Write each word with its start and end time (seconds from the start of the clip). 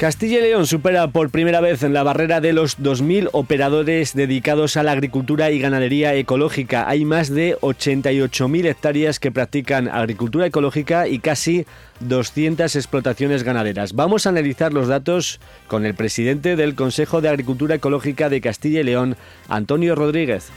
Castilla 0.00 0.38
y 0.38 0.40
León 0.40 0.66
supera 0.66 1.08
por 1.08 1.28
primera 1.28 1.60
vez 1.60 1.82
en 1.82 1.92
la 1.92 2.02
barrera 2.02 2.40
de 2.40 2.54
los 2.54 2.78
2.000 2.78 3.28
operadores 3.32 4.14
dedicados 4.14 4.78
a 4.78 4.82
la 4.82 4.92
agricultura 4.92 5.50
y 5.50 5.58
ganadería 5.58 6.14
ecológica. 6.14 6.88
Hay 6.88 7.04
más 7.04 7.28
de 7.28 7.58
88.000 7.58 8.64
hectáreas 8.64 9.20
que 9.20 9.30
practican 9.30 9.88
agricultura 9.88 10.46
ecológica 10.46 11.06
y 11.06 11.18
casi 11.18 11.66
200 12.00 12.76
explotaciones 12.76 13.42
ganaderas. 13.42 13.92
Vamos 13.92 14.24
a 14.24 14.30
analizar 14.30 14.72
los 14.72 14.88
datos 14.88 15.38
con 15.68 15.84
el 15.84 15.92
presidente 15.92 16.56
del 16.56 16.76
Consejo 16.76 17.20
de 17.20 17.28
Agricultura 17.28 17.74
Ecológica 17.74 18.30
de 18.30 18.40
Castilla 18.40 18.80
y 18.80 18.84
León, 18.84 19.16
Antonio 19.50 19.94
Rodríguez. 19.96 20.50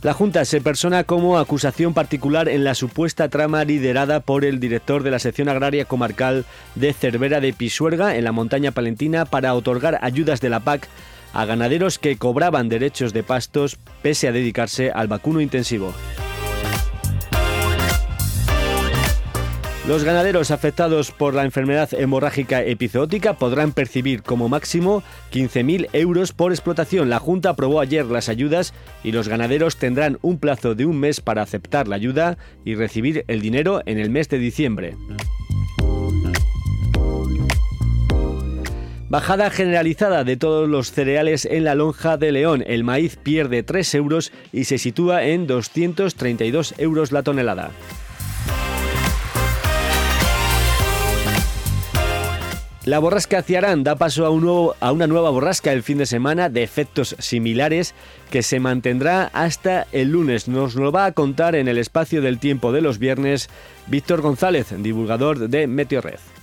La 0.00 0.14
Junta 0.14 0.44
se 0.44 0.60
persona 0.60 1.02
como 1.02 1.38
acusación 1.38 1.92
particular 1.92 2.48
en 2.48 2.62
la 2.62 2.76
supuesta 2.76 3.28
trama 3.28 3.64
liderada 3.64 4.20
por 4.20 4.44
el 4.44 4.60
director 4.60 5.02
de 5.02 5.10
la 5.10 5.18
sección 5.18 5.48
agraria 5.48 5.86
comarcal 5.86 6.44
de 6.76 6.92
Cervera 6.92 7.40
de 7.40 7.52
Pisuerga 7.52 8.14
en 8.14 8.22
la 8.22 8.30
montaña 8.30 8.70
palentina 8.70 9.24
para 9.24 9.54
otorgar 9.54 9.98
ayudas 10.02 10.40
de 10.40 10.50
la 10.50 10.60
PAC 10.60 10.88
a 11.32 11.44
ganaderos 11.46 11.98
que 11.98 12.16
cobraban 12.16 12.68
derechos 12.68 13.12
de 13.12 13.24
pastos 13.24 13.76
pese 14.00 14.28
a 14.28 14.32
dedicarse 14.32 14.92
al 14.92 15.08
vacuno 15.08 15.40
intensivo. 15.40 15.92
Los 19.88 20.04
ganaderos 20.04 20.50
afectados 20.50 21.12
por 21.12 21.32
la 21.32 21.44
enfermedad 21.44 21.88
hemorrágica 21.94 22.62
epizootica 22.62 23.38
podrán 23.38 23.72
percibir 23.72 24.22
como 24.22 24.50
máximo 24.50 25.02
15.000 25.32 25.88
euros 25.94 26.34
por 26.34 26.52
explotación. 26.52 27.08
La 27.08 27.18
Junta 27.18 27.48
aprobó 27.48 27.80
ayer 27.80 28.04
las 28.04 28.28
ayudas 28.28 28.74
y 29.02 29.12
los 29.12 29.28
ganaderos 29.28 29.78
tendrán 29.78 30.18
un 30.20 30.38
plazo 30.38 30.74
de 30.74 30.84
un 30.84 31.00
mes 31.00 31.22
para 31.22 31.40
aceptar 31.40 31.88
la 31.88 31.96
ayuda 31.96 32.36
y 32.66 32.74
recibir 32.74 33.24
el 33.28 33.40
dinero 33.40 33.80
en 33.86 33.98
el 33.98 34.10
mes 34.10 34.28
de 34.28 34.36
diciembre. 34.36 34.94
Bajada 39.08 39.48
generalizada 39.48 40.22
de 40.22 40.36
todos 40.36 40.68
los 40.68 40.92
cereales 40.92 41.46
en 41.46 41.64
la 41.64 41.74
lonja 41.74 42.18
de 42.18 42.30
León. 42.30 42.62
El 42.66 42.84
maíz 42.84 43.16
pierde 43.16 43.62
3 43.62 43.94
euros 43.94 44.32
y 44.52 44.64
se 44.64 44.76
sitúa 44.76 45.24
en 45.24 45.46
232 45.46 46.74
euros 46.76 47.10
la 47.10 47.22
tonelada. 47.22 47.70
La 52.88 53.00
borrasca 53.00 53.42
Ciarán 53.42 53.84
da 53.84 53.96
paso 53.96 54.24
a, 54.24 54.28
a, 54.80 54.92
una 54.92 55.06
nueva 55.06 55.28
borrasca 55.28 55.74
el 55.74 55.82
fin 55.82 55.98
de 55.98 56.06
semana 56.06 56.48
de 56.48 56.62
efectos 56.62 57.16
similares 57.18 57.94
que 58.30 58.42
se 58.42 58.60
mantendrá 58.60 59.28
hasta 59.34 59.86
el 59.92 60.08
lunes. 60.08 60.48
Nos 60.48 60.74
lo 60.74 60.90
va 60.90 61.04
a 61.04 61.12
contar 61.12 61.54
en 61.54 61.68
el 61.68 61.76
espacio 61.76 62.22
del 62.22 62.38
tiempo 62.38 62.72
de 62.72 62.80
los 62.80 62.98
viernes 62.98 63.50
Víctor 63.88 64.22
González, 64.22 64.68
divulgador 64.78 65.50
de 65.50 65.66
Meteorred. 65.66 66.37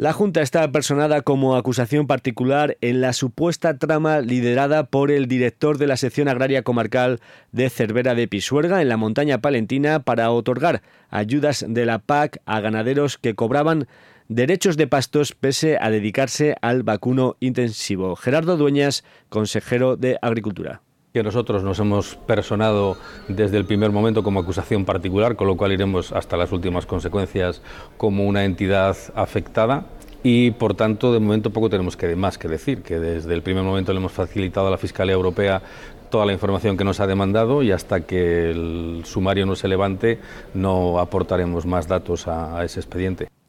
La 0.00 0.14
Junta 0.14 0.40
está 0.40 0.72
personada 0.72 1.20
como 1.20 1.56
acusación 1.56 2.06
particular 2.06 2.78
en 2.80 3.02
la 3.02 3.12
supuesta 3.12 3.76
trama 3.76 4.20
liderada 4.20 4.84
por 4.84 5.10
el 5.10 5.28
director 5.28 5.76
de 5.76 5.86
la 5.86 5.98
sección 5.98 6.26
agraria 6.26 6.62
comarcal 6.62 7.20
de 7.52 7.68
Cervera 7.68 8.14
de 8.14 8.26
Pisuerga 8.26 8.80
en 8.80 8.88
la 8.88 8.96
montaña 8.96 9.42
palentina 9.42 10.00
para 10.00 10.30
otorgar 10.30 10.80
ayudas 11.10 11.66
de 11.68 11.84
la 11.84 11.98
PAC 11.98 12.40
a 12.46 12.60
ganaderos 12.60 13.18
que 13.18 13.34
cobraban 13.34 13.88
derechos 14.28 14.78
de 14.78 14.86
pastos 14.86 15.34
pese 15.34 15.76
a 15.78 15.90
dedicarse 15.90 16.56
al 16.62 16.82
vacuno 16.82 17.36
intensivo. 17.38 18.16
Gerardo 18.16 18.56
Dueñas, 18.56 19.04
consejero 19.28 19.98
de 19.98 20.16
Agricultura 20.22 20.80
que 21.12 21.22
nosotros 21.24 21.64
nos 21.64 21.80
hemos 21.80 22.14
personado 22.14 22.96
desde 23.26 23.56
el 23.56 23.64
primer 23.64 23.90
momento 23.90 24.22
como 24.22 24.40
acusación 24.40 24.84
particular, 24.84 25.34
con 25.34 25.48
lo 25.48 25.56
cual 25.56 25.72
iremos 25.72 26.12
hasta 26.12 26.36
las 26.36 26.52
últimas 26.52 26.86
consecuencias 26.86 27.62
como 27.96 28.26
una 28.26 28.44
entidad 28.44 28.96
afectada. 29.16 29.86
Y 30.22 30.52
por 30.52 30.74
tanto, 30.74 31.12
de 31.12 31.18
momento 31.18 31.50
poco 31.50 31.68
tenemos 31.68 31.96
que, 31.96 32.14
más 32.14 32.38
que 32.38 32.46
decir, 32.46 32.82
que 32.82 33.00
desde 33.00 33.34
el 33.34 33.42
primer 33.42 33.64
momento 33.64 33.92
le 33.92 33.98
hemos 33.98 34.12
facilitado 34.12 34.68
a 34.68 34.70
la 34.70 34.78
Fiscalía 34.78 35.14
Europea 35.14 35.62
toda 36.10 36.26
la 36.26 36.32
información 36.32 36.76
que 36.76 36.84
nos 36.84 37.00
ha 37.00 37.06
demandado 37.06 37.62
y 37.62 37.72
hasta 37.72 38.02
que 38.02 38.50
el 38.50 39.02
sumario 39.04 39.46
no 39.46 39.56
se 39.56 39.68
levante 39.68 40.18
no 40.54 40.98
aportaremos 40.98 41.66
más 41.66 41.88
datos 41.88 42.28
a, 42.28 42.58
a 42.58 42.64
ese 42.64 42.80
expediente. 42.80 43.39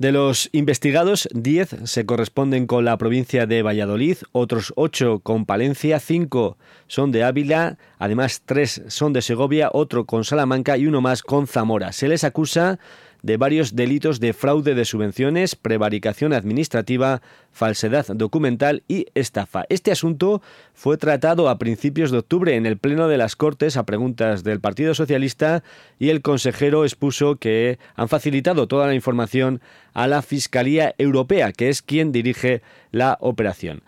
De 0.00 0.12
los 0.12 0.48
investigados, 0.52 1.28
10 1.34 1.80
se 1.84 2.06
corresponden 2.06 2.66
con 2.66 2.86
la 2.86 2.96
provincia 2.96 3.44
de 3.44 3.62
Valladolid, 3.62 4.16
otros 4.32 4.72
8 4.76 5.20
con 5.22 5.44
Palencia, 5.44 6.00
5 6.00 6.56
son 6.86 7.12
de 7.12 7.22
Ávila, 7.22 7.76
además 7.98 8.40
3 8.46 8.84
son 8.86 9.12
de 9.12 9.20
Segovia, 9.20 9.68
otro 9.70 10.06
con 10.06 10.24
Salamanca 10.24 10.78
y 10.78 10.86
uno 10.86 11.02
más 11.02 11.22
con 11.22 11.46
Zamora. 11.46 11.92
Se 11.92 12.08
les 12.08 12.24
acusa 12.24 12.78
de 13.22 13.36
varios 13.36 13.76
delitos 13.76 14.20
de 14.20 14.32
fraude 14.32 14.74
de 14.74 14.84
subvenciones, 14.84 15.56
prevaricación 15.56 16.32
administrativa, 16.32 17.22
falsedad 17.52 18.06
documental 18.14 18.82
y 18.88 19.06
estafa. 19.14 19.64
Este 19.68 19.92
asunto 19.92 20.42
fue 20.74 20.96
tratado 20.96 21.48
a 21.48 21.58
principios 21.58 22.10
de 22.10 22.18
octubre 22.18 22.56
en 22.56 22.66
el 22.66 22.78
Pleno 22.78 23.08
de 23.08 23.18
las 23.18 23.36
Cortes 23.36 23.76
a 23.76 23.84
preguntas 23.84 24.44
del 24.44 24.60
Partido 24.60 24.94
Socialista 24.94 25.62
y 25.98 26.10
el 26.10 26.22
consejero 26.22 26.84
expuso 26.84 27.36
que 27.36 27.78
han 27.94 28.08
facilitado 28.08 28.68
toda 28.68 28.86
la 28.86 28.94
información 28.94 29.60
a 29.92 30.06
la 30.06 30.22
Fiscalía 30.22 30.94
Europea, 30.98 31.52
que 31.52 31.68
es 31.68 31.82
quien 31.82 32.12
dirige 32.12 32.62
la 32.92 33.18
operación. 33.20 33.82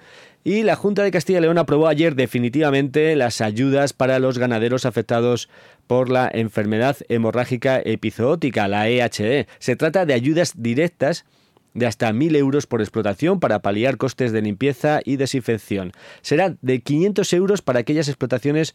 Y 0.44 0.64
la 0.64 0.74
Junta 0.74 1.04
de 1.04 1.12
Castilla 1.12 1.38
y 1.38 1.42
León 1.42 1.58
aprobó 1.58 1.86
ayer 1.86 2.16
definitivamente 2.16 3.14
las 3.14 3.40
ayudas 3.40 3.92
para 3.92 4.18
los 4.18 4.38
ganaderos 4.38 4.86
afectados 4.86 5.48
por 5.86 6.10
la 6.10 6.28
enfermedad 6.32 6.96
hemorrágica 7.08 7.80
epizootica, 7.80 8.66
la 8.66 8.88
EHE. 8.88 9.46
Se 9.60 9.76
trata 9.76 10.04
de 10.04 10.14
ayudas 10.14 10.54
directas 10.56 11.24
de 11.74 11.86
hasta 11.86 12.10
1.000 12.12 12.36
euros 12.36 12.66
por 12.66 12.80
explotación 12.80 13.38
para 13.38 13.60
paliar 13.60 13.96
costes 13.96 14.32
de 14.32 14.42
limpieza 14.42 15.00
y 15.04 15.16
desinfección. 15.16 15.92
Será 16.22 16.56
de 16.60 16.80
500 16.80 17.32
euros 17.34 17.62
para 17.62 17.80
aquellas 17.80 18.08
explotaciones 18.08 18.74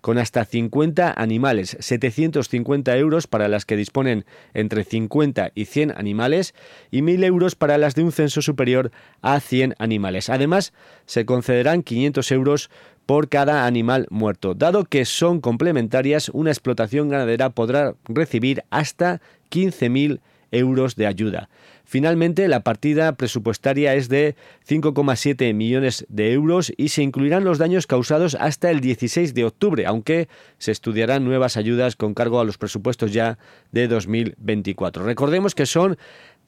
con 0.00 0.18
hasta 0.18 0.44
50 0.44 1.14
animales, 1.16 1.76
750 1.80 2.96
euros 2.96 3.26
para 3.26 3.48
las 3.48 3.64
que 3.64 3.76
disponen 3.76 4.24
entre 4.54 4.84
50 4.84 5.52
y 5.54 5.64
100 5.64 5.92
animales 5.96 6.54
y 6.90 7.00
1.000 7.00 7.24
euros 7.24 7.54
para 7.54 7.78
las 7.78 7.94
de 7.94 8.04
un 8.04 8.12
censo 8.12 8.42
superior 8.42 8.90
a 9.22 9.40
100 9.40 9.74
animales. 9.78 10.30
Además, 10.30 10.72
se 11.06 11.24
concederán 11.24 11.82
500 11.82 12.32
euros 12.32 12.70
por 13.06 13.28
cada 13.28 13.66
animal 13.66 14.06
muerto. 14.10 14.54
Dado 14.54 14.84
que 14.84 15.04
son 15.04 15.40
complementarias, 15.40 16.28
una 16.30 16.50
explotación 16.50 17.08
ganadera 17.08 17.50
podrá 17.50 17.94
recibir 18.08 18.64
hasta 18.70 19.20
15.000 19.50 20.20
euros 20.50 20.96
de 20.96 21.06
ayuda. 21.06 21.48
Finalmente, 21.88 22.48
la 22.48 22.60
partida 22.60 23.12
presupuestaria 23.12 23.94
es 23.94 24.08
de 24.08 24.34
5,7 24.68 25.54
millones 25.54 26.04
de 26.08 26.32
euros 26.32 26.72
y 26.76 26.88
se 26.88 27.02
incluirán 27.02 27.44
los 27.44 27.58
daños 27.58 27.86
causados 27.86 28.34
hasta 28.34 28.72
el 28.72 28.80
16 28.80 29.34
de 29.34 29.44
octubre, 29.44 29.86
aunque 29.86 30.28
se 30.58 30.72
estudiarán 30.72 31.24
nuevas 31.24 31.56
ayudas 31.56 31.94
con 31.94 32.12
cargo 32.12 32.40
a 32.40 32.44
los 32.44 32.58
presupuestos 32.58 33.12
ya 33.12 33.38
de 33.70 33.86
2024. 33.86 35.04
Recordemos 35.04 35.54
que 35.54 35.64
son 35.64 35.96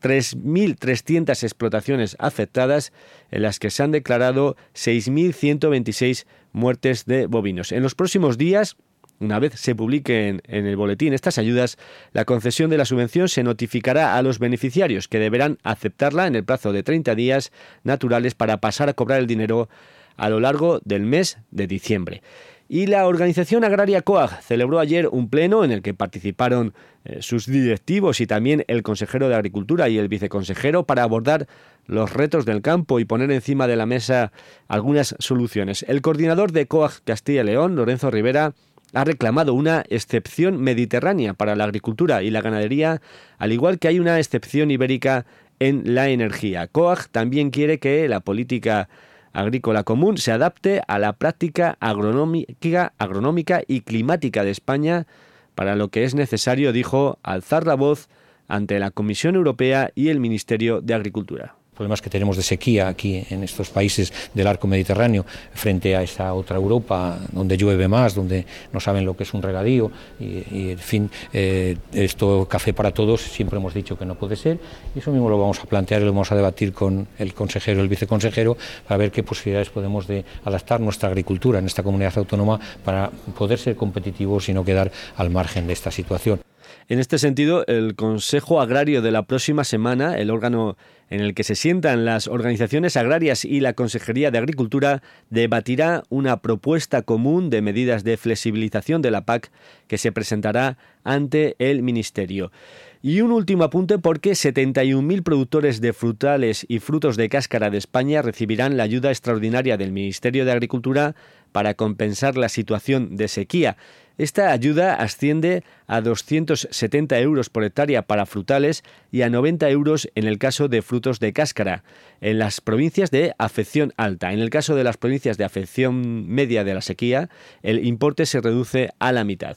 3.300 0.02 1.42
explotaciones 1.44 2.16
afectadas, 2.18 2.92
en 3.30 3.42
las 3.42 3.60
que 3.60 3.70
se 3.70 3.84
han 3.84 3.92
declarado 3.92 4.56
6.126 4.74 6.26
muertes 6.52 7.04
de 7.04 7.26
bovinos. 7.26 7.70
En 7.70 7.84
los 7.84 7.94
próximos 7.94 8.38
días, 8.38 8.76
una 9.20 9.38
vez 9.38 9.54
se 9.54 9.74
publiquen 9.74 10.42
en 10.46 10.66
el 10.66 10.76
boletín 10.76 11.12
estas 11.12 11.38
ayudas, 11.38 11.76
la 12.12 12.24
concesión 12.24 12.70
de 12.70 12.78
la 12.78 12.84
subvención 12.84 13.28
se 13.28 13.42
notificará 13.42 14.16
a 14.16 14.22
los 14.22 14.38
beneficiarios 14.38 15.08
que 15.08 15.18
deberán 15.18 15.58
aceptarla 15.62 16.26
en 16.26 16.36
el 16.36 16.44
plazo 16.44 16.72
de 16.72 16.82
30 16.82 17.14
días 17.14 17.52
naturales 17.82 18.34
para 18.34 18.58
pasar 18.58 18.88
a 18.88 18.94
cobrar 18.94 19.18
el 19.18 19.26
dinero 19.26 19.68
a 20.16 20.28
lo 20.28 20.40
largo 20.40 20.80
del 20.84 21.02
mes 21.02 21.38
de 21.50 21.66
diciembre. 21.66 22.22
Y 22.70 22.86
la 22.86 23.06
organización 23.06 23.64
agraria 23.64 24.02
COAG 24.02 24.42
celebró 24.42 24.78
ayer 24.78 25.08
un 25.08 25.30
pleno 25.30 25.64
en 25.64 25.72
el 25.72 25.80
que 25.80 25.94
participaron 25.94 26.74
eh, 27.04 27.22
sus 27.22 27.46
directivos 27.46 28.20
y 28.20 28.26
también 28.26 28.62
el 28.68 28.82
consejero 28.82 29.30
de 29.30 29.36
Agricultura 29.36 29.88
y 29.88 29.96
el 29.96 30.08
viceconsejero 30.08 30.84
para 30.84 31.02
abordar 31.02 31.48
los 31.86 32.12
retos 32.12 32.44
del 32.44 32.60
campo 32.60 33.00
y 33.00 33.06
poner 33.06 33.30
encima 33.30 33.66
de 33.66 33.76
la 33.76 33.86
mesa 33.86 34.32
algunas 34.68 35.16
soluciones. 35.18 35.82
El 35.88 36.02
coordinador 36.02 36.52
de 36.52 36.66
COAG 36.66 37.02
Castilla 37.04 37.40
y 37.40 37.44
León, 37.44 37.74
Lorenzo 37.74 38.10
Rivera, 38.10 38.52
ha 38.94 39.04
reclamado 39.04 39.54
una 39.54 39.84
excepción 39.88 40.60
mediterránea 40.60 41.34
para 41.34 41.56
la 41.56 41.64
agricultura 41.64 42.22
y 42.22 42.30
la 42.30 42.40
ganadería, 42.40 43.00
al 43.38 43.52
igual 43.52 43.78
que 43.78 43.88
hay 43.88 44.00
una 44.00 44.18
excepción 44.18 44.70
ibérica 44.70 45.26
en 45.58 45.94
la 45.94 46.08
energía. 46.08 46.66
COAG 46.68 47.08
también 47.08 47.50
quiere 47.50 47.78
que 47.78 48.08
la 48.08 48.20
política 48.20 48.88
agrícola 49.32 49.84
común 49.84 50.18
se 50.18 50.32
adapte 50.32 50.80
a 50.88 50.98
la 50.98 51.12
práctica 51.12 51.76
agronómica, 51.80 52.92
agronómica 52.98 53.62
y 53.66 53.82
climática 53.82 54.44
de 54.44 54.50
España, 54.50 55.06
para 55.54 55.76
lo 55.76 55.88
que 55.88 56.04
es 56.04 56.14
necesario, 56.14 56.72
dijo, 56.72 57.18
alzar 57.22 57.66
la 57.66 57.74
voz 57.74 58.08
ante 58.46 58.78
la 58.78 58.90
Comisión 58.90 59.34
Europea 59.34 59.90
y 59.94 60.08
el 60.08 60.20
Ministerio 60.20 60.80
de 60.80 60.94
Agricultura 60.94 61.57
problemas 61.78 62.02
que 62.02 62.10
tenemos 62.10 62.36
de 62.36 62.42
sequía 62.42 62.88
aquí 62.88 63.24
en 63.30 63.44
estos 63.44 63.70
países 63.70 64.12
del 64.34 64.48
arco 64.48 64.66
mediterráneo 64.66 65.24
frente 65.54 65.94
a 65.94 66.02
esta 66.02 66.34
otra 66.34 66.56
Europa 66.56 67.16
donde 67.30 67.56
llueve 67.56 67.86
más, 67.86 68.16
donde 68.16 68.44
no 68.72 68.80
saben 68.80 69.04
lo 69.04 69.16
que 69.16 69.22
es 69.22 69.32
un 69.32 69.42
regadío 69.42 69.90
y, 70.18 70.72
en 70.72 70.78
fin, 70.78 71.10
eh, 71.32 71.76
esto 71.92 72.46
café 72.50 72.72
para 72.74 72.90
todos 72.90 73.22
siempre 73.22 73.58
hemos 73.58 73.74
dicho 73.74 73.96
que 73.96 74.04
no 74.04 74.16
puede 74.16 74.34
ser 74.34 74.58
y 74.94 74.98
eso 74.98 75.12
mismo 75.12 75.30
lo 75.30 75.38
vamos 75.38 75.60
a 75.60 75.66
plantear 75.66 76.02
y 76.02 76.04
lo 76.04 76.12
vamos 76.12 76.32
a 76.32 76.34
debatir 76.34 76.72
con 76.72 77.06
el 77.16 77.32
consejero 77.32 77.80
el 77.80 77.88
viceconsejero 77.88 78.56
para 78.86 78.98
ver 78.98 79.12
qué 79.12 79.22
posibilidades 79.22 79.70
podemos 79.70 80.08
de 80.08 80.24
adaptar 80.44 80.80
nuestra 80.80 81.08
agricultura 81.08 81.60
en 81.60 81.66
esta 81.66 81.84
comunidad 81.84 82.18
autónoma 82.18 82.58
para 82.84 83.10
poder 83.38 83.58
ser 83.58 83.76
competitivos 83.76 84.48
y 84.48 84.52
no 84.52 84.64
quedar 84.64 84.90
al 85.16 85.30
margen 85.30 85.68
de 85.68 85.74
esta 85.74 85.92
situación. 85.92 86.47
En 86.88 86.98
este 86.98 87.18
sentido, 87.18 87.64
el 87.66 87.94
Consejo 87.94 88.60
Agrario 88.60 89.02
de 89.02 89.10
la 89.10 89.22
próxima 89.22 89.64
semana, 89.64 90.16
el 90.16 90.30
órgano 90.30 90.76
en 91.10 91.20
el 91.20 91.34
que 91.34 91.44
se 91.44 91.54
sientan 91.54 92.04
las 92.04 92.28
organizaciones 92.28 92.96
agrarias 92.96 93.44
y 93.44 93.60
la 93.60 93.72
Consejería 93.72 94.30
de 94.30 94.38
Agricultura, 94.38 95.02
debatirá 95.30 96.02
una 96.10 96.40
propuesta 96.40 97.02
común 97.02 97.50
de 97.50 97.62
medidas 97.62 98.04
de 98.04 98.16
flexibilización 98.16 99.00
de 99.02 99.10
la 99.10 99.22
PAC 99.22 99.50
que 99.86 99.98
se 99.98 100.12
presentará 100.12 100.76
ante 101.04 101.56
el 101.58 101.82
Ministerio. 101.82 102.52
Y 103.00 103.20
un 103.20 103.30
último 103.30 103.64
apunte 103.64 103.98
porque 103.98 104.32
71.000 104.32 105.22
productores 105.22 105.80
de 105.80 105.92
frutales 105.92 106.66
y 106.68 106.80
frutos 106.80 107.16
de 107.16 107.28
cáscara 107.28 107.70
de 107.70 107.78
España 107.78 108.22
recibirán 108.22 108.76
la 108.76 108.82
ayuda 108.82 109.10
extraordinaria 109.10 109.76
del 109.76 109.92
Ministerio 109.92 110.44
de 110.44 110.52
Agricultura 110.52 111.14
para 111.52 111.74
compensar 111.74 112.36
la 112.36 112.48
situación 112.48 113.16
de 113.16 113.28
sequía. 113.28 113.76
Esta 114.18 114.50
ayuda 114.50 114.94
asciende 114.94 115.62
a 115.86 116.00
270 116.00 117.20
euros 117.20 117.50
por 117.50 117.62
hectárea 117.62 118.02
para 118.02 118.26
frutales 118.26 118.82
y 119.12 119.22
a 119.22 119.30
90 119.30 119.70
euros 119.70 120.10
en 120.16 120.26
el 120.26 120.38
caso 120.38 120.66
de 120.66 120.82
frutos 120.82 121.20
de 121.20 121.32
cáscara, 121.32 121.84
en 122.20 122.40
las 122.40 122.60
provincias 122.60 123.12
de 123.12 123.32
afección 123.38 123.94
alta. 123.96 124.32
En 124.32 124.40
el 124.40 124.50
caso 124.50 124.74
de 124.74 124.82
las 124.82 124.96
provincias 124.96 125.38
de 125.38 125.44
afección 125.44 126.26
media 126.26 126.64
de 126.64 126.74
la 126.74 126.82
sequía, 126.82 127.30
el 127.62 127.86
importe 127.86 128.26
se 128.26 128.40
reduce 128.40 128.90
a 128.98 129.12
la 129.12 129.22
mitad. 129.22 129.56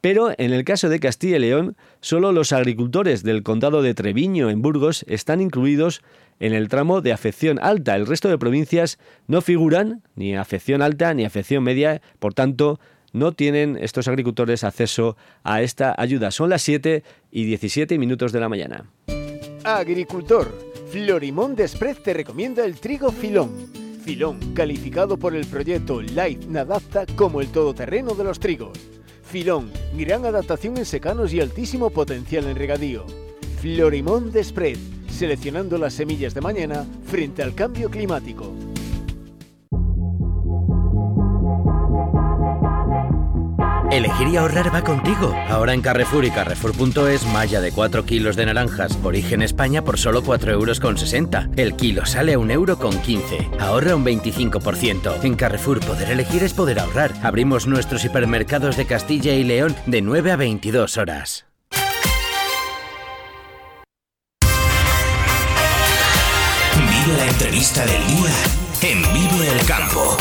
Pero 0.00 0.32
en 0.38 0.52
el 0.52 0.64
caso 0.64 0.88
de 0.88 0.98
Castilla 0.98 1.36
y 1.36 1.40
León, 1.40 1.76
solo 2.00 2.32
los 2.32 2.52
agricultores 2.52 3.22
del 3.22 3.44
condado 3.44 3.80
de 3.80 3.94
Treviño, 3.94 4.50
en 4.50 4.60
Burgos, 4.60 5.04
están 5.06 5.40
incluidos 5.40 6.02
en 6.40 6.54
el 6.54 6.68
tramo 6.68 7.00
de 7.00 7.12
afección 7.12 7.60
alta. 7.62 7.94
El 7.94 8.06
resto 8.06 8.28
de 8.28 8.38
provincias 8.38 8.98
no 9.28 9.40
figuran 9.40 10.02
ni 10.16 10.34
afección 10.34 10.82
alta 10.82 11.14
ni 11.14 11.24
afección 11.24 11.62
media, 11.62 12.00
por 12.18 12.34
tanto, 12.34 12.80
no 13.12 13.32
tienen 13.32 13.76
estos 13.80 14.08
agricultores 14.08 14.64
acceso 14.64 15.16
a 15.42 15.62
esta 15.62 15.94
ayuda. 15.96 16.30
Son 16.30 16.50
las 16.50 16.62
7 16.62 17.02
y 17.30 17.44
17 17.44 17.98
minutos 17.98 18.32
de 18.32 18.40
la 18.40 18.48
mañana. 18.48 18.90
Agricultor, 19.64 20.52
Florimón 20.90 21.54
Desprez 21.54 22.02
te 22.02 22.14
recomienda 22.14 22.64
el 22.64 22.76
trigo 22.80 23.12
filón. 23.12 23.50
Filón, 24.04 24.54
calificado 24.54 25.18
por 25.18 25.34
el 25.34 25.46
proyecto 25.46 26.00
Light 26.00 26.44
Nadapta 26.46 27.04
como 27.16 27.40
el 27.40 27.48
todoterreno 27.48 28.14
de 28.14 28.24
los 28.24 28.40
trigos. 28.40 28.78
Filón, 29.22 29.70
gran 29.96 30.24
adaptación 30.24 30.76
en 30.78 30.84
secanos 30.84 31.32
y 31.32 31.40
altísimo 31.40 31.90
potencial 31.90 32.46
en 32.46 32.56
regadío. 32.56 33.06
Florimón 33.60 34.32
Desprez, 34.32 34.78
seleccionando 35.08 35.78
las 35.78 35.92
semillas 35.92 36.34
de 36.34 36.40
mañana 36.40 36.86
frente 37.04 37.42
al 37.42 37.54
cambio 37.54 37.90
climático. 37.90 38.52
Elegir 44.00 44.28
y 44.28 44.36
ahorrar 44.38 44.74
va 44.74 44.82
contigo. 44.82 45.36
Ahora 45.50 45.74
en 45.74 45.82
Carrefour 45.82 46.24
y 46.24 46.30
Carrefour.es, 46.30 47.26
malla 47.26 47.60
de 47.60 47.70
4 47.70 48.06
kilos 48.06 48.34
de 48.34 48.46
naranjas, 48.46 48.98
origen 49.02 49.42
España 49.42 49.84
por 49.84 49.98
solo 49.98 50.22
4,60 50.22 50.48
euros. 50.52 51.58
El 51.58 51.76
kilo 51.76 52.06
sale 52.06 52.32
a 52.32 52.38
1,15 52.38 52.50
euro. 52.50 52.78
Ahorra 53.60 53.94
un 53.94 54.02
25%. 54.02 55.22
En 55.22 55.34
Carrefour, 55.34 55.80
poder 55.80 56.12
elegir 56.12 56.42
es 56.42 56.54
poder 56.54 56.80
ahorrar. 56.80 57.12
Abrimos 57.22 57.66
nuestros 57.66 58.02
hipermercados 58.02 58.78
de 58.78 58.86
Castilla 58.86 59.34
y 59.34 59.44
León 59.44 59.76
de 59.84 60.00
9 60.00 60.32
a 60.32 60.36
22 60.36 60.96
horas. 60.96 61.44
Vive 66.74 67.18
la 67.18 67.26
entrevista 67.26 67.84
del 67.84 68.06
día 68.06 68.30
en 68.80 69.02
Vive 69.12 69.52
el 69.52 69.66
Campo. 69.66 70.16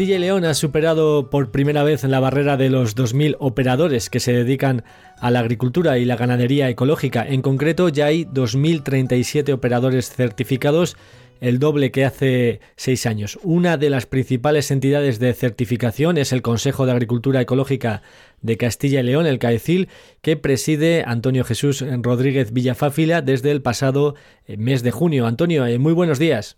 Castilla 0.00 0.16
y 0.16 0.20
León 0.20 0.46
ha 0.46 0.54
superado 0.54 1.28
por 1.28 1.50
primera 1.50 1.82
vez 1.82 2.04
la 2.04 2.20
barrera 2.20 2.56
de 2.56 2.70
los 2.70 2.96
2.000 2.96 3.36
operadores 3.38 4.08
que 4.08 4.18
se 4.18 4.32
dedican 4.32 4.82
a 5.18 5.30
la 5.30 5.40
agricultura 5.40 5.98
y 5.98 6.06
la 6.06 6.16
ganadería 6.16 6.70
ecológica. 6.70 7.28
En 7.28 7.42
concreto, 7.42 7.90
ya 7.90 8.06
hay 8.06 8.24
2.037 8.24 9.52
operadores 9.52 10.08
certificados, 10.08 10.96
el 11.42 11.58
doble 11.58 11.90
que 11.90 12.06
hace 12.06 12.60
seis 12.76 13.04
años. 13.04 13.38
Una 13.42 13.76
de 13.76 13.90
las 13.90 14.06
principales 14.06 14.70
entidades 14.70 15.18
de 15.18 15.34
certificación 15.34 16.16
es 16.16 16.32
el 16.32 16.40
Consejo 16.40 16.86
de 16.86 16.92
Agricultura 16.92 17.42
Ecológica 17.42 18.00
de 18.40 18.56
Castilla 18.56 19.00
y 19.00 19.02
León, 19.02 19.26
el 19.26 19.38
CAECIL, 19.38 19.90
que 20.22 20.38
preside 20.38 21.04
Antonio 21.06 21.44
Jesús 21.44 21.84
Rodríguez 22.00 22.54
Villafáfila 22.54 23.20
desde 23.20 23.50
el 23.50 23.60
pasado 23.60 24.14
eh, 24.46 24.56
mes 24.56 24.82
de 24.82 24.92
junio. 24.92 25.26
Antonio, 25.26 25.66
eh, 25.66 25.78
muy 25.78 25.92
buenos 25.92 26.18
días. 26.18 26.56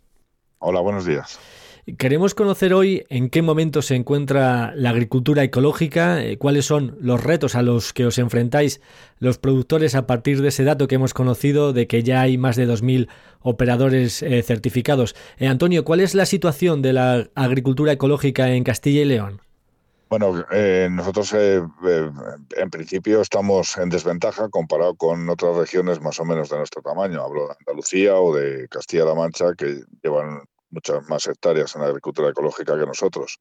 Hola, 0.61 0.79
buenos 0.79 1.05
días. 1.05 1.41
Queremos 1.99 2.37
conocer 2.37 2.75
hoy 2.75 3.05
en 3.09 3.29
qué 3.29 3.43
momento 3.43 3.83
se 3.83 3.97
encuentra 3.97 4.73
la 4.77 4.91
agricultura 4.91 5.43
ecológica, 5.43 6.23
eh, 6.23 6.39
cuáles 6.39 6.65
son 6.65 6.97
los 7.01 7.21
retos 7.21 7.57
a 7.57 7.63
los 7.63 7.93
que 7.93 8.07
os 8.07 8.19
enfrentáis 8.19 8.81
los 9.19 9.39
productores 9.39 9.97
a 9.97 10.07
partir 10.07 10.43
de 10.43 10.49
ese 10.49 10.63
dato 10.63 10.87
que 10.87 10.95
hemos 10.95 11.13
conocido 11.13 11.73
de 11.73 11.89
que 11.89 12.05
ya 12.05 12.21
hay 12.21 12.39
más 12.39 12.55
de 12.55 12.69
2.000 12.69 13.09
operadores 13.41 14.23
eh, 14.23 14.45
certificados. 14.45 15.17
Eh, 15.39 15.49
Antonio, 15.49 15.85
¿cuál 15.85 15.99
es 15.99 16.15
la 16.15 16.25
situación 16.25 16.83
de 16.83 16.93
la 16.93 17.29
agricultura 17.35 17.91
ecológica 17.91 18.51
en 18.51 18.63
Castilla 18.63 19.01
y 19.01 19.07
León? 19.07 19.41
Bueno, 20.09 20.45
nosotros 20.91 21.33
en 21.33 22.71
principio 22.71 23.23
estamos 23.23 23.79
en 23.79 23.89
desventaja 23.89 24.51
comparado 24.51 24.95
con 24.95 25.27
otras 25.31 25.57
regiones 25.57 26.03
más 26.03 26.21
o 26.21 26.27
menos 26.27 26.51
de 26.51 26.59
nuestro 26.59 26.83
tamaño. 26.83 27.25
Hablo 27.25 27.47
de 27.47 27.55
Andalucía 27.59 28.17
o 28.17 28.37
de 28.37 28.69
Castilla-La 28.69 29.15
Mancha, 29.15 29.55
que 29.57 29.81
llevan 30.03 30.43
muchas 30.73 31.09
más 31.09 31.27
hectáreas 31.27 31.77
en 31.77 31.83
agricultura 31.83 32.31
ecológica 32.31 32.77
que 32.79 32.87
nosotros. 32.87 33.39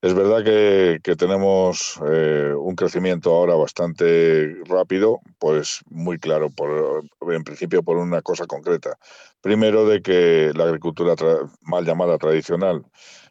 Es 0.00 0.14
verdad 0.14 0.42
que, 0.44 1.16
tenemos 1.16 2.00
eh, 2.06 2.54
un 2.56 2.76
crecimiento 2.76 3.34
ahora 3.34 3.54
bastante 3.56 4.56
rápido, 4.64 5.20
pues 5.38 5.80
muy 5.90 6.18
claro, 6.18 6.48
por, 6.50 7.04
en 7.32 7.44
principio 7.44 7.82
por 7.82 7.96
una 7.96 8.22
cosa 8.22 8.46
concreta. 8.46 8.96
Primero 9.40 9.86
de 9.86 10.00
que 10.00 10.52
la 10.54 10.64
agricultura 10.64 11.14
mal 11.62 11.84
llamada 11.84 12.16
tradicional 12.18 12.84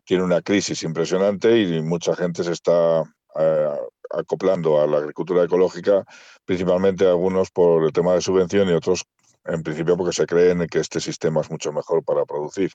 tiene 0.03 0.23
una 0.23 0.41
crisis 0.41 0.83
impresionante 0.83 1.57
y 1.59 1.81
mucha 1.81 2.15
gente 2.15 2.43
se 2.43 2.51
está 2.51 3.03
eh, 3.39 3.69
acoplando 4.11 4.81
a 4.81 4.87
la 4.87 4.97
agricultura 4.97 5.43
ecológica, 5.43 6.05
principalmente 6.45 7.05
algunos 7.05 7.51
por 7.51 7.85
el 7.85 7.93
tema 7.93 8.13
de 8.13 8.21
subvención 8.21 8.67
y 8.69 8.73
otros 8.73 9.05
en 9.47 9.63
principio 9.63 9.95
porque 9.97 10.13
se 10.13 10.25
creen 10.25 10.67
que 10.67 10.79
este 10.79 10.99
sistema 10.99 11.41
es 11.41 11.49
mucho 11.49 11.71
mejor 11.71 12.03
para 12.03 12.25
producir. 12.25 12.71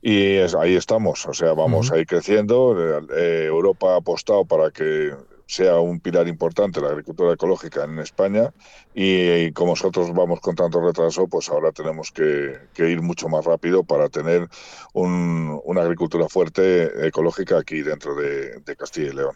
Y 0.00 0.36
ahí 0.36 0.76
estamos, 0.76 1.26
o 1.26 1.34
sea, 1.34 1.54
vamos 1.54 1.90
a 1.90 1.98
ir 1.98 2.06
creciendo. 2.06 2.76
Eh, 3.16 3.46
Europa 3.46 3.94
ha 3.94 3.96
apostado 3.96 4.44
para 4.44 4.70
que 4.70 5.12
sea 5.48 5.80
un 5.80 5.98
pilar 5.98 6.28
importante 6.28 6.80
la 6.80 6.88
agricultura 6.88 7.32
ecológica 7.32 7.82
en 7.84 7.98
España 7.98 8.52
y, 8.94 9.50
como 9.52 9.72
nosotros 9.72 10.12
vamos 10.12 10.40
con 10.40 10.54
tanto 10.54 10.78
retraso, 10.80 11.26
pues 11.26 11.48
ahora 11.48 11.72
tenemos 11.72 12.12
que, 12.12 12.58
ir 12.76 13.00
mucho 13.00 13.28
más 13.28 13.46
rápido 13.46 13.82
para 13.82 14.10
tener 14.10 14.46
una 14.92 15.80
agricultura 15.80 16.28
fuerte 16.28 17.06
ecológica 17.06 17.58
aquí 17.58 17.80
dentro 17.80 18.14
de, 18.14 18.60
Castilla 18.76 19.08
y 19.08 19.14
León. 19.14 19.34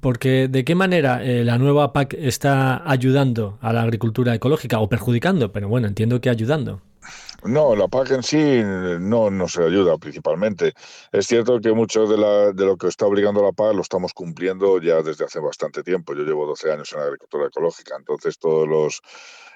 Porque 0.00 0.46
de 0.48 0.64
qué 0.64 0.76
manera 0.76 1.22
eh, 1.24 1.44
la 1.44 1.58
nueva 1.58 1.92
PAC 1.92 2.14
está 2.14 2.88
ayudando 2.88 3.58
a 3.60 3.72
la 3.72 3.82
agricultura 3.82 4.34
ecológica 4.34 4.78
o 4.78 4.88
perjudicando, 4.88 5.50
pero 5.50 5.68
bueno, 5.68 5.88
entiendo 5.88 6.20
que 6.20 6.30
ayudando. 6.30 6.80
No, 7.44 7.76
la 7.76 7.88
PAC 7.88 8.10
en 8.12 8.22
sí 8.22 8.62
no 9.00 9.30
nos 9.30 9.58
ayuda 9.58 9.98
principalmente. 9.98 10.72
Es 11.12 11.26
cierto 11.26 11.60
que 11.60 11.72
mucho 11.72 12.06
de, 12.06 12.16
la, 12.16 12.52
de 12.52 12.64
lo 12.64 12.76
que 12.76 12.88
está 12.88 13.06
obligando 13.06 13.42
la 13.42 13.52
PAC 13.52 13.74
lo 13.74 13.82
estamos 13.82 14.14
cumpliendo 14.14 14.80
ya 14.80 15.02
desde 15.02 15.24
hace 15.24 15.40
bastante 15.40 15.82
tiempo. 15.82 16.14
Yo 16.14 16.22
llevo 16.22 16.46
12 16.46 16.72
años 16.72 16.92
en 16.92 17.00
agricultura 17.00 17.46
ecológica, 17.48 17.96
entonces 17.98 18.38
todos 18.38 18.66
los, 18.68 19.02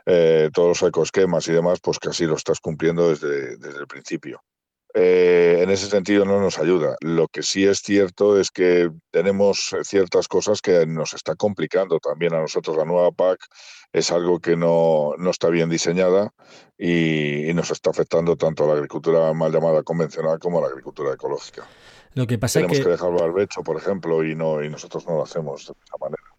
eh, 0.07 0.51
todos 0.53 0.81
los 0.81 0.89
ecoesquemas 0.89 1.49
y 1.49 1.53
demás, 1.53 1.81
pues 1.81 1.99
casi 1.99 2.27
lo 2.27 2.37
estás 2.37 2.61
cumpliendo 2.61 3.09
desde, 3.09 3.57
desde 3.57 3.79
el 3.81 3.87
principio. 3.87 4.43
Eh, 4.95 5.61
en 5.63 5.71
ese 5.71 5.89
sentido 5.89 6.25
no 6.25 6.41
nos 6.41 6.59
ayuda. 6.59 6.97
Lo 7.01 7.29
que 7.29 7.43
sí 7.43 7.67
es 7.67 7.81
cierto 7.81 8.41
es 8.41 8.51
que 8.51 8.91
tenemos 9.11 9.75
ciertas 9.83 10.29
cosas 10.29 10.63
que 10.63 10.87
nos 10.87 11.13
está 11.13 11.35
complicando 11.37 11.99
también 11.99 12.35
a 12.35 12.41
nosotros. 12.41 12.77
La 12.77 12.85
nueva 12.85 13.13
PAC 13.13 13.39
es 13.93 14.11
algo 14.11 14.41
que 14.41 14.57
no, 14.57 15.15
está 15.31 15.49
bien 15.51 15.69
diseñada 15.69 16.33
y, 16.79 17.53
nos 17.55 17.71
está 17.71 17.91
afectando 17.91 18.37
tanto 18.37 18.65
a 18.65 18.69
la 18.69 18.75
agricultura 18.75 19.33
mal 19.35 19.53
llamada 19.53 19.83
convencional 19.83 20.39
como 20.39 20.59
a 20.59 20.63
la 20.63 20.69
agricultura 20.69 21.13
ecológica. 21.13 21.67
Lo 22.15 22.27
que 22.27 22.39
pasa 22.39 22.61
Tenemos 22.61 22.79
que... 22.79 22.85
que 22.85 22.91
dejarlo 22.91 23.23
al 23.23 23.33
becho, 23.33 23.63
por 23.63 23.77
ejemplo, 23.77 24.25
y 24.25 24.35
no 24.35 24.63
y 24.63 24.71
nosotros 24.71 25.07
no 25.07 25.17
lo 25.17 25.23
hacemos 25.25 25.67
de 25.67 25.75
esa 25.85 25.97
manera. 26.01 26.38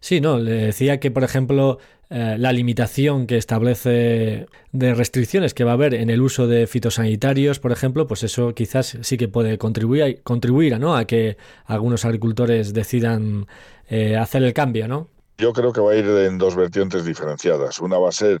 Sí, 0.00 0.20
no, 0.20 0.38
le 0.38 0.52
decía 0.52 1.00
que, 1.00 1.10
por 1.10 1.24
ejemplo, 1.24 1.78
eh, 2.08 2.36
la 2.38 2.52
limitación 2.52 3.26
que 3.26 3.36
establece 3.36 4.46
de 4.70 4.94
restricciones 4.94 5.54
que 5.54 5.64
va 5.64 5.72
a 5.72 5.74
haber 5.74 5.94
en 5.94 6.08
el 6.08 6.22
uso 6.22 6.46
de 6.46 6.68
fitosanitarios, 6.68 7.58
por 7.58 7.72
ejemplo, 7.72 8.06
pues 8.06 8.22
eso 8.22 8.54
quizás 8.54 8.96
sí 9.00 9.16
que 9.16 9.26
puede 9.26 9.58
contribuir, 9.58 10.22
contribuir 10.22 10.78
¿no? 10.78 10.96
a 10.96 11.04
que 11.04 11.36
algunos 11.64 12.04
agricultores 12.04 12.72
decidan 12.72 13.48
eh, 13.88 14.16
hacer 14.16 14.44
el 14.44 14.52
cambio, 14.52 14.86
¿no? 14.86 15.08
Yo 15.38 15.52
creo 15.52 15.72
que 15.72 15.80
va 15.80 15.92
a 15.92 15.96
ir 15.96 16.06
en 16.06 16.38
dos 16.38 16.54
vertientes 16.54 17.04
diferenciadas. 17.04 17.80
Una 17.80 17.98
va 17.98 18.08
a 18.08 18.12
ser 18.12 18.38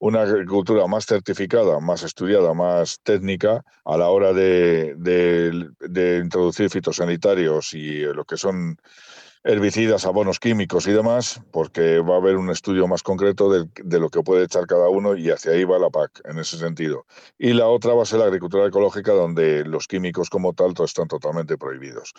una 0.00 0.22
agricultura 0.22 0.86
más 0.88 1.06
certificada, 1.06 1.78
más 1.78 2.02
estudiada, 2.02 2.52
más 2.52 2.98
técnica 3.02 3.64
a 3.84 3.96
la 3.96 4.08
hora 4.08 4.32
de, 4.32 4.94
de 4.96 6.18
introducir 6.18 6.68
fitosanitarios 6.68 7.72
y 7.74 8.00
lo 8.00 8.24
que 8.24 8.36
son 8.36 8.76
herbicidas, 9.44 10.06
abonos 10.06 10.40
químicos 10.40 10.86
y 10.86 10.92
demás, 10.92 11.42
porque 11.52 12.00
va 12.00 12.14
a 12.14 12.18
haber 12.18 12.36
un 12.36 12.50
estudio 12.50 12.88
más 12.88 13.02
concreto 13.02 13.50
de, 13.50 14.00
lo 14.00 14.08
que 14.08 14.22
puede 14.22 14.44
echar 14.44 14.66
cada 14.66 14.88
uno 14.88 15.16
y 15.16 15.30
hacia 15.30 15.52
ahí 15.52 15.64
va 15.64 15.78
la 15.78 15.90
PAC 15.90 16.22
en 16.24 16.38
ese 16.38 16.56
sentido. 16.56 17.06
Y 17.38 17.52
la 17.52 17.68
otra 17.68 17.92
va 17.92 18.02
a 18.02 18.06
ser 18.06 18.20
la 18.20 18.24
agricultura 18.24 18.66
ecológica, 18.66 19.12
donde 19.12 19.64
los 19.64 19.86
químicos 19.86 20.30
como 20.30 20.54
tal 20.54 20.74
están 20.82 21.08
totalmente 21.08 21.58
prohibidos. 21.58 22.14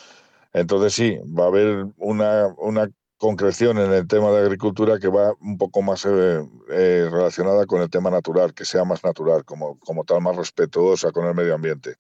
Entonces 0.54 0.94
sí, 0.94 1.18
va 1.38 1.46
a 1.46 1.48
haber 1.48 1.88
una, 1.98 2.48
una 2.58 2.90
concreción 3.18 3.78
en 3.78 3.92
el 3.94 4.08
tema 4.08 4.32
de 4.32 4.42
agricultura 4.42 5.00
que 5.00 5.08
va 5.08 5.34
un 5.40 5.58
poco 5.58 5.82
más 5.82 6.06
eh, 6.06 6.46
eh, 6.70 7.08
relacionada 7.10 7.66
con 7.66 7.82
el 7.82 7.90
tema 7.90 8.10
natural, 8.10 8.54
que 8.54 8.66
sea 8.66 8.84
más 8.84 9.04
natural, 9.04 9.46
como, 9.46 9.80
como 9.80 10.04
tal, 10.04 10.22
más 10.22 10.36
respetuosa 10.36 11.12
con 11.12 11.26
el 11.26 11.34
medio 11.34 11.56
ambiente. 11.56 11.96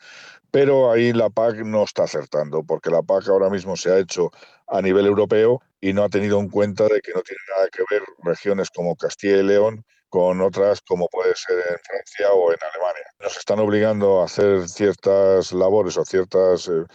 Pero 0.51 0.91
ahí 0.91 1.13
la 1.13 1.29
PAC 1.29 1.57
no 1.65 1.83
está 1.83 2.03
acertando, 2.03 2.63
porque 2.63 2.89
la 2.89 3.01
PAC 3.01 3.29
ahora 3.29 3.49
mismo 3.49 3.75
se 3.75 3.91
ha 3.91 3.99
hecho 3.99 4.31
a 4.67 4.81
nivel 4.81 5.05
europeo 5.05 5.61
y 5.79 5.93
no 5.93 6.03
ha 6.03 6.09
tenido 6.09 6.39
en 6.39 6.49
cuenta 6.49 6.85
de 6.85 7.01
que 7.01 7.13
no 7.13 7.21
tiene 7.21 7.41
nada 7.55 7.67
que 7.71 7.83
ver 7.89 8.03
regiones 8.23 8.69
como 8.69 8.95
Castilla 8.95 9.37
y 9.37 9.43
León 9.43 9.85
con 10.09 10.39
otras 10.41 10.81
como 10.81 11.07
puede 11.09 11.33
ser 11.35 11.57
en 11.57 11.77
Francia 11.83 12.31
o 12.31 12.51
en 12.51 12.57
Alemania. 12.73 13.03
Nos 13.19 13.37
están 13.37 13.59
obligando 13.59 14.21
a 14.21 14.25
hacer 14.25 14.67
ciertas 14.69 15.51
labores 15.51 15.97
o 15.97 16.05
ciertas 16.05 16.69
eh, 16.69 16.85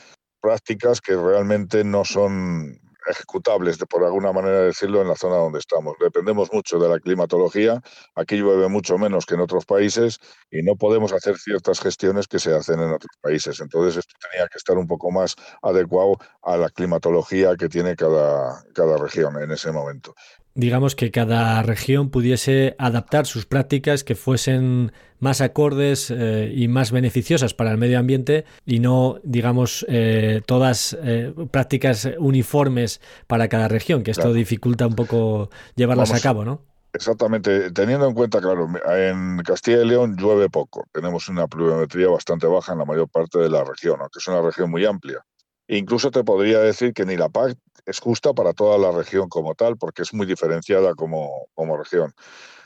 prácticas 0.41 1.01
que 1.01 1.17
realmente 1.17 1.85
no 1.85 2.05
son 2.05 2.81
ejecutables, 3.09 3.79
por 3.89 4.05
alguna 4.05 4.33
manera 4.33 4.61
decirlo, 4.61 5.03
en 5.03 5.09
la 5.09 5.17
zona 5.17 5.37
donde 5.37 5.59
estamos. 5.59 5.97
Dependemos 6.01 6.53
mucho 6.53 6.79
de 6.79 6.89
la 6.89 6.99
climatología, 6.99 7.81
aquí 8.15 8.37
llueve 8.37 8.69
mucho 8.69 8.99
menos 8.99 9.27
que 9.27 9.35
en 9.35 9.41
otros 9.41 9.65
países 9.65 10.19
y 10.51 10.63
no 10.63 10.77
podemos 10.77 11.13
hacer 11.13 11.37
ciertas 11.39 11.81
gestiones 11.81 12.29
que 12.29 12.39
se 12.39 12.55
hacen 12.55 12.81
en 12.81 12.93
otros 12.93 13.17
países. 13.21 13.61
Entonces 13.61 13.97
esto 13.99 14.15
tenía 14.31 14.47
que 14.49 14.59
estar 14.59 14.77
un 14.77 14.87
poco 14.87 15.11
más 15.11 15.37
adecuado 15.63 16.19
a 16.43 16.57
la 16.57 16.69
climatología 16.71 17.57
que 17.57 17.69
tiene 17.69 17.97
cada, 17.97 18.65
cada 18.75 18.97
región 18.97 19.41
en 19.43 19.51
ese 19.51 19.73
momento 19.73 20.15
digamos 20.61 20.95
que 20.95 21.11
cada 21.11 21.63
región 21.63 22.11
pudiese 22.11 22.77
adaptar 22.79 23.27
sus 23.27 23.47
prácticas 23.47 24.05
que 24.05 24.15
fuesen 24.15 24.93
más 25.19 25.41
acordes 25.41 26.11
eh, 26.11 26.53
y 26.55 26.69
más 26.69 26.93
beneficiosas 26.93 27.55
para 27.55 27.71
el 27.71 27.79
medio 27.79 27.99
ambiente 27.99 28.45
y 28.67 28.79
no, 28.79 29.19
digamos, 29.23 29.85
eh, 29.89 30.43
todas 30.47 30.97
eh, 31.03 31.35
prácticas 31.51 32.09
uniformes 32.19 33.01
para 33.27 33.49
cada 33.49 33.69
región, 33.69 34.03
que 34.03 34.11
esto 34.11 34.33
dificulta 34.33 34.87
un 34.87 34.95
poco 34.95 35.51
llevarlas 35.77 36.13
a 36.13 36.21
cabo, 36.21 36.45
¿no? 36.45 36.63
Exactamente, 36.93 37.71
teniendo 37.71 38.09
en 38.09 38.15
cuenta, 38.15 38.41
claro, 38.41 38.69
en 38.93 39.39
Castilla 39.45 39.83
y 39.83 39.87
León 39.87 40.17
llueve 40.17 40.49
poco, 40.51 40.87
tenemos 40.93 41.29
una 41.29 41.47
pluviometría 41.47 42.09
bastante 42.09 42.47
baja 42.49 42.73
en 42.73 42.81
la 42.81 42.85
mayor 42.85 43.09
parte 43.09 43.39
de 43.39 43.49
la 43.49 43.63
región, 43.63 43.99
aunque 44.01 44.19
es 44.19 44.27
una 44.27 44.43
región 44.43 44.71
muy 44.71 44.85
amplia. 44.85 45.25
Incluso 45.73 46.11
te 46.11 46.25
podría 46.25 46.59
decir 46.59 46.93
que 46.93 47.07
ni 47.07 47.17
la 47.17 47.29
PAC 47.29 47.57
es 47.87 48.01
justa 48.01 48.33
para 48.33 48.53
toda 48.55 48.77
la 48.77 48.91
región 48.91 49.29
como 49.29 49.55
tal, 49.55 49.77
porque 49.77 50.03
es 50.03 50.13
muy 50.13 50.27
diferenciada 50.27 50.97
como, 50.97 51.47
como 51.55 51.77
región. 51.77 52.13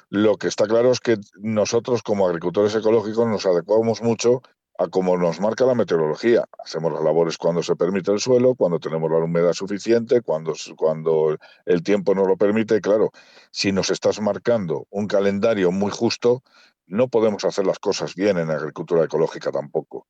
Lo 0.09 0.39
que 0.39 0.49
está 0.49 0.67
claro 0.67 0.91
es 0.91 1.01
que 1.01 1.19
nosotros 1.35 2.03
como 2.03 2.27
agricultores 2.27 2.75
ecológicos 2.75 3.29
nos 3.29 3.45
adecuamos 3.45 4.01
mucho 4.01 4.41
a 4.79 4.89
cómo 4.89 5.19
nos 5.19 5.39
marca 5.39 5.67
la 5.67 5.75
meteorología. 5.75 6.47
Hacemos 6.65 6.95
las 6.95 7.03
labores 7.03 7.37
cuando 7.37 7.63
se 7.63 7.77
permite 7.77 8.11
el 8.11 8.21
suelo, 8.21 8.55
cuando 8.55 8.81
tenemos 8.81 9.11
la 9.11 9.19
humedad 9.19 9.53
suficiente, 9.53 10.23
cuando, 10.23 10.55
cuando 10.75 11.37
el 11.67 11.83
tiempo 11.83 12.15
nos 12.15 12.27
lo 12.27 12.39
permite. 12.39 12.81
Claro, 12.81 13.11
si 13.51 13.71
nos 13.71 13.91
estás 13.91 14.19
marcando 14.23 14.87
un 14.89 15.09
calendario 15.09 15.71
muy 15.73 15.91
justo, 15.91 16.43
no 16.87 17.09
podemos 17.09 17.45
hacer 17.45 17.67
las 17.67 17.79
cosas 17.79 18.15
bien 18.15 18.39
en 18.39 18.51
agricultura 18.51 19.05
ecológica 19.05 19.53
tampoco. 19.53 20.07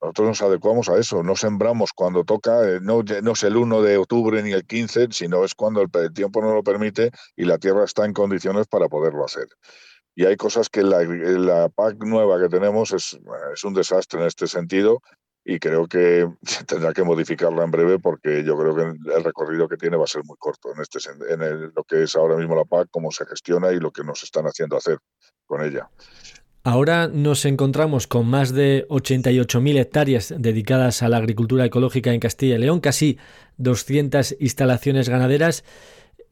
Nosotros 0.00 0.28
nos 0.28 0.42
adecuamos 0.42 0.88
a 0.88 0.98
eso, 0.98 1.22
no 1.22 1.36
sembramos 1.36 1.92
cuando 1.92 2.24
toca, 2.24 2.66
eh, 2.66 2.80
no, 2.80 3.02
es 3.02 3.42
el 3.42 3.56
1 3.56 3.82
de 3.82 3.98
octubre 3.98 4.42
ni 4.42 4.52
el 4.52 4.64
15, 4.64 5.08
sino 5.10 5.44
es 5.44 5.54
cuando 5.54 5.82
el, 5.82 6.12
tiempo 6.12 6.40
no 6.40 6.54
lo 6.54 6.62
permite 6.62 7.10
y 7.36 7.44
la 7.44 7.58
tierra 7.58 7.84
está 7.84 8.06
en 8.06 8.14
condiciones 8.14 8.66
para 8.66 8.88
poderlo 8.88 9.24
hacer. 9.24 9.46
Y 10.14 10.24
hay 10.24 10.36
cosas 10.36 10.68
que 10.70 10.82
la, 10.82 11.02
la 11.02 11.68
PAC 11.68 12.02
nueva 12.04 12.40
que 12.40 12.48
tenemos 12.48 12.92
es, 12.92 13.18
es 13.54 13.64
un 13.64 13.74
desastre 13.74 14.20
en 14.20 14.26
este 14.26 14.46
sentido 14.46 15.02
y 15.44 15.58
creo 15.58 15.86
que 15.86 16.28
tendrá 16.66 16.92
que 16.92 17.02
modificarla 17.02 17.64
en 17.64 17.70
breve 17.70 17.98
porque 17.98 18.42
yo 18.44 18.56
creo 18.56 18.74
que 18.74 19.14
el 19.14 19.24
recorrido 19.24 19.68
que 19.68 19.76
tiene 19.76 19.96
va 19.96 20.04
a 20.04 20.08
ser 20.08 20.24
muy 20.24 20.36
corto 20.38 20.72
en, 20.74 20.80
este, 20.80 20.98
en 21.28 21.72
lo 21.74 21.84
que 21.84 22.02
es 22.04 22.16
ahora 22.16 22.36
mismo 22.36 22.56
la 22.56 22.64
PAC, 22.64 22.88
cómo 22.90 23.10
se 23.10 23.26
gestiona 23.26 23.72
y 23.72 23.80
lo 23.80 23.90
que 23.90 24.04
nos 24.04 24.22
están 24.22 24.46
haciendo 24.46 24.76
hacer 24.76 24.98
con 25.46 25.62
ella. 25.62 25.90
Ahora 26.62 27.08
nos 27.08 27.46
encontramos 27.46 28.06
con 28.06 28.26
más 28.26 28.52
de 28.52 28.86
88.000 28.88 29.78
hectáreas 29.78 30.34
dedicadas 30.36 31.02
a 31.02 31.08
la 31.08 31.16
agricultura 31.16 31.64
ecológica 31.64 32.12
en 32.12 32.20
Castilla 32.20 32.56
y 32.56 32.58
León, 32.58 32.80
casi 32.80 33.18
200 33.56 34.36
instalaciones 34.40 35.08
ganaderas. 35.08 35.64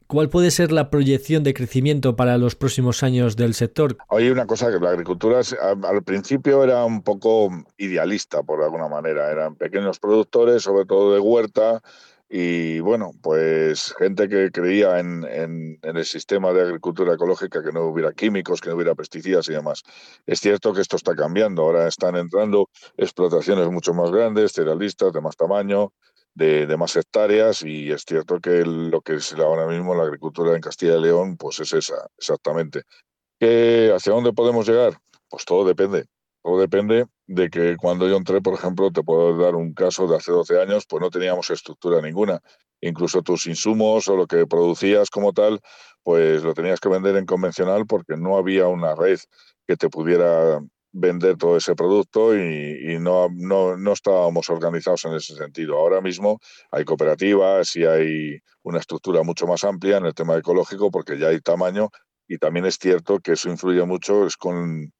¿Cuál 0.05 0.29
puede 0.29 0.51
ser 0.51 0.71
la 0.71 0.91
proyección 0.91 1.43
de 1.43 1.55
crecimiento 1.55 2.15
para 2.15 2.37
los 2.37 2.55
próximos 2.55 3.01
años 3.01 3.37
del 3.37 3.55
sector? 3.55 3.97
Hay 4.09 4.29
una 4.29 4.45
cosa 4.45 4.71
que 4.71 4.79
la 4.79 4.91
agricultura 4.91 5.41
al 5.83 6.03
principio 6.03 6.63
era 6.63 6.85
un 6.85 7.01
poco 7.01 7.49
idealista, 7.77 8.43
por 8.43 8.63
alguna 8.63 8.87
manera. 8.87 9.31
Eran 9.31 9.55
pequeños 9.55 9.99
productores, 9.99 10.61
sobre 10.61 10.85
todo 10.85 11.13
de 11.13 11.19
huerta, 11.19 11.81
y 12.31 12.79
bueno, 12.81 13.11
pues 13.23 13.95
gente 13.97 14.29
que 14.29 14.51
creía 14.51 14.99
en, 14.99 15.25
el 15.81 16.05
sistema 16.05 16.53
de 16.53 16.61
agricultura 16.61 17.15
ecológica, 17.15 17.63
que 17.63 17.71
no 17.71 17.85
hubiera 17.85 18.13
químicos, 18.13 18.61
que 18.61 18.69
no 18.69 18.75
hubiera 18.75 18.93
pesticidas 18.93 19.49
y 19.49 19.53
demás. 19.53 19.81
Es 20.27 20.39
cierto 20.39 20.71
que 20.71 20.81
esto 20.81 20.95
está 20.95 21.15
cambiando. 21.15 21.63
Ahora 21.63 21.87
están 21.87 22.15
entrando 22.15 22.69
explotaciones 22.97 23.67
mucho 23.71 23.95
más 23.95 24.11
grandes, 24.11 24.53
cerealistas 24.53 25.11
de 25.11 25.21
más 25.21 25.35
tamaño, 25.35 25.91
de, 26.35 26.67
de, 26.67 26.77
más 26.77 26.95
hectáreas 26.95 27.63
y 27.63 27.91
es 27.91 28.03
cierto 28.07 28.39
que 28.39 28.63
lo 28.63 29.01
que 29.01 29.15
es 29.15 29.33
ahora 29.33 29.65
mismo 29.65 29.95
la 29.95 30.03
agricultura 30.03 30.55
en 30.55 30.61
Castilla 30.61 30.97
y 30.97 31.01
León 31.01 31.35
pues 31.35 31.59
es 31.59 31.73
esa, 31.73 32.07
exactamente. 32.15 32.83
¿Hacia 33.39 34.13
dónde 34.13 34.33
podemos 34.33 34.67
llegar? 34.69 34.99
Pues 35.29 35.45
todo 35.45 35.65
depende. 35.67 36.05
Todo 36.43 36.59
depende 36.59 37.05
de 37.29 37.51
que 37.51 37.77
cuando 37.77 38.09
yo 38.09 38.17
entré, 38.17 38.41
por 38.41 38.55
ejemplo, 38.55 38.89
te 38.91 39.03
puedo 39.03 39.37
dar 39.37 39.53
un 39.53 39.73
caso 39.73 40.07
de 40.07 40.17
hace 40.17 40.31
12 40.31 40.59
años, 40.59 40.85
pues 40.89 40.99
no 40.99 41.11
teníamos 41.11 41.51
estructura 41.51 42.01
ninguna. 42.01 42.41
Incluso 42.81 43.21
tus 43.21 43.45
insumos 43.45 44.07
o 44.07 44.15
lo 44.15 44.25
que 44.25 44.47
producías 44.47 45.11
como 45.11 45.31
tal, 45.31 45.59
pues 46.01 46.41
lo 46.41 46.55
tenías 46.55 46.79
que 46.79 46.89
vender 46.89 47.15
en 47.17 47.27
convencional 47.27 47.85
porque 47.85 48.17
no 48.17 48.35
había 48.35 48.67
una 48.67 48.95
red 48.95 49.19
que 49.67 49.77
te 49.77 49.89
pudiera 49.89 50.59
vender 50.91 51.37
todo 51.37 51.55
ese 51.55 51.75
producto 51.75 52.35
y, 52.35 52.97
no, 52.99 53.27
no, 53.31 53.77
no, 53.77 53.93
estábamos 53.93 54.49
organizados 54.49 55.05
en 55.05 55.13
ese 55.13 55.35
sentido. 55.35 55.77
Ahora 55.77 56.01
mismo 56.01 56.39
hay 56.71 56.83
cooperativas 56.83 57.75
y 57.75 57.85
hay 57.85 58.39
una 58.63 58.79
estructura 58.79 59.21
mucho 59.21 59.45
más 59.45 59.63
amplia 59.63 59.97
en 59.97 60.07
el 60.07 60.15
tema 60.15 60.35
ecológico 60.35 60.89
porque 60.89 61.19
ya 61.19 61.27
hay 61.27 61.41
tamaño 61.41 61.89
y 62.27 62.39
también 62.39 62.65
es 62.65 62.79
cierto 62.81 63.19
que 63.19 63.33
eso 63.33 63.49
influye 63.49 63.85
mucho 63.85 64.25
es 64.25 64.35
con, 64.35 64.91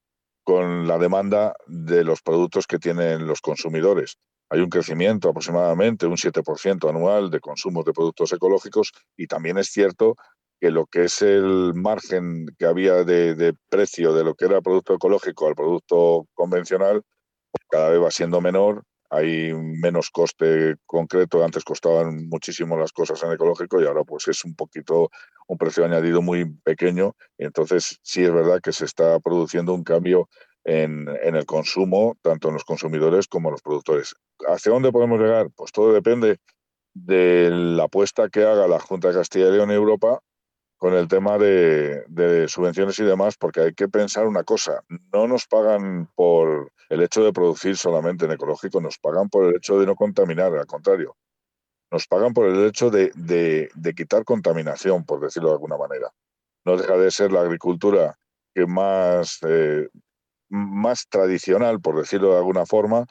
con 0.43 0.87
la 0.87 0.97
demanda 0.97 1.53
de 1.67 2.03
los 2.03 2.21
productos 2.21 2.67
que 2.67 2.79
tienen 2.79 3.27
los 3.27 3.41
consumidores. 3.41 4.17
Hay 4.49 4.61
un 4.61 4.69
crecimiento 4.69 5.29
aproximadamente 5.29 6.07
un 6.07 6.17
7% 6.17 6.89
anual 6.89 7.29
de 7.29 7.39
consumos 7.39 7.85
de 7.85 7.93
productos 7.93 8.33
ecológicos 8.33 8.91
y 9.15 9.27
también 9.27 9.57
es 9.59 9.67
cierto 9.67 10.15
que 10.59 10.71
lo 10.71 10.87
que 10.87 11.05
es 11.05 11.21
el 11.21 11.73
margen 11.75 12.47
que 12.57 12.65
había 12.65 13.03
de, 13.03 13.53
precio 13.69 14.13
de 14.13 14.23
lo 14.23 14.35
que 14.35 14.45
era 14.45 14.61
producto 14.61 14.95
ecológico 14.95 15.47
al 15.47 15.55
producto 15.55 16.25
convencional, 16.33 17.03
pues 17.51 17.65
cada 17.69 17.89
vez 17.89 18.01
va 18.01 18.11
siendo 18.11 18.41
menor, 18.41 18.83
hay 19.09 19.53
menos 19.53 20.09
coste 20.09 20.75
concreto, 20.85 21.43
antes 21.43 21.63
costaban 21.63 22.27
muchísimo 22.29 22.77
las 22.77 22.91
cosas 22.91 23.21
en 23.23 23.31
ecológico 23.31 23.81
y 23.81 23.85
ahora 23.85 24.03
pues 24.03 24.27
es 24.27 24.45
un 24.45 24.55
poquito 24.55 25.09
un 25.47 25.57
precio 25.57 25.83
añadido 25.83 26.21
muy 26.21 26.45
pequeño, 26.63 27.15
entonces 27.37 27.99
sí 28.03 28.23
es 28.23 28.31
verdad 28.31 28.59
que 28.61 28.71
se 28.71 28.85
está 28.85 29.19
produciendo 29.19 29.73
un 29.73 29.83
cambio 29.83 30.29
en, 30.63 31.07
en, 31.23 31.35
el 31.35 31.45
consumo, 31.45 32.17
tanto 32.21 32.49
en 32.49 32.53
los 32.53 32.63
consumidores 32.63 33.27
como 33.27 33.49
en 33.49 33.53
los 33.53 33.61
productores. 33.61 34.15
¿Hacia 34.47 34.71
dónde 34.71 34.91
podemos 34.91 35.19
llegar? 35.19 35.49
Pues 35.55 35.71
todo 35.71 35.93
depende 35.93 36.37
de 36.93 37.49
la 37.51 37.85
apuesta 37.85 38.29
que 38.29 38.43
haga 38.43 38.67
la 38.67 38.79
Junta 38.79 39.07
de 39.07 39.15
Castilla 39.15 39.47
y 39.47 39.51
León 39.53 39.71
y 39.71 39.73
Europa 39.73 40.19
con 40.79 40.93
el 40.93 41.09
tema 41.09 41.37
de, 41.37 42.45
subvenciones 42.47 42.97
y 42.99 43.03
demás, 43.03 43.35
porque 43.37 43.59
hay 43.59 43.73
que 43.73 43.89
pensar 43.89 44.25
una 44.25 44.45
cosa, 44.45 44.81
no 45.13 45.27
nos 45.27 45.45
pagan 45.45 46.09
por 46.15 46.71
el 46.87 47.03
hecho 47.03 47.21
de 47.21 47.33
producir 47.33 47.75
solamente 47.75 48.25
en 48.25 48.31
ecológico, 48.31 48.79
nos 48.79 48.97
pagan 48.97 49.27
por 49.29 49.45
el 49.45 49.57
hecho 49.57 49.77
de 49.77 49.85
no 49.85 49.95
contaminar, 49.95 50.55
al 50.55 50.65
contrario, 50.65 51.17
nos 51.91 52.07
pagan 52.07 52.33
por 52.33 52.47
el 52.47 52.65
hecho 52.65 52.89
de, 52.89 53.11
quitar 53.95 54.23
contaminación, 54.23 55.05
por 55.05 55.19
decirlo 55.19 55.49
de 55.49 55.55
alguna 55.55 55.77
manera. 55.77 56.11
No 56.63 56.77
deja 56.77 56.97
de 56.97 57.11
ser 57.11 57.33
la 57.33 57.41
agricultura 57.41 58.17
que 58.55 58.65
más, 58.65 59.39
eh, 59.45 59.89
más 60.47 61.09
tradicional, 61.09 61.81
por 61.81 61.97
decirlo 61.97 62.31
de 62.31 62.37
alguna 62.37 62.65
forma, 62.65 63.05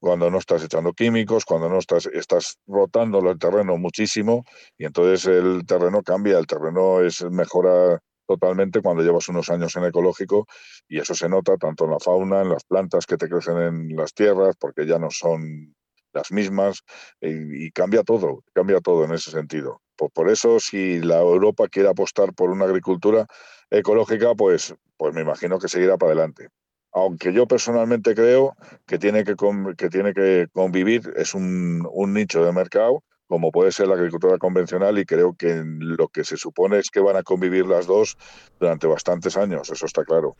cuando 0.00 0.30
no 0.30 0.38
estás 0.38 0.62
echando 0.64 0.92
químicos, 0.92 1.44
cuando 1.44 1.68
no 1.68 1.78
estás, 1.78 2.06
estás 2.06 2.58
rotando 2.66 3.18
el 3.30 3.38
terreno 3.38 3.76
muchísimo 3.76 4.44
y 4.76 4.84
entonces 4.84 5.26
el 5.26 5.66
terreno 5.66 6.02
cambia, 6.02 6.38
el 6.38 6.46
terreno 6.46 7.00
es 7.00 7.22
mejora 7.24 8.00
totalmente 8.26 8.82
cuando 8.82 9.02
llevas 9.02 9.28
unos 9.28 9.48
años 9.48 9.74
en 9.76 9.84
ecológico 9.84 10.46
y 10.86 11.00
eso 11.00 11.14
se 11.14 11.28
nota 11.28 11.56
tanto 11.56 11.84
en 11.86 11.92
la 11.92 11.98
fauna, 11.98 12.42
en 12.42 12.50
las 12.50 12.64
plantas 12.64 13.06
que 13.06 13.16
te 13.16 13.28
crecen 13.28 13.56
en 13.56 13.96
las 13.96 14.12
tierras, 14.12 14.54
porque 14.60 14.86
ya 14.86 14.98
no 14.98 15.10
son 15.10 15.74
las 16.12 16.30
mismas 16.30 16.82
y, 17.20 17.70
cambia 17.72 18.02
todo, 18.02 18.42
cambia 18.52 18.80
todo 18.80 19.04
en 19.04 19.12
ese 19.12 19.30
sentido. 19.30 19.80
Por, 19.96 20.10
por, 20.10 20.30
eso, 20.30 20.60
si 20.60 21.00
la 21.00 21.18
Europa 21.20 21.68
quiere 21.68 21.88
apostar 21.88 22.34
por 22.34 22.50
una 22.50 22.66
agricultura 22.66 23.26
ecológica, 23.70 24.34
pues, 24.34 24.74
pues 24.96 25.14
me 25.14 25.22
imagino 25.22 25.58
que 25.58 25.68
seguirá 25.68 25.96
para 25.96 26.12
adelante 26.12 26.48
aunque 27.02 27.32
yo 27.32 27.46
personalmente 27.46 28.14
creo 28.14 28.56
que 28.86 28.98
tiene 28.98 29.24
que, 29.24 29.34
que, 29.76 29.88
tiene 29.88 30.12
que 30.12 30.48
convivir, 30.52 31.12
es 31.16 31.34
un, 31.34 31.82
nicho 32.12 32.44
de 32.44 32.52
mercado, 32.52 33.02
como 33.26 33.52
puede 33.52 33.72
ser 33.72 33.88
la 33.88 33.94
agricultura 33.94 34.38
convencional, 34.38 34.98
y 34.98 35.04
creo 35.04 35.34
que 35.34 35.62
lo 35.64 36.08
que 36.08 36.24
se 36.24 36.36
supone 36.36 36.78
es 36.78 36.90
que 36.90 37.00
van 37.00 37.16
a 37.16 37.22
convivir 37.22 37.66
las 37.66 37.86
dos 37.86 38.16
durante 38.58 38.86
bastantes 38.86 39.36
años, 39.36 39.70
eso 39.70 39.84
está 39.84 40.04
claro. 40.04 40.36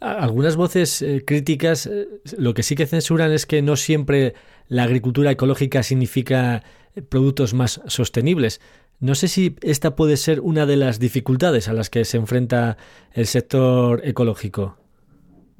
Algunas 0.00 0.56
voces 0.56 1.02
eh, 1.02 1.24
críticas 1.26 1.86
eh, 1.86 2.06
lo 2.36 2.54
que 2.54 2.62
sí 2.62 2.76
que 2.76 2.86
censuran 2.86 3.32
es 3.32 3.46
que 3.46 3.62
no 3.62 3.76
siempre 3.76 4.34
la 4.68 4.84
agricultura 4.84 5.32
ecológica 5.32 5.82
significa 5.82 6.62
eh, 6.94 7.02
productos 7.02 7.52
más 7.52 7.80
sostenibles. 7.86 8.60
No 9.00 9.14
sé 9.14 9.28
si 9.28 9.56
esta 9.62 9.96
puede 9.96 10.16
ser 10.16 10.40
una 10.40 10.66
de 10.66 10.76
las 10.76 11.00
dificultades 11.00 11.68
a 11.68 11.72
las 11.72 11.90
que 11.90 12.04
se 12.04 12.18
enfrenta 12.18 12.76
el 13.12 13.26
sector 13.26 14.06
ecológico 14.06 14.76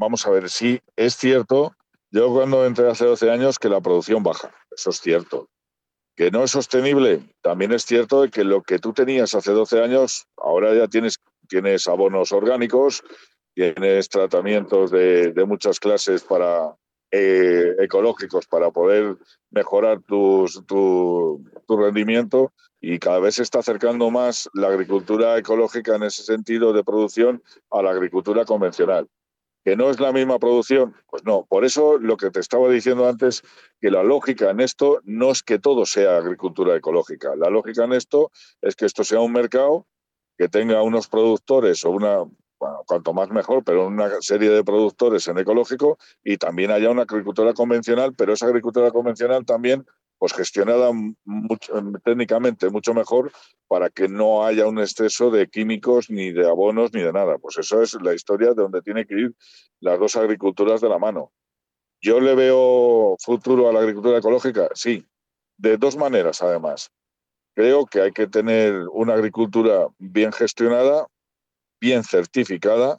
vamos 0.01 0.27
a 0.27 0.31
ver, 0.31 0.49
sí, 0.49 0.81
es 0.97 1.15
cierto, 1.15 1.77
yo 2.11 2.33
cuando 2.33 2.65
entré 2.65 2.89
hace 2.89 3.05
12 3.05 3.31
años 3.31 3.59
que 3.59 3.69
la 3.69 3.83
producción 3.83 4.23
baja, 4.23 4.51
eso 4.75 4.91
es 4.91 4.97
cierto. 4.97 5.49
Que 6.17 6.31
no 6.31 6.43
es 6.43 6.51
sostenible, 6.51 7.21
también 7.43 7.73
es 7.73 7.85
cierto 7.85 8.27
que 8.31 8.43
lo 8.43 8.63
que 8.63 8.79
tú 8.79 8.95
tenías 8.95 9.35
hace 9.35 9.53
12 9.53 9.83
años, 9.83 10.27
ahora 10.39 10.75
ya 10.75 10.89
tienes, 10.89 11.87
abonos 11.87 12.33
orgánicos, 12.33 13.03
tienes 13.55 14.09
tratamientos 14.09 14.91
de, 14.91 15.35
muchas 15.47 15.79
clases 15.79 16.23
para, 16.23 16.75
eh, 17.11 17.75
ecológicos 17.79 18.47
para 18.47 18.71
poder 18.71 19.19
mejorar 19.51 20.01
tu, 20.01 20.47
tu, 20.67 21.77
rendimiento 21.77 22.53
y 22.81 22.99
cada 22.99 23.21
vez 23.21 23.35
se 23.35 23.43
está 23.43 23.59
acercando 23.59 24.11
más 24.11 24.49
la 24.55 24.69
agricultura 24.69 25.37
ecológica 25.37 25.97
en 25.97 26.05
ese 26.05 26.23
sentido 26.23 26.73
de 26.73 26.85
producción 26.85 27.43
a 27.71 27.83
la 27.83 27.91
agricultura 27.91 28.47
convencional. 28.47 29.07
¿Que 29.65 29.77
no 29.77 29.91
es 29.91 30.01
la 30.01 30.13
misma 30.13 30.39
producción? 30.39 30.95
Pues 31.09 31.25
no. 31.25 31.45
Por 31.45 31.65
eso 31.65 31.99
lo 31.99 32.17
que 32.17 32.31
te 32.31 32.41
estaba 32.41 32.69
diciendo 32.69 33.07
antes, 33.07 33.43
que 33.81 33.91
la 33.91 34.03
lógica 34.03 34.51
en 34.51 34.61
esto 34.61 35.01
no 35.05 35.31
es 35.31 35.43
que 35.43 35.59
todo 35.59 35.85
sea 35.85 36.17
agricultura 36.17 36.77
ecológica. 36.77 37.37
La 37.37 37.51
lógica 37.51 37.85
en 37.85 37.93
esto 37.93 38.31
es 38.63 38.75
que 38.75 38.87
esto 38.87 39.05
sea 39.05 39.21
un 39.21 39.33
mercado 39.33 39.87
que 40.39 40.49
tenga 40.49 40.83
unos 40.83 41.09
productores 41.09 41.85
o 41.85 41.91
una, 41.91 42.19
bueno, 42.59 42.83
cuanto 42.87 43.13
más 43.13 43.29
mejor, 43.29 43.63
pero 43.63 43.87
una 43.87 44.09
serie 44.21 44.49
de 44.49 44.65
productores 44.65 45.29
en 45.29 45.37
ecológico 45.37 45.99
y 46.25 46.39
también 46.39 46.71
haya 46.71 46.91
una 46.91 47.03
agricultura 47.03 47.53
convencional, 47.53 48.15
pero 48.15 48.33
esa 48.33 48.47
agricultura 48.47 48.91
convencional 48.91 49.45
también 49.45 49.87
pues 50.21 50.35
gestionada 50.35 50.93
mucho, 51.25 51.73
técnicamente 52.05 52.69
mucho 52.69 52.93
mejor 52.93 53.33
para 53.67 53.89
que 53.89 54.07
no 54.07 54.45
haya 54.45 54.67
un 54.67 54.79
exceso 54.79 55.31
de 55.31 55.49
químicos 55.49 56.11
ni 56.11 56.31
de 56.31 56.47
abonos 56.47 56.93
ni 56.93 57.01
de 57.01 57.11
nada. 57.11 57.39
Pues 57.39 57.57
eso 57.57 57.81
es 57.81 57.95
la 58.03 58.13
historia 58.13 58.49
de 58.49 58.57
donde 58.57 58.83
tiene 58.83 59.07
que 59.07 59.15
ir 59.15 59.35
las 59.81 59.99
dos 59.99 60.17
agriculturas 60.17 60.83
de 60.83 60.91
la 60.91 60.99
mano. 60.99 61.33
Yo 62.03 62.21
le 62.21 62.35
veo 62.35 63.17
futuro 63.19 63.71
a 63.71 63.73
la 63.73 63.81
agricultura 63.81 64.19
ecológica, 64.19 64.69
sí, 64.75 65.07
de 65.57 65.79
dos 65.79 65.97
maneras 65.97 66.43
además. 66.43 66.91
Creo 67.55 67.87
que 67.87 68.03
hay 68.03 68.13
que 68.13 68.27
tener 68.27 68.75
una 68.93 69.15
agricultura 69.15 69.89
bien 69.99 70.33
gestionada, 70.33 71.07
bien 71.81 72.05
certificada, 72.05 72.99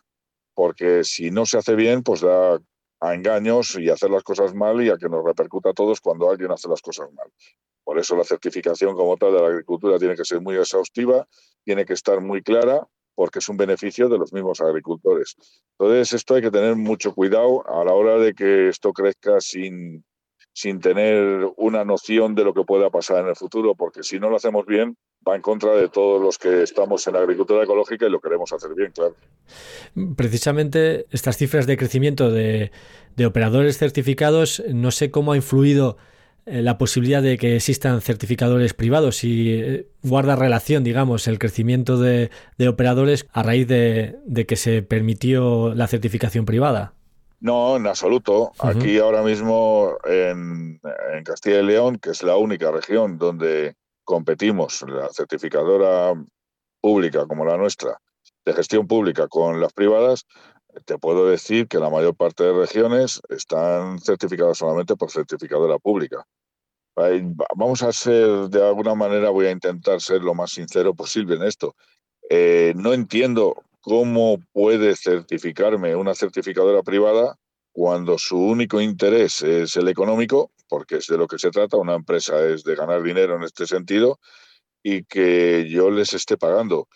porque 0.55 1.03
si 1.03 1.29
no 1.29 1.45
se 1.45 1.59
hace 1.59 1.75
bien, 1.75 2.01
pues 2.01 2.21
da 2.21 2.59
a 3.01 3.13
engaños 3.15 3.75
y 3.77 3.89
hacer 3.89 4.11
las 4.11 4.23
cosas 4.23 4.53
mal 4.53 4.81
y 4.81 4.89
a 4.89 4.97
que 4.97 5.09
nos 5.09 5.25
repercuta 5.25 5.71
a 5.71 5.73
todos 5.73 5.99
cuando 5.99 6.29
alguien 6.29 6.51
hace 6.51 6.69
las 6.69 6.81
cosas 6.81 7.11
mal. 7.13 7.27
Por 7.83 7.97
eso 7.97 8.15
la 8.15 8.23
certificación 8.23 8.95
como 8.95 9.17
tal 9.17 9.33
de 9.33 9.41
la 9.41 9.47
agricultura 9.47 9.97
tiene 9.97 10.15
que 10.15 10.23
ser 10.23 10.39
muy 10.39 10.55
exhaustiva, 10.55 11.27
tiene 11.65 11.83
que 11.83 11.93
estar 11.93 12.21
muy 12.21 12.43
clara, 12.43 12.87
porque 13.15 13.39
es 13.39 13.49
un 13.49 13.57
beneficio 13.57 14.07
de 14.07 14.17
los 14.17 14.31
mismos 14.31 14.61
agricultores. 14.61 15.35
Entonces, 15.77 16.13
esto 16.13 16.35
hay 16.35 16.41
que 16.41 16.51
tener 16.51 16.75
mucho 16.75 17.13
cuidado 17.13 17.67
a 17.67 17.83
la 17.83 17.93
hora 17.93 18.17
de 18.17 18.33
que 18.33 18.69
esto 18.69 18.93
crezca 18.93 19.41
sin, 19.41 20.05
sin 20.53 20.79
tener 20.79 21.47
una 21.57 21.85
noción 21.85 22.35
de 22.35 22.43
lo 22.43 22.53
que 22.53 22.63
pueda 22.63 22.89
pasar 22.89 23.23
en 23.23 23.29
el 23.29 23.35
futuro, 23.35 23.75
porque 23.75 24.03
si 24.03 24.19
no 24.19 24.29
lo 24.29 24.35
hacemos 24.35 24.65
bien, 24.65 24.97
va 25.27 25.35
en 25.35 25.41
contra 25.41 25.73
de 25.75 25.89
todos 25.89 26.21
los 26.21 26.37
que 26.37 26.63
estamos 26.63 27.05
en 27.07 27.13
la 27.13 27.19
agricultura 27.19 27.63
ecológica 27.63 28.07
y 28.07 28.09
lo 28.09 28.19
queremos 28.19 28.51
hacer 28.51 28.71
bien, 28.75 28.91
claro. 28.91 29.15
Precisamente 30.15 31.05
estas 31.11 31.37
cifras 31.37 31.67
de 31.67 31.77
crecimiento 31.77 32.31
de, 32.31 32.71
operadores 33.25 33.77
certificados, 33.77 34.63
no 34.73 34.89
sé 34.89 35.11
cómo 35.11 35.33
ha 35.33 35.35
influido 35.35 35.97
eh, 36.47 36.63
la 36.63 36.79
posibilidad 36.79 37.21
de 37.21 37.37
que 37.37 37.55
existan 37.55 38.01
certificadores 38.01 38.73
privados 38.73 39.23
y 39.23 39.51
eh, 39.51 39.87
guarda 40.01 40.35
relación, 40.35 40.83
digamos, 40.83 41.27
el 41.27 41.37
crecimiento 41.37 41.99
de, 41.99 42.31
operadores 42.67 43.27
a 43.31 43.43
raíz 43.43 43.67
de, 43.67 44.45
que 44.47 44.55
se 44.55 44.81
permitió 44.81 45.75
la 45.75 45.87
certificación 45.87 46.45
privada. 46.45 46.95
No, 47.41 47.75
en 47.75 47.87
absoluto. 47.87 48.51
Aquí 48.59 48.99
ahora 48.99 49.23
mismo 49.23 49.97
en, 50.05 50.79
en, 51.13 51.23
Castilla 51.23 51.59
y 51.59 51.65
León, 51.65 51.97
que 51.97 52.11
es 52.11 52.21
la 52.21 52.37
única 52.37 52.69
región 52.71 53.17
donde 53.17 53.75
competimos, 54.03 54.83
la 54.83 55.09
certificadora 55.09 56.13
pública 56.79 57.25
como 57.25 57.43
la 57.43 57.57
nuestra, 57.57 57.99
de 58.45 58.53
gestión 58.53 58.87
pública 58.87 59.27
con 59.27 59.59
las 59.59 59.73
privadas, 59.73 60.25
te 60.85 60.99
puedo 60.99 61.27
decir 61.27 61.67
que 61.67 61.79
la 61.79 61.89
mayor 61.89 62.15
parte 62.15 62.43
de 62.43 62.53
regiones 62.53 63.19
están 63.29 63.99
certificadas 63.99 64.59
solamente 64.59 64.95
por 64.95 65.09
certificadora 65.09 65.79
pública. 65.79 66.23
Vamos 67.55 67.81
a 67.81 67.91
ser, 67.91 68.49
de 68.49 68.67
alguna 68.67 68.93
manera, 68.93 69.31
voy 69.31 69.47
a 69.47 69.51
intentar 69.51 69.99
ser 69.99 70.21
lo 70.21 70.35
más 70.35 70.51
sincero 70.51 70.93
posible 70.93 71.35
en 71.35 71.43
esto. 71.43 71.75
Eh, 72.29 72.73
no 72.75 72.93
entiendo 72.93 73.63
cómo 73.81 74.39
puede 74.53 74.95
certificarme 74.95 75.95
una 75.95 76.15
certificadora 76.15 76.83
privada 76.83 77.35
cuando 77.73 78.17
su 78.17 78.37
único 78.37 78.79
interés 78.81 79.41
es 79.41 79.75
el 79.75 79.87
económico, 79.87 80.51
porque 80.67 80.97
es 80.97 81.07
de 81.07 81.17
lo 81.17 81.27
que 81.27 81.39
se 81.39 81.51
trata, 81.51 81.77
una 81.77 81.95
empresa 81.95 82.45
es 82.47 82.63
de 82.63 82.75
ganar 82.75 83.01
dinero 83.01 83.35
en 83.35 83.43
este 83.43 83.65
sentido, 83.65 84.19
y 84.83 85.03
que 85.03 85.67
yo 85.69 85.89
les 85.89 86.13
esté 86.13 86.37
pagando. 86.37 86.87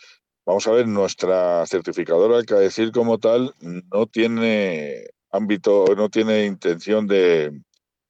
Vamos 0.46 0.68
a 0.68 0.72
ver, 0.72 0.88
nuestra 0.88 1.66
certificadora, 1.66 2.44
que 2.44 2.56
decir 2.56 2.92
como 2.92 3.18
tal, 3.18 3.54
no 3.62 4.06
tiene 4.06 5.08
ámbito, 5.32 5.86
no 5.96 6.10
tiene 6.10 6.46
intención 6.46 7.08
de, 7.08 7.52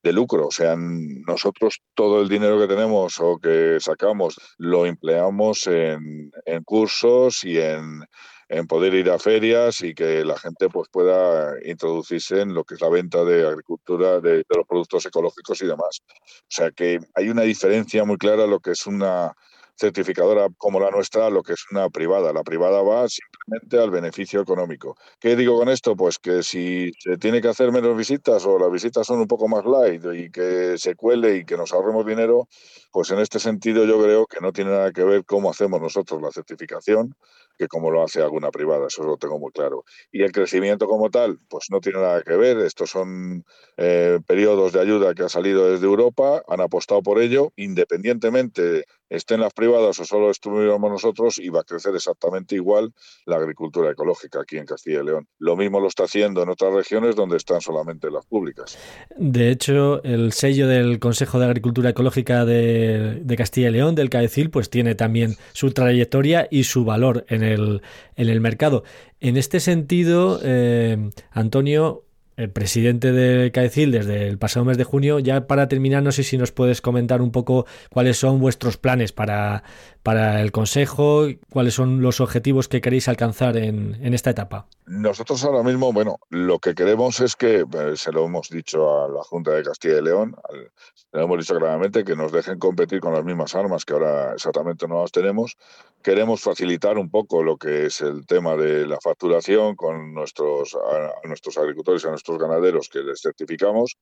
de 0.03 0.13
lucro. 0.13 0.47
O 0.47 0.51
sea, 0.51 0.75
nosotros 0.77 1.81
todo 1.93 2.21
el 2.21 2.29
dinero 2.29 2.59
que 2.59 2.67
tenemos 2.67 3.19
o 3.19 3.37
que 3.37 3.77
sacamos 3.79 4.35
lo 4.57 4.85
empleamos 4.85 5.65
en, 5.67 6.31
en 6.45 6.63
cursos 6.63 7.43
y 7.43 7.57
en, 7.57 8.01
en, 8.49 8.67
poder 8.67 8.93
ir 8.93 9.09
a 9.09 9.19
ferias 9.19 9.81
y 9.81 9.93
que 9.93 10.23
la 10.23 10.37
gente 10.37 10.69
pues 10.69 10.89
pueda 10.89 11.53
introducirse 11.65 12.41
en 12.41 12.53
lo 12.53 12.63
que 12.63 12.75
es 12.75 12.81
la 12.81 12.89
venta 12.89 13.23
de 13.23 13.47
agricultura, 13.47 14.19
de, 14.19 14.43
los 14.49 14.67
productos 14.67 15.05
ecológicos 15.05 15.61
y 15.61 15.67
demás. 15.67 16.01
O 16.09 16.49
sea 16.49 16.71
que 16.71 16.99
hay 17.13 17.29
una 17.29 17.43
diferencia 17.43 18.03
muy 18.05 18.17
clara 18.17 18.47
lo 18.47 18.59
que 18.59 18.71
es 18.71 18.85
una 18.87 19.33
certificadora 19.77 20.47
como 20.57 20.79
la 20.79 20.89
nuestra 20.89 21.29
lo 21.29 21.43
que 21.43 21.53
es 21.53 21.65
una 21.71 21.89
privada. 21.89 22.31
La 22.33 22.43
privada 22.43 22.81
va 22.81 23.07
simplemente 23.09 23.77
al 23.77 23.91
beneficio 23.91 24.41
económico. 24.41 24.95
¿Qué 25.19 25.35
digo 25.35 25.57
con 25.57 25.69
esto? 25.69 25.95
Pues 25.95 26.17
que 26.17 26.43
si 26.43 26.91
se 26.99 27.17
tiene 27.17 27.41
que 27.41 27.49
hacer 27.49 27.71
menos 27.71 27.95
visitas 27.97 28.45
o 28.45 28.57
las 28.57 28.71
visitas 28.71 29.05
son 29.05 29.19
un 29.19 29.27
poco 29.27 29.47
más 29.47 29.65
light 29.65 30.03
y 30.13 30.31
que 30.31 30.77
se 30.77 30.95
cuele 30.95 31.37
y 31.37 31.45
que 31.45 31.57
nos 31.57 31.73
ahorremos 31.73 32.05
dinero, 32.05 32.47
pues 32.91 33.11
en 33.11 33.19
este 33.19 33.39
sentido 33.39 33.85
yo 33.85 34.01
creo 34.01 34.25
que 34.25 34.39
no 34.39 34.53
tiene 34.53 34.71
nada 34.71 34.91
que 34.91 35.03
ver 35.03 35.25
cómo 35.25 35.49
hacemos 35.49 35.81
nosotros 35.81 36.21
la 36.21 36.31
certificación 36.31 37.15
que 37.57 37.67
como 37.67 37.91
lo 37.91 38.03
hace 38.03 38.21
alguna 38.21 38.51
privada, 38.51 38.87
eso 38.87 39.03
lo 39.03 39.17
tengo 39.17 39.39
muy 39.39 39.51
claro. 39.51 39.83
Y 40.11 40.23
el 40.23 40.31
crecimiento 40.31 40.87
como 40.87 41.09
tal, 41.09 41.39
pues 41.47 41.65
no 41.69 41.79
tiene 41.79 41.99
nada 41.99 42.21
que 42.21 42.35
ver, 42.35 42.57
estos 42.59 42.89
son 42.89 43.45
eh, 43.77 44.19
periodos 44.25 44.73
de 44.73 44.81
ayuda 44.81 45.13
que 45.13 45.23
ha 45.23 45.29
salido 45.29 45.71
desde 45.71 45.85
Europa, 45.85 46.43
han 46.47 46.61
apostado 46.61 47.01
por 47.01 47.21
ello, 47.21 47.51
independientemente 47.55 48.85
estén 49.09 49.39
las 49.39 49.53
privadas 49.53 49.99
o 49.99 50.05
solo 50.05 50.31
estuviéramos 50.31 50.91
nosotros, 50.91 51.39
va 51.53 51.61
a 51.61 51.63
crecer 51.63 51.93
exactamente 51.95 52.55
igual 52.55 52.93
la 53.25 53.37
agricultura 53.37 53.91
ecológica 53.91 54.41
aquí 54.41 54.57
en 54.57 54.65
Castilla 54.65 55.01
y 55.01 55.05
León. 55.05 55.27
Lo 55.39 55.55
mismo 55.55 55.79
lo 55.79 55.87
está 55.87 56.03
haciendo 56.03 56.41
en 56.43 56.49
otras 56.49 56.73
regiones 56.73 57.15
donde 57.15 57.37
están 57.37 57.61
solamente 57.61 58.09
las 58.09 58.25
públicas. 58.25 58.77
De 59.17 59.49
hecho, 59.49 60.03
el 60.03 60.33
sello 60.33 60.67
del 60.67 60.99
Consejo 60.99 61.39
de 61.39 61.45
Agricultura 61.45 61.89
Ecológica 61.89 62.45
de, 62.45 63.21
de 63.21 63.35
Castilla 63.35 63.69
y 63.69 63.73
León, 63.73 63.95
del 63.95 64.09
CAECIL, 64.09 64.49
pues 64.49 64.69
tiene 64.69 64.95
también 64.95 65.35
su 65.53 65.71
trayectoria 65.71 66.47
y 66.49 66.63
su 66.63 66.83
valor 66.83 67.25
en 67.29 67.43
el, 67.45 67.81
en 68.15 68.29
el 68.29 68.41
mercado. 68.41 68.83
En 69.19 69.37
este 69.37 69.59
sentido, 69.59 70.39
eh, 70.43 71.11
Antonio, 71.31 72.03
el 72.37 72.49
presidente 72.49 73.11
de 73.11 73.51
CAECIL 73.51 73.91
desde 73.91 74.27
el 74.27 74.37
pasado 74.37 74.65
mes 74.65 74.77
de 74.77 74.83
junio. 74.83 75.19
Ya 75.19 75.47
para 75.47 75.67
terminar, 75.67 76.03
no 76.03 76.11
sé 76.11 76.23
si 76.23 76.37
nos 76.37 76.51
puedes 76.51 76.81
comentar 76.81 77.21
un 77.21 77.31
poco 77.31 77.65
cuáles 77.91 78.17
son 78.17 78.39
vuestros 78.39 78.77
planes 78.77 79.11
para, 79.11 79.63
para 80.03 80.41
el 80.41 80.51
Consejo, 80.51 81.27
cuáles 81.49 81.73
son 81.73 82.01
los 82.01 82.19
objetivos 82.19 82.67
que 82.67 82.81
queréis 82.81 83.07
alcanzar 83.07 83.57
en, 83.57 83.97
en 84.01 84.13
esta 84.13 84.29
etapa. 84.29 84.67
Nosotros 84.85 85.43
ahora 85.43 85.63
mismo, 85.63 85.91
bueno, 85.93 86.19
lo 86.29 86.59
que 86.59 86.75
queremos 86.75 87.19
es 87.19 87.35
que, 87.35 87.61
eh, 87.61 87.95
se 87.95 88.11
lo 88.11 88.25
hemos 88.25 88.49
dicho 88.49 89.03
a 89.03 89.09
la 89.09 89.23
Junta 89.23 89.51
de 89.51 89.63
Castilla 89.63 89.97
y 89.97 90.03
León, 90.03 90.35
al, 90.49 90.71
le 91.13 91.23
hemos 91.23 91.39
dicho 91.39 91.55
claramente 91.57 92.03
que 92.03 92.15
nos 92.15 92.31
dejen 92.31 92.59
competir 92.59 92.99
con 92.99 93.13
las 93.13 93.23
mismas 93.23 93.55
armas 93.55 93.85
que 93.85 93.93
ahora 93.93 94.33
exactamente 94.33 94.87
no 94.87 95.01
las 95.01 95.11
tenemos. 95.11 95.57
Queremos 96.03 96.41
facilitar 96.41 96.97
un 96.97 97.09
poco 97.09 97.41
lo 97.41 97.57
que 97.57 97.85
es 97.85 98.01
el 98.01 98.27
tema 98.27 98.55
de 98.55 98.85
la 98.85 98.99
facturación 99.01 99.75
con 99.75 100.13
nuestros, 100.13 100.75
a, 100.75 101.13
a 101.23 101.27
nuestros 101.27 101.57
agricultores 101.57 102.05
a 102.05 102.09
nuestros 102.09 102.24
ganaderos 102.27 102.89
que 102.89 102.99
les 102.99 103.21
certificamos. 103.21 103.97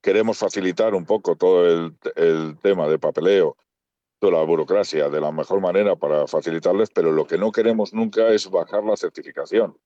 Queremos 0.00 0.38
facilitar 0.38 0.94
un 0.94 1.04
poco 1.04 1.36
todo 1.36 1.66
el, 1.66 2.58
tema 2.60 2.88
de 2.88 2.98
papeleo 2.98 3.56
toda 4.20 4.32
la 4.32 4.42
burocracia 4.42 5.08
de 5.08 5.20
la 5.20 5.30
mejor 5.30 5.60
manera 5.60 5.94
para 5.94 6.26
facilitarles, 6.26 6.90
pero 6.92 7.12
lo 7.12 7.24
que 7.24 7.38
no 7.38 7.52
queremos 7.52 7.94
nunca 7.94 8.28
es 8.30 8.50
bajar 8.50 8.82
la 8.82 8.96
certificación. 8.96 9.76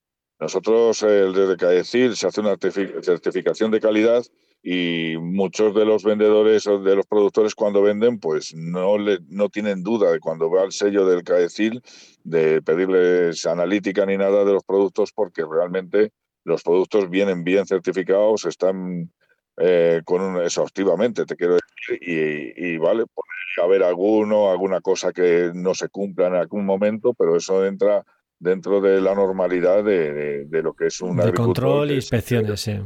Nosotros, 0.41 1.03
eh, 1.03 1.07
desde 1.07 1.57
CAECIL, 1.57 2.17
se 2.17 2.27
hace 2.27 2.41
una 2.41 2.57
certificación 2.57 3.71
de 3.71 3.81
calidad 3.81 4.25
y 4.63 5.17
muchos 5.19 5.75
de 5.75 5.85
los 5.85 6.05
vendedores 6.05 6.67
o 6.67 6.79
de 6.79 6.97
los 6.97 7.07
productores 7.07 7.55
cuando 7.55 7.83
venden, 7.83 8.21
pues 8.21 8.55
no, 8.55 8.97
le, 8.97 9.19
no 9.29 9.49
tienen 9.49 9.83
duda 9.83 10.13
de 10.13 10.21
cuando 10.21 10.51
va 10.51 10.63
al 10.63 10.73
sello 10.73 11.05
del 11.07 11.25
CAECIL 11.25 11.83
de 12.25 12.63
pedirles 12.63 13.45
analítica 13.47 14.07
ni 14.07 14.17
nada 14.17 14.45
de 14.45 14.53
los 14.53 14.65
productos 14.65 15.13
porque 15.13 15.45
realmente 15.45 16.13
los 16.45 16.63
productos 16.63 17.09
vienen 17.09 17.45
bien 17.45 17.67
certificados, 17.67 18.45
están 18.45 19.11
eh, 19.59 20.01
con 20.05 20.21
un, 20.21 20.43
exhaustivamente, 20.43 21.25
te 21.25 21.37
quiero 21.37 21.55
decir, 21.55 21.99
y, 22.01 22.73
y 22.73 22.79
vale, 22.79 23.05
puede 23.07 23.67
haber 23.67 23.83
alguno, 23.83 24.51
alguna 24.51 24.81
cosa 24.81 25.13
que 25.13 25.51
no 25.55 25.75
se 25.75 25.89
cumpla 25.89 26.29
en 26.29 26.35
algún 26.35 26.65
momento, 26.65 27.15
pero 27.15 27.37
eso 27.37 27.65
entra 27.65 28.05
dentro 28.39 28.81
de 28.81 29.01
la 29.01 29.15
normalidad 29.15 29.85
de, 29.85 30.13
de, 30.13 30.45
de 30.47 30.63
lo 30.63 30.75
que 30.75 30.87
es 30.87 31.01
un 31.01 31.17
de 31.17 31.33
control 31.33 31.91
y 31.93 31.95
inspecciones, 31.95 32.61
sí 32.61 32.81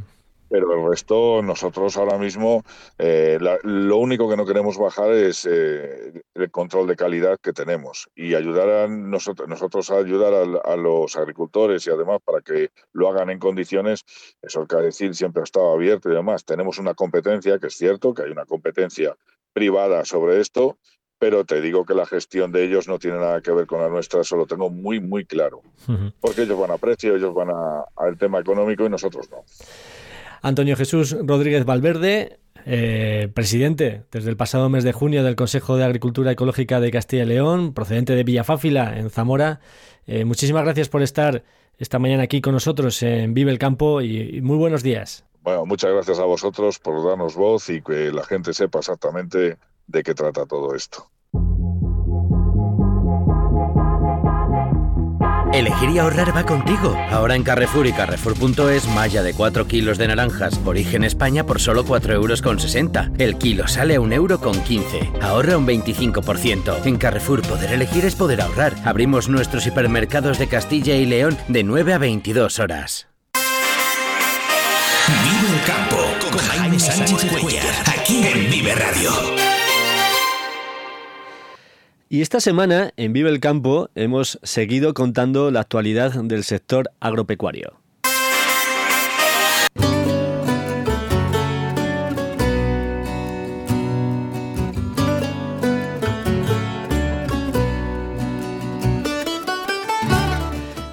pero 0.49 0.73
el 0.73 0.89
resto 0.89 1.41
nosotros 1.41 1.97
ahora 1.97 2.17
mismo 2.17 2.63
eh, 2.97 3.37
la, 3.41 3.57
lo 3.63 3.97
único 3.97 4.29
que 4.29 4.37
no 4.37 4.45
queremos 4.45 4.77
bajar 4.77 5.11
es 5.11 5.47
eh, 5.49 6.23
el 6.33 6.51
control 6.51 6.87
de 6.87 6.95
calidad 6.95 7.37
que 7.41 7.53
tenemos 7.53 8.09
y 8.15 8.35
ayudar 8.35 8.69
a 8.69 8.87
nosotros, 8.87 9.47
nosotros 9.47 9.89
a 9.91 9.97
ayudar 9.97 10.33
a, 10.33 10.73
a, 10.73 10.75
los 10.75 11.15
agricultores 11.15 11.85
y 11.87 11.89
además 11.89 12.19
para 12.23 12.41
que 12.41 12.69
lo 12.93 13.09
hagan 13.09 13.29
en 13.29 13.39
condiciones, 13.39 14.03
eso 14.41 14.65
que 14.67 14.77
decir 14.77 15.15
siempre 15.15 15.41
ha 15.41 15.43
estado 15.43 15.71
abierto 15.71 16.09
y 16.09 16.13
demás. 16.15 16.45
Tenemos 16.45 16.79
una 16.79 16.93
competencia, 16.93 17.59
que 17.59 17.67
es 17.67 17.75
cierto 17.75 18.13
que 18.13 18.23
hay 18.23 18.31
una 18.31 18.45
competencia 18.45 19.15
privada 19.53 20.05
sobre 20.05 20.39
esto, 20.39 20.77
pero 21.19 21.45
te 21.45 21.61
digo 21.61 21.85
que 21.85 21.95
la 21.95 22.05
gestión 22.05 22.51
de 22.51 22.63
ellos 22.63 22.87
no 22.87 22.99
tiene 22.99 23.17
nada 23.17 23.41
que 23.41 23.51
ver 23.51 23.65
con 23.65 23.81
la 23.81 23.89
nuestra, 23.89 24.21
eso 24.21 24.35
lo 24.35 24.45
tengo 24.45 24.69
muy, 24.69 24.99
muy 24.99 25.25
claro. 25.25 25.61
Uh 25.87 25.91
-huh. 25.91 26.13
Porque 26.19 26.43
ellos 26.43 26.59
van 26.59 26.71
a 26.71 26.77
precio, 26.77 27.15
ellos 27.15 27.33
van 27.33 27.49
al 27.95 28.17
tema 28.17 28.39
económico 28.39 28.85
y 28.85 28.89
nosotros 28.89 29.29
no. 29.31 29.43
Antonio 30.41 30.75
Jesús 30.75 31.15
Rodríguez 31.23 31.65
Valverde, 31.65 32.39
eh, 32.65 33.29
presidente 33.33 34.03
desde 34.11 34.29
el 34.29 34.37
pasado 34.37 34.69
mes 34.69 34.83
de 34.83 34.91
junio 34.91 35.23
del 35.23 35.35
Consejo 35.35 35.77
de 35.77 35.85
Agricultura 35.85 36.31
Ecológica 36.31 36.79
de 36.79 36.91
Castilla 36.91 37.23
y 37.23 37.27
León, 37.27 37.73
procedente 37.73 38.15
de 38.15 38.23
Villafáfila, 38.23 38.97
en 38.97 39.09
Zamora. 39.09 39.59
Eh, 40.05 40.25
muchísimas 40.25 40.63
gracias 40.63 40.89
por 40.89 41.01
estar 41.01 41.43
esta 41.77 41.99
mañana 41.99 42.23
aquí 42.23 42.41
con 42.41 42.53
nosotros 42.53 43.01
en 43.03 43.33
Vive 43.33 43.51
el 43.51 43.59
Campo 43.59 44.01
y, 44.01 44.37
y 44.37 44.41
muy 44.41 44.57
buenos 44.57 44.83
días. 44.83 45.25
Bueno, 45.41 45.65
muchas 45.65 45.91
gracias 45.93 46.19
a 46.19 46.25
vosotros 46.25 46.79
por 46.79 47.07
darnos 47.07 47.35
voz 47.35 47.69
y 47.69 47.81
que 47.81 48.11
la 48.11 48.23
gente 48.23 48.53
sepa 48.53 48.79
exactamente 48.79 49.57
de 49.87 50.03
qué 50.03 50.13
trata 50.13 50.45
todo 50.45 50.75
esto. 50.75 51.09
Elegir 55.57 55.89
y 55.89 55.97
ahorrar 55.97 56.37
va 56.37 56.45
contigo. 56.45 56.95
Ahora 57.09 57.35
en 57.35 57.41
Carrefour 57.41 57.87
y 57.87 57.91
Carrefour.es, 57.91 58.87
malla 58.89 59.23
de 59.23 59.33
4 59.33 59.67
kilos 59.67 59.97
de 59.97 60.07
naranjas, 60.07 60.59
origen 60.63 61.03
España 61.03 61.45
por 61.45 61.59
solo 61.59 61.83
4,60 61.83 62.11
euros. 62.13 63.11
El 63.17 63.39
kilo 63.39 63.67
sale 63.67 63.95
a 63.95 63.99
1,15 63.99 64.13
euro. 64.13 64.39
Ahorra 65.19 65.57
un 65.57 65.65
25%. 65.65 66.85
En 66.85 66.97
Carrefour 66.97 67.41
poder 67.41 67.73
elegir 67.73 68.05
es 68.05 68.13
poder 68.13 68.41
ahorrar. 68.41 68.75
Abrimos 68.85 69.29
nuestros 69.29 69.65
hipermercados 69.65 70.37
de 70.37 70.47
Castilla 70.47 70.95
y 70.95 71.07
León 71.07 71.35
de 71.47 71.63
9 71.63 71.93
a 71.93 71.97
22 71.97 72.59
horas. 72.59 73.07
Vive 75.07 75.55
el 75.55 75.65
campo 75.65 75.97
con 76.29 76.37
Jaime 76.37 76.79
Sánchez 76.79 77.31
Cuellar, 77.31 77.65
aquí 77.87 78.27
en 78.27 78.51
Vive 78.51 78.75
Radio. 78.75 79.46
Y 82.09 82.21
esta 82.21 82.39
semana 82.39 82.93
en 82.95 83.11
Vive 83.11 83.29
el 83.29 83.41
Campo 83.41 83.89
hemos 83.93 84.39
seguido 84.41 84.93
contando 84.93 85.51
la 85.51 85.59
actualidad 85.59 86.13
del 86.13 86.45
sector 86.45 86.89
agropecuario. 87.01 87.81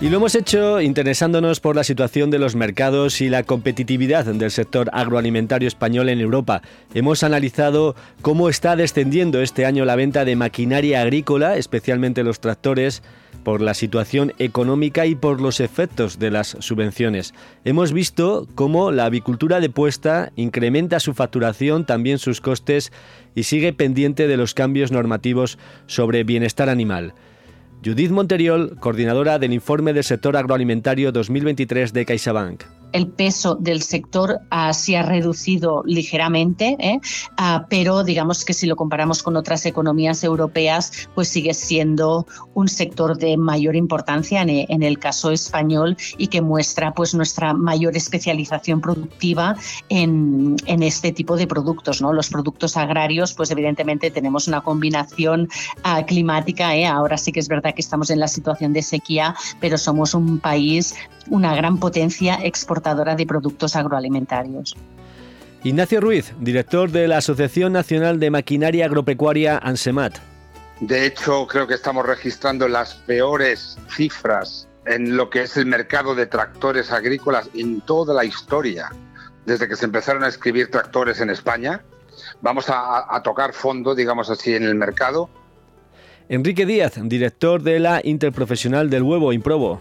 Y 0.05 0.11
lo 0.11 0.19
hemos 0.19 0.35
hecho 0.35 0.83
interesándonos 0.83 1.61
por 1.61 1.77
la 1.77 1.83
situación 1.83 2.31
de 2.31 2.39
los 2.39 2.57
mercados 2.57 3.23
y 3.23 3.31
la 3.31 3.43
competitividad 3.43 4.27
del 4.27 4.51
sector 4.51 4.91
agroalimentario 4.93 5.67
español 5.67 6.11
en 6.11 6.21
Europa. 6.21 6.61
Hemos 6.93 7.23
analizado 7.23 7.97
cómo 8.21 8.51
está 8.51 8.77
descendiendo 8.77 9.41
este 9.41 9.65
año 9.65 9.87
la 9.87 9.97
venta 9.97 10.27
de 10.27 10.37
maquinaria 10.37 11.01
agrícola, 11.01 11.57
especialmente 11.57 12.23
los 12.23 12.39
tractores, 12.39 13.03
por 13.45 13.63
la 13.63 13.73
situación 13.73 14.35
económica 14.39 15.07
y 15.07 15.15
por 15.15 15.41
los 15.41 15.59
efectos 15.59 16.19
de 16.19 16.31
las 16.31 16.55
subvenciones. 16.61 17.33
Hemos 17.65 17.95
visto 17.95 18.47
cómo 18.55 18.91
la 18.91 19.07
avicultura 19.07 19.59
de 19.59 19.71
puesta 19.71 20.33
incrementa 20.37 21.01
su 21.01 21.15
facturación, 21.15 21.87
también 21.87 22.19
sus 22.19 22.43
costes 22.43 22.93
y 23.35 23.45
sigue 23.45 23.73
pendiente 23.73 24.27
de 24.27 24.37
los 24.37 24.53
cambios 24.53 24.93
normativos 24.93 25.59
sobre 25.87 26.25
bienestar 26.25 26.69
animal. 26.69 27.15
Judith 27.85 28.13
Monteriol, 28.13 28.79
coordinadora 28.81 29.39
del 29.39 29.53
informe 29.53 29.93
del 29.93 30.05
sector 30.05 30.39
agroalimentario 30.39 31.13
2023 31.13 31.93
de 31.93 32.07
CaixaBank. 32.07 32.84
El 32.95 33.09
peso 33.09 33.57
del 33.57 33.83
sector 33.83 34.41
uh, 34.53 34.73
se 34.73 34.97
ha 34.97 35.03
reducido 35.03 35.83
ligeramente, 35.85 36.77
¿eh? 36.79 37.01
uh, 37.39 37.67
pero 37.69 38.05
digamos 38.05 38.45
que 38.45 38.55
si 38.55 38.67
lo 38.67 38.77
comparamos 38.77 39.21
con 39.23 39.37
otras 39.37 39.67
economías 39.67 40.23
europeas, 40.23 41.09
pues 41.15 41.29
sigue 41.29 41.55
siendo 41.55 42.25
un 42.55 42.69
sector 42.69 43.19
de 43.19 43.37
mayor 43.37 43.75
importancia 43.75 44.43
en, 44.43 44.83
el 44.83 44.99
caso 45.01 45.33
español 45.33 45.97
y 46.19 46.29
que 46.29 46.41
muestra 46.41 46.95
pues 46.95 47.15
nuestra 47.15 47.53
mayor 47.53 47.97
especialización 47.97 48.81
productiva 48.81 49.57
en, 49.89 50.57
este 50.67 51.11
tipo 51.11 51.37
de 51.37 51.49
productos. 51.49 52.01
Los 52.01 52.29
productos 52.29 52.77
agrarios, 52.77 53.35
pues 53.35 53.51
evidentemente 53.51 54.11
tenemos 54.13 54.47
una 54.47 54.61
combinación 54.61 55.49
uh, 55.85 56.05
climática, 56.07 56.77
¿eh? 56.77 56.87
ahora 56.87 57.17
sí 57.17 57.33
que 57.33 57.41
es 57.41 57.49
verdad 57.49 57.75
que 57.75 57.81
estamos 57.81 58.11
en 58.11 58.21
la 58.21 58.29
situación 58.29 58.73
de 58.73 58.83
sequía, 58.83 59.35
pero 59.61 59.79
somos 59.79 60.15
un 60.15 60.39
país, 60.39 60.95
una 61.29 61.57
gran 61.57 61.79
potencia 61.79 62.39
exportadora 62.43 62.84
de 62.93 63.27
productos 63.27 63.77
agroalimentarios. 63.77 64.77
Ignacio 65.63 66.01
Ruiz, 66.01 66.35
director 66.41 66.91
de 66.91 67.09
la 67.09 67.19
Asociación 67.19 67.73
Nacional 67.73 68.21
de 68.21 68.31
Maquinaria 68.31 68.85
Agropecuaria 68.85 69.57
ANSEMAT. 69.57 70.19
De 70.81 71.07
hecho, 71.07 71.47
creo 71.47 71.67
que 71.67 71.75
estamos 71.75 72.05
registrando 72.05 72.69
las 72.69 72.95
peores 72.95 73.79
cifras 73.89 74.69
en 74.85 75.17
lo 75.17 75.31
que 75.31 75.43
es 75.43 75.57
el 75.57 75.65
mercado 75.65 76.15
de 76.15 76.27
tractores 76.27 76.93
agrícolas 76.93 77.49
en 77.55 77.81
toda 77.81 78.13
la 78.13 78.27
historia, 78.27 78.91
desde 79.47 79.67
que 79.67 79.77
se 79.77 79.87
empezaron 79.87 80.25
a 80.25 80.29
escribir 80.29 80.71
tractores 80.71 81.21
en 81.23 81.31
España. 81.31 81.83
Vamos 82.43 82.69
a, 82.69 83.07
a 83.09 83.23
tocar 83.23 83.55
fondo, 83.55 83.95
digamos 83.95 84.29
así, 84.29 84.55
en 84.55 84.65
el 84.65 84.75
mercado 84.75 85.31
Enrique 86.29 86.65
Díaz, 86.65 86.95
director 87.03 87.63
de 87.63 87.79
la 87.79 88.01
Interprofesional 88.03 88.89
del 88.89 89.03
Huevo, 89.03 89.33
Improbo. 89.33 89.81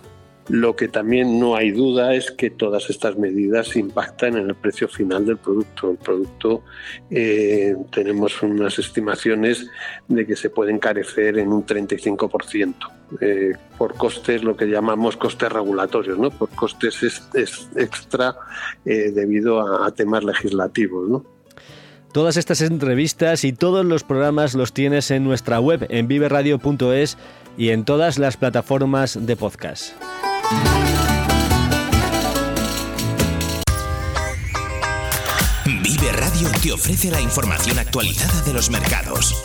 Lo 0.49 0.75
que 0.75 0.89
también 0.89 1.39
no 1.39 1.55
hay 1.55 1.71
duda 1.71 2.13
es 2.13 2.31
que 2.31 2.49
todas 2.49 2.89
estas 2.89 3.17
medidas 3.17 3.75
impactan 3.77 4.37
en 4.37 4.49
el 4.49 4.55
precio 4.55 4.89
final 4.89 5.25
del 5.25 5.37
producto. 5.37 5.91
El 5.91 5.97
producto 5.97 6.63
eh, 7.09 7.75
tenemos 7.91 8.41
unas 8.41 8.77
estimaciones 8.77 9.67
de 10.09 10.25
que 10.25 10.35
se 10.35 10.49
puede 10.49 10.73
encarecer 10.73 11.37
en 11.37 11.53
un 11.53 11.65
35%. 11.65 12.75
Eh, 13.21 13.53
por 13.77 13.95
costes, 13.95 14.43
lo 14.43 14.57
que 14.57 14.65
llamamos 14.65 15.15
costes 15.15 15.51
regulatorios, 15.51 16.17
¿no? 16.17 16.29
por 16.29 16.49
costes 16.49 17.03
es, 17.03 17.69
extra 17.75 18.35
eh, 18.85 19.11
debido 19.11 19.61
a, 19.61 19.93
temas 19.93 20.23
legislativos. 20.23 21.21
Todas 22.11 22.37
estas 22.37 22.61
entrevistas 22.61 23.43
y 23.43 23.53
todos 23.53 23.85
los 23.85 24.03
programas 24.03 24.55
los 24.55 24.73
tienes 24.73 25.09
en 25.09 25.23
nuestra 25.23 25.59
web 25.59 25.85
en 25.89 26.07
viveradio.es 26.07 27.17
y 27.57 27.69
en 27.69 27.85
todas 27.85 28.17
las 28.17 28.37
plataformas 28.37 29.17
de 29.25 29.35
podcast. 29.35 29.93
Vive 35.65 36.11
Radio 36.13 36.49
te 36.61 36.71
ofrece 36.71 37.11
la 37.11 37.21
información 37.21 37.79
actualizada 37.79 38.41
de 38.41 38.53
los 38.53 38.69
mercados. 38.69 39.41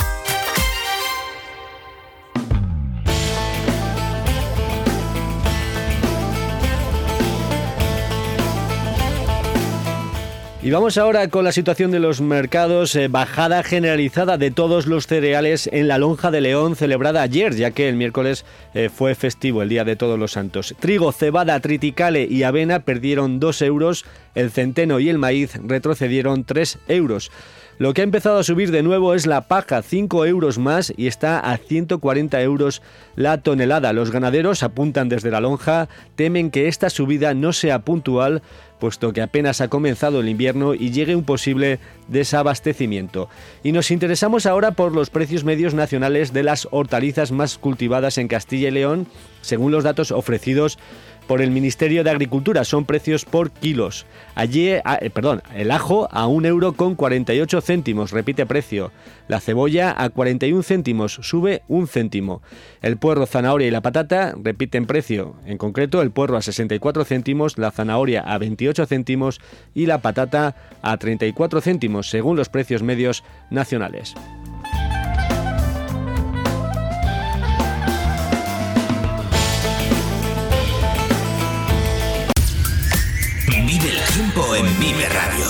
Y 10.68 10.70
vamos 10.70 10.98
ahora 10.98 11.28
con 11.28 11.44
la 11.44 11.52
situación 11.52 11.90
de 11.92 11.98
los 11.98 12.20
mercados, 12.20 12.94
eh, 12.94 13.08
bajada 13.08 13.62
generalizada 13.62 14.36
de 14.36 14.50
todos 14.50 14.86
los 14.86 15.06
cereales 15.06 15.66
en 15.72 15.88
la 15.88 15.96
lonja 15.96 16.30
de 16.30 16.42
León 16.42 16.76
celebrada 16.76 17.22
ayer, 17.22 17.54
ya 17.54 17.70
que 17.70 17.88
el 17.88 17.96
miércoles 17.96 18.44
eh, 18.74 18.90
fue 18.94 19.14
festivo, 19.14 19.62
el 19.62 19.70
Día 19.70 19.86
de 19.86 19.96
Todos 19.96 20.18
los 20.18 20.32
Santos. 20.32 20.74
Trigo, 20.78 21.10
cebada, 21.12 21.58
triticale 21.60 22.26
y 22.28 22.42
avena 22.42 22.80
perdieron 22.80 23.40
2 23.40 23.62
euros, 23.62 24.04
el 24.34 24.50
centeno 24.50 25.00
y 25.00 25.08
el 25.08 25.16
maíz 25.16 25.54
retrocedieron 25.54 26.44
3 26.44 26.80
euros. 26.88 27.30
Lo 27.78 27.94
que 27.94 28.00
ha 28.00 28.04
empezado 28.04 28.38
a 28.38 28.42
subir 28.42 28.72
de 28.72 28.82
nuevo 28.82 29.14
es 29.14 29.24
la 29.24 29.42
paja, 29.42 29.82
5 29.82 30.26
euros 30.26 30.58
más 30.58 30.92
y 30.96 31.06
está 31.06 31.38
a 31.38 31.56
140 31.58 32.42
euros 32.42 32.82
la 33.14 33.38
tonelada. 33.38 33.92
Los 33.92 34.10
ganaderos 34.10 34.64
apuntan 34.64 35.08
desde 35.08 35.30
la 35.30 35.40
lonja, 35.40 35.88
temen 36.16 36.50
que 36.50 36.66
esta 36.66 36.90
subida 36.90 37.34
no 37.34 37.52
sea 37.52 37.78
puntual, 37.84 38.42
puesto 38.80 39.12
que 39.12 39.22
apenas 39.22 39.60
ha 39.60 39.68
comenzado 39.68 40.18
el 40.18 40.28
invierno 40.28 40.74
y 40.74 40.90
llegue 40.90 41.14
un 41.14 41.22
posible 41.22 41.78
desabastecimiento. 42.08 43.28
Y 43.62 43.70
nos 43.70 43.92
interesamos 43.92 44.46
ahora 44.46 44.72
por 44.72 44.92
los 44.92 45.10
precios 45.10 45.44
medios 45.44 45.74
nacionales 45.74 46.32
de 46.32 46.42
las 46.42 46.66
hortalizas 46.72 47.30
más 47.30 47.58
cultivadas 47.58 48.18
en 48.18 48.26
Castilla 48.26 48.68
y 48.68 48.72
León, 48.72 49.06
según 49.40 49.70
los 49.70 49.84
datos 49.84 50.10
ofrecidos 50.10 50.80
por 51.28 51.40
el 51.40 51.52
Ministerio 51.52 52.02
de 52.02 52.10
Agricultura. 52.10 52.64
Son 52.64 52.84
precios 52.84 53.24
por 53.24 53.52
kilos. 53.52 54.06
Allí, 54.34 54.70
eh, 54.70 54.82
perdón, 55.12 55.42
el 55.54 55.70
ajo 55.70 56.08
a 56.10 56.26
1 56.26 56.48
euro 56.48 56.72
con 56.72 56.96
48 56.96 57.60
céntimos, 57.60 58.10
repite 58.10 58.46
precio. 58.46 58.90
La 59.28 59.38
cebolla 59.38 59.94
a 59.96 60.08
41 60.08 60.62
céntimos, 60.62 61.20
sube 61.22 61.62
un 61.68 61.86
céntimo. 61.86 62.42
El 62.82 62.96
puerro, 62.96 63.26
zanahoria 63.26 63.68
y 63.68 63.70
la 63.70 63.82
patata 63.82 64.34
repiten 64.42 64.86
precio. 64.86 65.36
En 65.44 65.58
concreto, 65.58 66.02
el 66.02 66.10
puerro 66.10 66.36
a 66.36 66.42
64 66.42 67.04
céntimos, 67.04 67.58
la 67.58 67.70
zanahoria 67.70 68.22
a 68.22 68.38
28 68.38 68.86
céntimos 68.86 69.40
y 69.74 69.86
la 69.86 69.98
patata 69.98 70.56
a 70.82 70.96
34 70.96 71.60
céntimos, 71.60 72.08
según 72.08 72.36
los 72.36 72.48
precios 72.48 72.82
medios 72.82 73.22
nacionales. 73.50 74.14
En 84.54 84.64
Vive 84.80 85.08
Radio. 85.08 85.44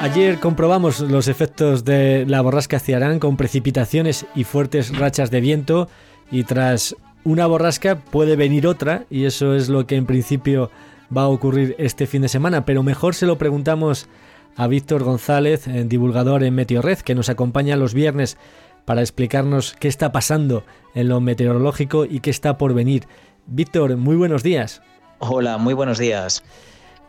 Ayer 0.00 0.38
comprobamos 0.38 1.00
los 1.00 1.28
efectos 1.28 1.84
de 1.84 2.24
la 2.26 2.40
borrasca 2.42 2.78
Ciarán 2.78 3.18
con 3.18 3.36
precipitaciones 3.36 4.26
y 4.34 4.44
fuertes 4.44 4.96
rachas 4.96 5.30
de 5.30 5.40
viento 5.40 5.88
y 6.30 6.44
tras 6.44 6.94
una 7.24 7.46
borrasca 7.46 8.00
puede 8.00 8.36
venir 8.36 8.66
otra 8.66 9.04
y 9.10 9.24
eso 9.24 9.54
es 9.54 9.68
lo 9.68 9.86
que 9.86 9.96
en 9.96 10.06
principio 10.06 10.70
va 11.16 11.22
a 11.22 11.28
ocurrir 11.28 11.74
este 11.78 12.06
fin 12.06 12.22
de 12.22 12.28
semana, 12.28 12.64
pero 12.64 12.82
mejor 12.82 13.14
se 13.14 13.26
lo 13.26 13.38
preguntamos 13.38 14.08
a 14.56 14.66
Víctor 14.66 15.04
González, 15.04 15.66
eh, 15.66 15.84
divulgador 15.86 16.44
en 16.44 16.54
Meteorred, 16.54 16.98
que 16.98 17.14
nos 17.14 17.28
acompaña 17.28 17.76
los 17.76 17.94
viernes 17.94 18.36
para 18.84 19.00
explicarnos 19.00 19.74
qué 19.78 19.88
está 19.88 20.12
pasando 20.12 20.64
en 20.94 21.08
lo 21.08 21.20
meteorológico 21.20 22.04
y 22.04 22.20
qué 22.20 22.30
está 22.30 22.58
por 22.58 22.74
venir. 22.74 23.06
Víctor, 23.46 23.96
muy 23.96 24.16
buenos 24.16 24.42
días. 24.42 24.82
Hola, 25.18 25.58
muy 25.58 25.74
buenos 25.74 25.98
días. 25.98 26.42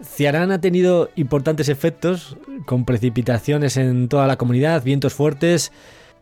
Ciarán 0.01 0.51
ha 0.51 0.61
tenido 0.61 1.09
importantes 1.15 1.69
efectos 1.69 2.37
con 2.65 2.85
precipitaciones 2.85 3.77
en 3.77 4.09
toda 4.09 4.27
la 4.27 4.37
comunidad, 4.37 4.83
vientos 4.83 5.13
fuertes. 5.13 5.71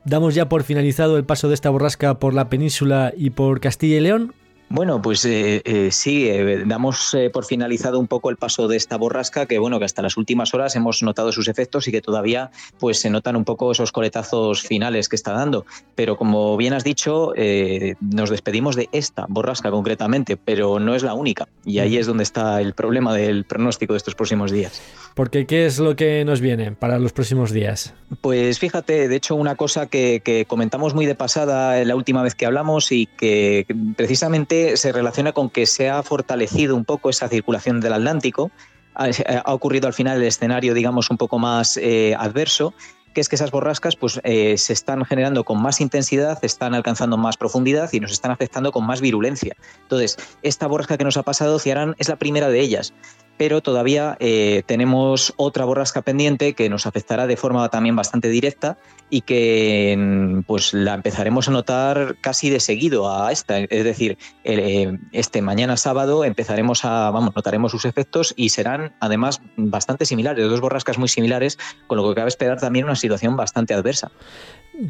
¿Damos 0.06 0.36
ya 0.36 0.50
por 0.50 0.64
finalizado 0.64 1.18
el 1.18 1.26
paso 1.26 1.48
de 1.48 1.54
esta 1.54 1.70
borrasca 1.70 2.20
por 2.20 2.34
la 2.34 2.50
península 2.50 3.14
y 3.16 3.32
por 3.32 3.60
Castilla 3.60 3.98
y 3.98 4.02
León? 4.02 4.34
Bueno, 4.74 5.02
pues 5.02 5.26
eh, 5.26 5.62
eh, 5.66 5.90
sí, 5.92 6.30
eh, 6.30 6.64
damos 6.66 7.14
eh, 7.14 7.30
por 7.30 7.44
finalizado 7.44 8.00
un 8.00 8.08
poco 8.08 8.30
el 8.30 8.38
paso 8.38 8.70
de 8.70 8.78
esta 8.78 8.96
borrasca, 8.96 9.46
que 9.46 9.60
bueno, 9.60 9.80
que 9.80 9.86
hasta 9.86 10.02
las 10.02 10.16
últimas 10.16 10.54
horas 10.54 10.78
hemos 10.78 11.04
notado 11.04 11.34
sus 11.34 11.50
efectos 11.50 11.90
y 11.90 11.92
que 11.92 12.02
todavía 12.02 12.52
pues 12.80 12.98
se 12.98 13.10
notan 13.10 13.36
un 13.36 13.44
poco 13.44 13.74
esos 13.74 13.92
coletazos 13.92 14.62
finales 14.62 15.10
que 15.10 15.18
está 15.18 15.34
dando. 15.34 15.66
Pero 15.96 16.16
como 16.16 16.56
bien 16.56 16.72
has 16.72 16.86
dicho, 16.86 17.34
eh, 17.36 17.96
nos 18.00 18.30
despedimos 18.30 18.78
de 18.78 18.88
esta 18.94 19.26
borrasca 19.28 19.72
concretamente, 19.72 20.38
pero 20.38 20.80
no 20.80 20.96
es 20.96 21.04
la 21.04 21.16
única. 21.16 21.50
Y 21.66 21.80
ahí 21.80 21.98
es 21.98 22.08
donde 22.08 22.24
está 22.24 22.62
el 22.62 22.74
problema 22.74 23.14
del 23.14 23.44
pronóstico 23.44 23.92
de 23.92 23.98
estos 23.98 24.16
próximos 24.16 24.52
días. 24.52 24.82
Porque 25.16 25.46
¿qué 25.46 25.66
es 25.66 25.80
lo 25.80 25.98
que 25.98 26.24
nos 26.24 26.40
viene 26.40 26.72
para 26.72 26.98
los 26.98 27.12
próximos 27.12 27.52
días? 27.52 27.94
Pues 28.22 28.58
fíjate, 28.58 29.10
de 29.10 29.16
hecho, 29.18 29.36
una 29.36 29.56
cosa 29.56 29.88
que, 29.88 30.22
que 30.24 30.46
comentamos 30.46 30.96
muy 30.96 31.06
de 31.06 31.16
pasada 31.16 31.84
la 31.84 31.96
última 31.98 32.24
vez 32.24 32.36
que 32.36 32.46
hablamos 32.46 32.94
y 32.94 33.08
que 33.08 33.66
precisamente 33.98 34.61
se 34.76 34.92
relaciona 34.92 35.32
con 35.32 35.50
que 35.50 35.66
se 35.66 35.90
ha 35.90 36.02
fortalecido 36.04 36.76
un 36.76 36.86
poco 36.86 37.10
esa 37.10 37.28
circulación 37.28 37.80
del 37.80 37.94
Atlántico. 37.94 38.52
Ha, 38.96 39.10
ha 39.46 39.54
ocurrido 39.54 39.88
al 39.88 39.94
final 39.94 40.18
el 40.18 40.28
escenario, 40.28 40.74
digamos, 40.74 41.10
un 41.10 41.18
poco 41.18 41.40
más 41.40 41.78
eh, 41.78 42.16
adverso, 42.18 42.74
que 43.14 43.22
es 43.22 43.30
que 43.30 43.36
esas 43.36 43.52
borrascas 43.52 43.96
pues, 43.96 44.20
eh, 44.24 44.58
se 44.58 44.74
están 44.74 45.04
generando 45.06 45.44
con 45.44 45.62
más 45.62 45.82
intensidad, 45.82 46.40
están 46.44 46.74
alcanzando 46.74 47.18
más 47.18 47.38
profundidad 47.38 47.90
y 47.92 48.00
nos 48.00 48.12
están 48.12 48.32
afectando 48.32 48.72
con 48.72 48.86
más 48.86 49.02
virulencia. 49.02 49.56
Entonces, 49.82 50.18
esta 50.42 50.68
borrasca 50.68 50.98
que 50.98 51.04
nos 51.04 51.18
ha 51.18 51.24
pasado, 51.24 51.60
Ciarán, 51.60 51.96
es 51.98 52.10
la 52.10 52.16
primera 52.16 52.50
de 52.50 52.60
ellas 52.60 52.94
pero 53.42 53.62
todavía 53.62 54.18
eh, 54.20 54.62
tenemos 54.68 55.34
otra 55.36 55.66
borrasca 55.66 56.04
pendiente 56.04 56.54
que 56.54 56.70
nos 56.70 56.86
afectará 56.86 57.26
de 57.26 57.38
forma 57.38 57.68
también 57.70 57.96
bastante 57.96 58.30
directa 58.30 58.78
y 59.10 59.22
que 59.22 59.96
mm, 59.98 60.42
pues 60.44 60.76
la 60.76 60.94
empezaremos 60.94 61.48
a 61.48 61.52
notar 61.52 62.18
casi 62.22 62.52
de 62.52 62.60
seguido 62.60 63.12
a 63.12 63.32
esta, 63.32 63.58
es 63.58 63.84
decir, 63.84 64.20
eh, 64.44 64.96
este 65.12 65.42
mañana 65.42 65.76
sábado 65.76 66.24
empezaremos 66.24 66.86
a, 66.86 67.10
vamos, 67.10 67.36
notaremos 67.36 67.72
sus 67.72 67.86
efectos 67.86 68.36
y 68.38 68.50
serán 68.50 68.94
además 69.00 69.42
bastante 69.58 70.06
similares, 70.06 70.48
dos 70.48 70.62
borrascas 70.62 71.00
muy 71.00 71.08
similares, 71.08 71.58
con 71.88 71.98
lo 71.98 72.08
que 72.08 72.14
cabe 72.14 72.28
esperar 72.28 72.60
también 72.60 72.86
una 72.86 72.96
situación 72.96 73.36
bastante 73.36 73.74
adversa. 73.74 74.12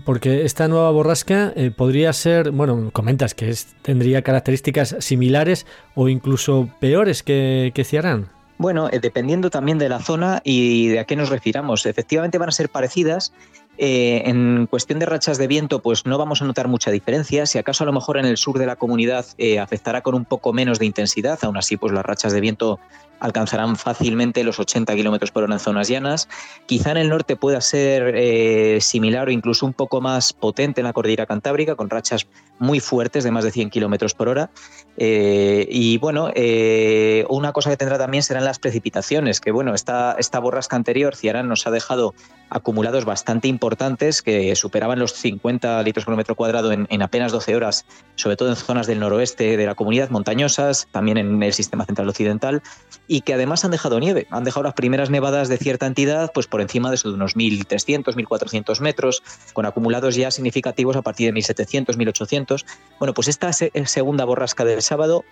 Porque 0.04 0.44
esta 0.44 0.68
nueva 0.68 0.92
borrasca 0.92 1.54
eh, 1.56 1.72
podría 1.72 2.12
ser, 2.12 2.52
bueno, 2.52 2.90
comentas 2.92 3.34
que 3.34 3.56
tendría 3.82 4.24
características 4.24 4.98
similares 5.00 5.66
o 5.96 6.10
incluso 6.10 6.70
peores 6.82 7.24
que, 7.24 7.72
que 7.74 7.86
Ciarán. 7.86 8.41
Bueno, 8.62 8.90
eh, 8.92 9.00
dependiendo 9.00 9.50
también 9.50 9.80
de 9.80 9.90
la 9.90 9.98
zona 9.98 10.40
y 10.44 10.90
de 10.90 11.00
a 11.00 11.06
qué 11.06 11.16
nos 11.16 11.30
refiramos. 11.30 11.88
Efectivamente 11.88 12.38
van 12.38 12.50
a 12.50 12.52
ser 12.52 12.70
parecidas, 12.70 13.34
eh, 13.78 14.30
en 14.30 14.68
cuestión 14.68 15.00
de 15.00 15.08
rachas 15.08 15.40
de 15.40 15.48
viento, 15.48 15.82
pues 15.82 16.06
no 16.06 16.18
vamos 16.18 16.42
a 16.42 16.46
notar 16.46 16.68
mucha 16.68 16.92
diferencia. 16.92 17.46
Si 17.46 17.58
acaso 17.58 17.84
a 17.84 17.88
lo 17.88 17.94
mejor 17.94 18.18
en 18.18 18.26
el 18.26 18.38
sur 18.38 18.60
de 18.60 18.66
la 18.68 18.76
comunidad 18.76 19.26
eh, 19.38 19.60
afectará 19.60 20.02
con 20.02 20.14
un 20.14 20.26
poco 20.26 20.54
menos 20.54 20.78
de 20.78 20.86
intensidad, 20.86 21.40
aún 21.42 21.58
así, 21.58 21.78
pues 21.78 21.92
las 21.94 22.06
rachas 22.06 22.34
de 22.34 22.42
viento 22.42 22.80
alcanzarán 23.20 23.78
fácilmente 23.78 24.44
los 24.44 24.60
80 24.60 24.96
kilómetros 24.96 25.32
por 25.32 25.44
hora 25.44 25.54
en 25.54 25.60
zonas 25.60 25.88
llanas. 25.88 26.28
Quizá 26.66 26.92
en 26.92 26.98
el 26.98 27.10
norte 27.10 27.36
pueda 27.36 27.62
ser 27.62 28.14
eh, 28.16 28.80
similar 28.82 29.30
o 29.30 29.32
incluso 29.32 29.66
un 29.66 29.74
poco 29.74 30.02
más 30.02 30.34
potente 30.34 30.82
en 30.82 30.86
la 30.86 30.94
cordillera 30.94 31.26
cantábrica, 31.26 31.76
con 31.76 31.90
rachas 31.90 32.28
muy 32.60 32.80
fuertes 32.80 33.24
de 33.24 33.32
más 33.32 33.44
de 33.44 33.52
100 33.52 33.70
kilómetros 33.70 34.14
por 34.14 34.28
hora. 34.28 34.52
Eh, 34.98 35.68
y 35.70 35.98
bueno, 35.98 36.32
eh, 36.36 37.26
una 37.30 37.54
cosa 37.54 37.70
que 37.70 37.78
tendrá 37.78 37.98
también 37.98 38.24
serán 38.24 38.46
las 38.46 38.60
precipitaciones, 38.60 39.40
que 39.40 39.52
bueno, 39.52 39.74
esta, 39.74 40.16
esta 40.20 40.40
borrasca 40.40 40.76
anterior, 40.76 41.16
Ciarán, 41.16 41.48
nos 41.48 41.66
ha 41.66 41.72
dejado 41.72 42.14
acumulados 42.50 43.06
bastante 43.06 43.48
importantes 43.48 44.22
que 44.22 44.54
superaban 44.56 45.00
los 45.00 45.14
50 45.14 45.82
litros 45.84 46.06
por 46.06 46.16
metro 46.16 46.36
cuadrado 46.36 46.72
en, 46.74 46.88
en 46.90 47.02
apenas 47.02 47.32
12 47.32 47.56
horas, 47.56 47.86
sobre 48.16 48.36
todo 48.36 48.50
en 48.50 48.58
zonas 48.58 48.88
del 48.88 49.00
noroeste 49.00 49.56
de 49.56 49.66
la 49.66 49.76
comunidad, 49.76 50.10
montañosas, 50.10 50.88
también 50.92 51.18
en 51.18 51.42
el 51.42 51.54
sistema 51.54 51.86
central 51.86 52.10
occidental 52.10 52.62
y 53.08 53.22
que 53.22 53.34
además 53.34 53.64
han 53.64 53.72
dejado 53.72 54.00
nieve. 54.00 54.28
Han 54.30 54.44
dejado 54.44 54.64
las 54.64 54.74
primeras 54.74 55.10
nevadas 55.10 55.48
de 55.48 55.58
cierta 55.58 55.86
entidad 55.86 56.32
pues 56.34 56.48
por 56.48 56.62
encima 56.62 56.90
de, 56.90 56.96
eso, 56.96 57.10
de 57.10 57.16
unos 57.16 57.36
1.300, 57.36 58.16
1.400 58.16 58.80
metros, 58.82 59.24
con 59.54 59.66
acumulados 59.66 60.16
ya 60.16 60.30
significativos 60.32 60.96
a 60.96 61.02
partir 61.02 61.34
de 61.34 61.40
1.700, 61.40 61.96
1.800. 61.96 62.66
Bueno, 63.00 63.14
pues 63.14 63.28
esta 63.28 63.52
segunda 63.54 64.26
borrasca 64.26 64.66
del 64.82 64.88
sábado 64.88 65.24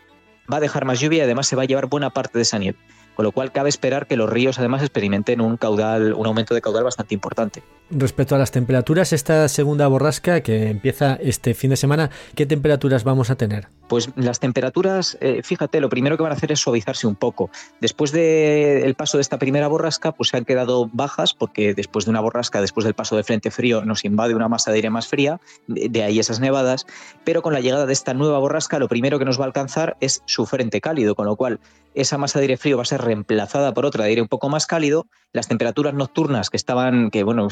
va 0.51 0.57
a 0.57 0.59
dejar 0.59 0.85
más 0.85 0.99
lluvia 0.99 1.19
y 1.19 1.21
además 1.21 1.47
se 1.47 1.55
va 1.55 1.63
a 1.63 1.65
llevar 1.65 1.87
buena 1.87 2.11
parte 2.11 2.37
de 2.37 2.43
esa 2.43 2.59
nieve 2.59 2.77
con 3.19 3.25
lo 3.25 3.33
cual 3.33 3.51
cabe 3.51 3.67
esperar 3.67 4.07
que 4.07 4.15
los 4.15 4.29
ríos 4.29 4.59
además 4.59 4.81
experimenten 4.81 5.41
un 5.41 5.57
caudal, 5.57 6.13
un 6.13 6.25
aumento 6.25 6.55
de 6.55 6.61
caudal 6.61 6.85
bastante 6.85 7.13
importante. 7.13 7.61
Respecto 7.89 8.33
a 8.33 8.37
las 8.37 8.51
temperaturas, 8.51 9.11
esta 9.11 9.49
segunda 9.49 9.87
borrasca 9.87 10.39
que 10.39 10.69
empieza 10.69 11.15
este 11.15 11.53
fin 11.53 11.71
de 11.71 11.75
semana, 11.75 12.11
¿qué 12.35 12.45
temperaturas 12.45 13.03
vamos 13.03 13.29
a 13.29 13.35
tener? 13.35 13.67
Pues 13.89 14.11
las 14.15 14.39
temperaturas, 14.39 15.17
eh, 15.19 15.41
fíjate, 15.43 15.81
lo 15.81 15.89
primero 15.89 16.15
que 16.15 16.21
van 16.21 16.31
a 16.31 16.35
hacer 16.35 16.51
es 16.51 16.59
suavizarse 16.59 17.07
un 17.07 17.15
poco. 17.15 17.49
Después 17.81 18.11
del 18.11 18.93
paso 18.93 19.17
de 19.17 19.21
esta 19.21 19.39
primera 19.39 19.67
borrasca, 19.67 20.11
pues 20.11 20.29
se 20.29 20.37
han 20.37 20.45
quedado 20.45 20.87
bajas, 20.93 21.33
porque 21.33 21.73
después 21.73 22.05
de 22.05 22.11
una 22.11 22.21
borrasca, 22.21 22.61
después 22.61 22.83
del 22.83 22.93
paso 22.93 23.17
de 23.17 23.23
frente 23.23 23.49
frío, 23.49 23.83
nos 23.83 24.05
invade 24.05 24.35
una 24.35 24.47
masa 24.47 24.69
de 24.69 24.75
aire 24.75 24.91
más 24.91 25.07
fría, 25.07 25.41
de 25.65 26.03
ahí 26.03 26.19
esas 26.19 26.39
nevadas, 26.39 26.85
pero 27.23 27.41
con 27.41 27.51
la 27.51 27.61
llegada 27.61 27.87
de 27.87 27.93
esta 27.93 28.13
nueva 28.13 28.37
borrasca, 28.37 28.77
lo 28.77 28.87
primero 28.87 29.17
que 29.17 29.25
nos 29.25 29.39
va 29.39 29.45
a 29.45 29.47
alcanzar 29.47 29.97
es 30.01 30.21
su 30.25 30.45
frente 30.45 30.81
cálido, 30.81 31.15
con 31.15 31.25
lo 31.25 31.35
cual 31.35 31.59
esa 31.95 32.17
masa 32.17 32.39
de 32.39 32.43
aire 32.43 32.57
frío 32.57 32.77
va 32.77 32.83
a 32.83 32.85
ser 32.85 33.01
reemplazada 33.01 33.73
por 33.73 33.85
otra 33.85 34.03
de 34.03 34.11
aire 34.11 34.21
un 34.21 34.27
poco 34.27 34.49
más 34.49 34.67
cálido. 34.67 35.07
Las 35.33 35.47
temperaturas 35.47 35.93
nocturnas 35.93 36.49
que 36.49 36.57
estaban, 36.57 37.09
que 37.11 37.23
bueno, 37.23 37.47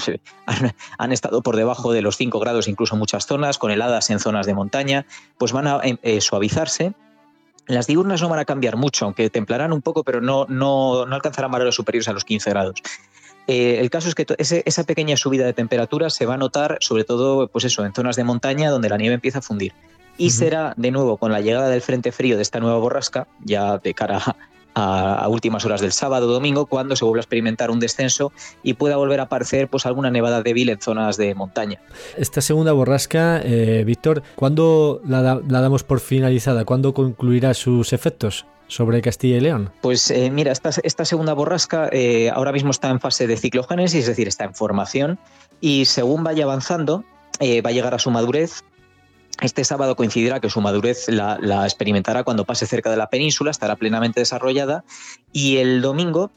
han, 0.98 1.12
estado 1.12 1.42
por 1.42 1.56
debajo 1.56 1.92
de 1.92 2.02
los 2.02 2.18
5 2.18 2.40
grados, 2.40 2.68
incluso 2.68 2.96
en 2.96 3.00
muchas 3.00 3.26
zonas, 3.26 3.58
con 3.58 3.72
heladas 3.72 4.10
en 4.10 4.20
zonas 4.20 4.46
de 4.46 4.54
montaña, 4.54 5.06
pues 5.38 5.52
van 5.52 5.68
a 5.68 5.80
eh, 5.84 5.98
eh, 6.02 6.22
suavizarse. 6.28 6.94
Las 7.68 7.88
diurnas 7.88 8.22
no 8.22 8.30
van 8.30 8.40
a 8.40 8.46
cambiar 8.46 8.78
mucho, 8.78 9.06
aunque 9.06 9.30
templarán 9.30 9.74
un 9.74 9.82
poco, 9.82 10.04
pero 10.04 10.22
no, 10.22 10.46
no, 10.48 11.06
no 11.06 11.16
alcanzarán 11.16 11.52
valores 11.52 11.76
superiores 11.76 12.08
a 12.08 12.14
los 12.14 12.24
15 12.24 12.50
grados. 12.50 12.82
Eh, 13.48 13.80
el 13.80 13.90
caso 13.90 14.10
es 14.10 14.16
que 14.16 14.26
esa 14.38 14.84
pequeña 14.84 15.16
subida 15.18 15.46
de 15.46 15.54
temperatura 15.54 16.10
se 16.10 16.26
va 16.26 16.34
a 16.34 16.38
notar 16.38 16.78
sobre 16.82 17.06
todo 17.06 17.48
pues 17.48 17.64
eso, 17.64 17.86
en 17.86 17.94
zonas 17.94 18.18
de 18.18 18.26
montaña 18.26 18.70
donde 18.70 18.90
la 18.90 18.98
nieve 18.98 19.16
empieza 19.16 19.40
a 19.40 19.42
fundir 19.42 19.74
y 20.18 20.32
será 20.32 20.74
de 20.76 20.92
nuevo 20.92 21.18
con 21.18 21.32
la 21.32 21.42
llegada 21.42 21.70
del 21.70 21.82
frente 21.82 22.12
frío 22.12 22.36
de 22.36 22.42
esta 22.42 22.60
nueva 22.60 22.78
borrasca, 22.78 23.28
ya 23.44 23.78
de 23.78 23.94
cara 23.94 24.36
a, 24.78 25.28
últimas 25.28 25.66
horas 25.66 25.82
del 25.82 25.92
sábado 25.92 26.28
o 26.28 26.32
domingo, 26.32 26.68
cuando 26.68 26.96
se 26.96 27.04
vuelve 27.04 27.20
a 27.20 27.24
experimentar 27.24 27.72
un 27.72 27.80
descenso 27.80 28.32
y 28.64 28.76
pueda 28.76 28.98
volver 28.98 29.20
a 29.20 29.24
aparecer 29.24 29.68
pues 29.68 29.86
alguna 29.86 30.12
nevada 30.12 30.42
débil 30.42 30.70
en 30.70 30.80
zonas 30.80 31.18
de 31.18 31.34
montaña. 31.36 31.82
Esta 32.18 32.42
segunda 32.42 32.72
borrasca, 32.74 33.42
eh, 33.44 33.84
Víctor, 33.86 34.24
¿cuándo 34.36 35.02
la, 35.06 35.40
damos 35.42 35.84
por 35.84 36.00
finalizada? 36.00 36.66
¿Cuándo 36.66 36.94
concluirá 36.94 37.54
sus 37.54 37.94
efectos? 37.94 38.46
sobre 38.70 39.02
Castilla 39.02 39.38
y 39.38 39.40
León? 39.40 39.72
Pues 39.80 40.12
eh, 40.12 40.30
mira, 40.30 40.52
esta, 40.52 40.72
esta, 40.84 41.06
segunda 41.06 41.32
borrasca 41.32 41.88
eh, 41.94 42.30
ahora 42.30 42.52
mismo 42.52 42.72
está 42.72 42.90
en 42.90 43.00
fase 43.00 43.26
de 43.26 43.38
ciclogénesis, 43.38 44.02
es 44.02 44.08
decir, 44.08 44.28
está 44.28 44.44
en 44.44 44.54
formación 44.54 45.20
y 45.62 45.86
según 45.86 46.26
vaya 46.26 46.44
avanzando 46.44 47.06
va 47.40 47.70
a 47.70 47.72
llegar 47.72 47.96
a 47.96 48.00
su 48.00 48.12
madurez 48.12 48.66
este 49.42 49.64
sábado 49.64 49.96
coincidirá 49.96 50.40
que 50.40 50.50
su 50.50 50.62
madurez 50.62 51.08
la, 51.10 51.38
experimentará 51.64 52.24
cuando 52.24 52.46
pase 52.46 52.66
cerca 52.66 52.90
de 52.90 52.98
la 52.98 53.10
península, 53.10 53.52
estará 53.52 53.76
plenamente 53.76 54.20
desarrollada 54.20 54.84
y 55.32 55.58
el 55.58 55.82
domingo 55.82 56.32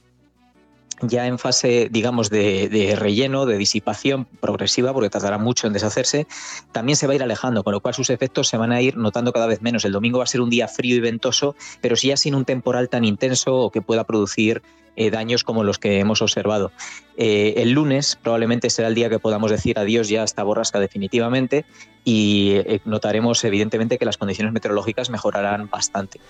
ya 1.02 1.26
en 1.26 1.38
fase, 1.38 1.88
digamos, 1.90 2.30
de, 2.30 2.94
relleno, 2.98 3.46
de 3.46 3.56
disipación 3.56 4.26
progresiva, 4.40 4.92
porque 4.92 5.10
tardará 5.10 5.38
mucho 5.38 5.66
en 5.66 5.72
deshacerse, 5.72 6.26
también 6.72 6.96
se 6.96 7.06
va 7.06 7.12
a 7.12 7.16
ir 7.16 7.22
alejando, 7.22 7.64
con 7.64 7.72
lo 7.72 7.80
cual 7.80 7.94
sus 7.94 8.10
efectos 8.10 8.48
se 8.48 8.56
van 8.56 8.72
a 8.72 8.80
ir 8.80 8.96
notando 8.96 9.32
cada 9.32 9.46
vez 9.46 9.62
menos. 9.62 9.84
El 9.84 9.92
domingo 9.92 10.18
va 10.18 10.24
a 10.24 10.28
ser 10.28 10.40
un 10.40 10.50
día 10.50 10.68
frío 10.68 10.96
y 10.96 11.00
ventoso, 11.00 11.54
pero 11.80 11.96
sí 11.96 12.08
ya 12.08 12.16
sin 12.16 12.34
un 12.34 12.44
temporal 12.44 12.88
tan 12.88 13.04
intenso 13.04 13.56
o 13.56 13.70
que 13.70 13.82
pueda 13.82 14.04
producir 14.04 14.62
eh, 14.96 15.10
daños 15.10 15.44
como 15.44 15.64
los 15.64 15.78
que 15.78 15.98
hemos 16.00 16.20
observado. 16.20 16.72
Eh, 17.16 17.54
el 17.58 17.70
lunes 17.70 18.18
probablemente 18.20 18.68
será 18.70 18.88
el 18.88 18.94
día 18.94 19.08
que 19.08 19.18
podamos 19.18 19.50
decir 19.50 19.78
adiós 19.78 20.08
ya 20.08 20.22
a 20.22 20.24
esta 20.24 20.42
borrasca 20.42 20.80
definitivamente 20.80 21.64
y 22.04 22.52
eh, 22.56 22.80
notaremos 22.84 23.42
evidentemente 23.44 23.98
que 23.98 24.04
las 24.04 24.18
condiciones 24.18 24.52
meteorológicas 24.52 25.08
mejorarán 25.08 25.70
bastante. 25.70 26.20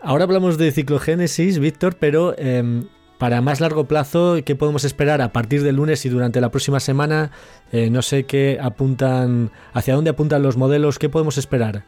Ahora 0.00 0.24
hablamos 0.24 0.58
de 0.58 0.70
ciclogénesis, 0.72 1.58
Víctor, 1.58 1.96
pero 1.98 2.34
em, 2.38 2.88
para 3.18 3.40
más 3.40 3.60
largo 3.60 3.84
plazo, 3.84 4.36
¿qué 4.44 4.56
podemos 4.56 4.84
esperar 4.84 5.22
a 5.22 5.32
partir 5.32 5.62
del 5.62 5.76
lunes 5.76 6.04
y 6.04 6.08
durante 6.08 6.40
la 6.40 6.50
próxima 6.50 6.80
semana? 6.80 7.30
no 7.72 8.02
sé 8.02 8.24
qué 8.24 8.58
apuntan, 8.62 9.50
hacia 9.72 9.94
dónde 9.94 10.10
apuntan 10.10 10.42
los 10.42 10.56
modelos, 10.56 11.00
¿qué 11.00 11.08
podemos 11.08 11.38
esperar? 11.38 11.84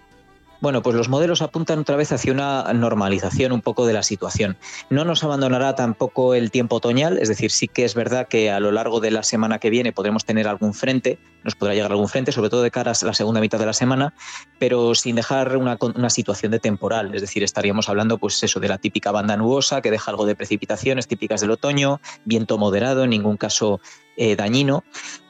Bueno, 0.67 0.83
pues 0.83 0.97
los 0.97 1.09
modelos 1.09 1.43
apuntan 1.43 1.79
otra 1.79 1.95
vez 1.95 2.11
hacia 2.11 2.33
una 2.33 2.65
normalización 2.73 3.53
un 3.53 3.63
poco 3.63 3.87
de 3.87 3.93
la 3.93 4.03
situación. 4.03 4.57
No 4.91 5.05
nos 5.05 5.23
abandonará 5.23 5.77
tampoco 5.77 6.35
el 6.35 6.51
tiempo 6.51 6.75
otoñal, 6.75 7.19
es 7.19 7.29
decir, 7.29 7.53
sí 7.53 7.69
que 7.69 7.85
es 7.85 7.95
verdad 7.95 8.27
que 8.27 8.51
a 8.51 8.59
lo 8.59 8.73
largo 8.73 8.99
de 8.99 9.13
la 9.13 9.23
semana 9.23 9.61
que 9.61 9.71
viene 9.71 9.93
podremos 9.93 10.25
tener 10.25 10.49
algún 10.49 10.75
frente, 10.75 11.21
nos 11.45 11.55
podrá 11.55 11.75
llegar 11.75 11.93
algún 11.93 12.09
frente, 12.09 12.33
sobre 12.33 12.51
todo 12.51 12.65
de 12.65 12.73
cara 12.73 12.91
a 13.01 13.07
la 13.07 13.15
segunda 13.15 13.41
mitad 13.41 13.61
de 13.61 13.67
la 13.67 13.73
semana, 13.73 14.13
pero 14.59 14.97
sin 14.97 15.15
dejar 15.15 15.57
una, 15.57 15.79
una 15.81 16.11
situación 16.11 16.51
de 16.51 16.59
temporal, 16.59 17.15
es 17.15 17.21
decir, 17.21 17.45
estaríamos 17.45 17.89
hablando 17.89 18.19
pues 18.19 18.43
eso 18.43 18.59
de 18.59 18.67
la 18.67 18.79
típica 18.79 19.13
banda 19.13 19.37
nubosa 19.37 19.81
que 19.83 19.93
deja 19.93 20.11
algo 20.11 20.27
de 20.27 20.35
precipitaciones 20.35 21.07
típicas 21.07 21.41
del 21.43 21.53
otoño, 21.53 22.01
viento 22.25 22.59
moderado, 22.59 23.05
en 23.05 23.11
ningún 23.11 23.37
caso 23.37 23.81
eh, 24.17 24.37
dañino. 24.37 24.85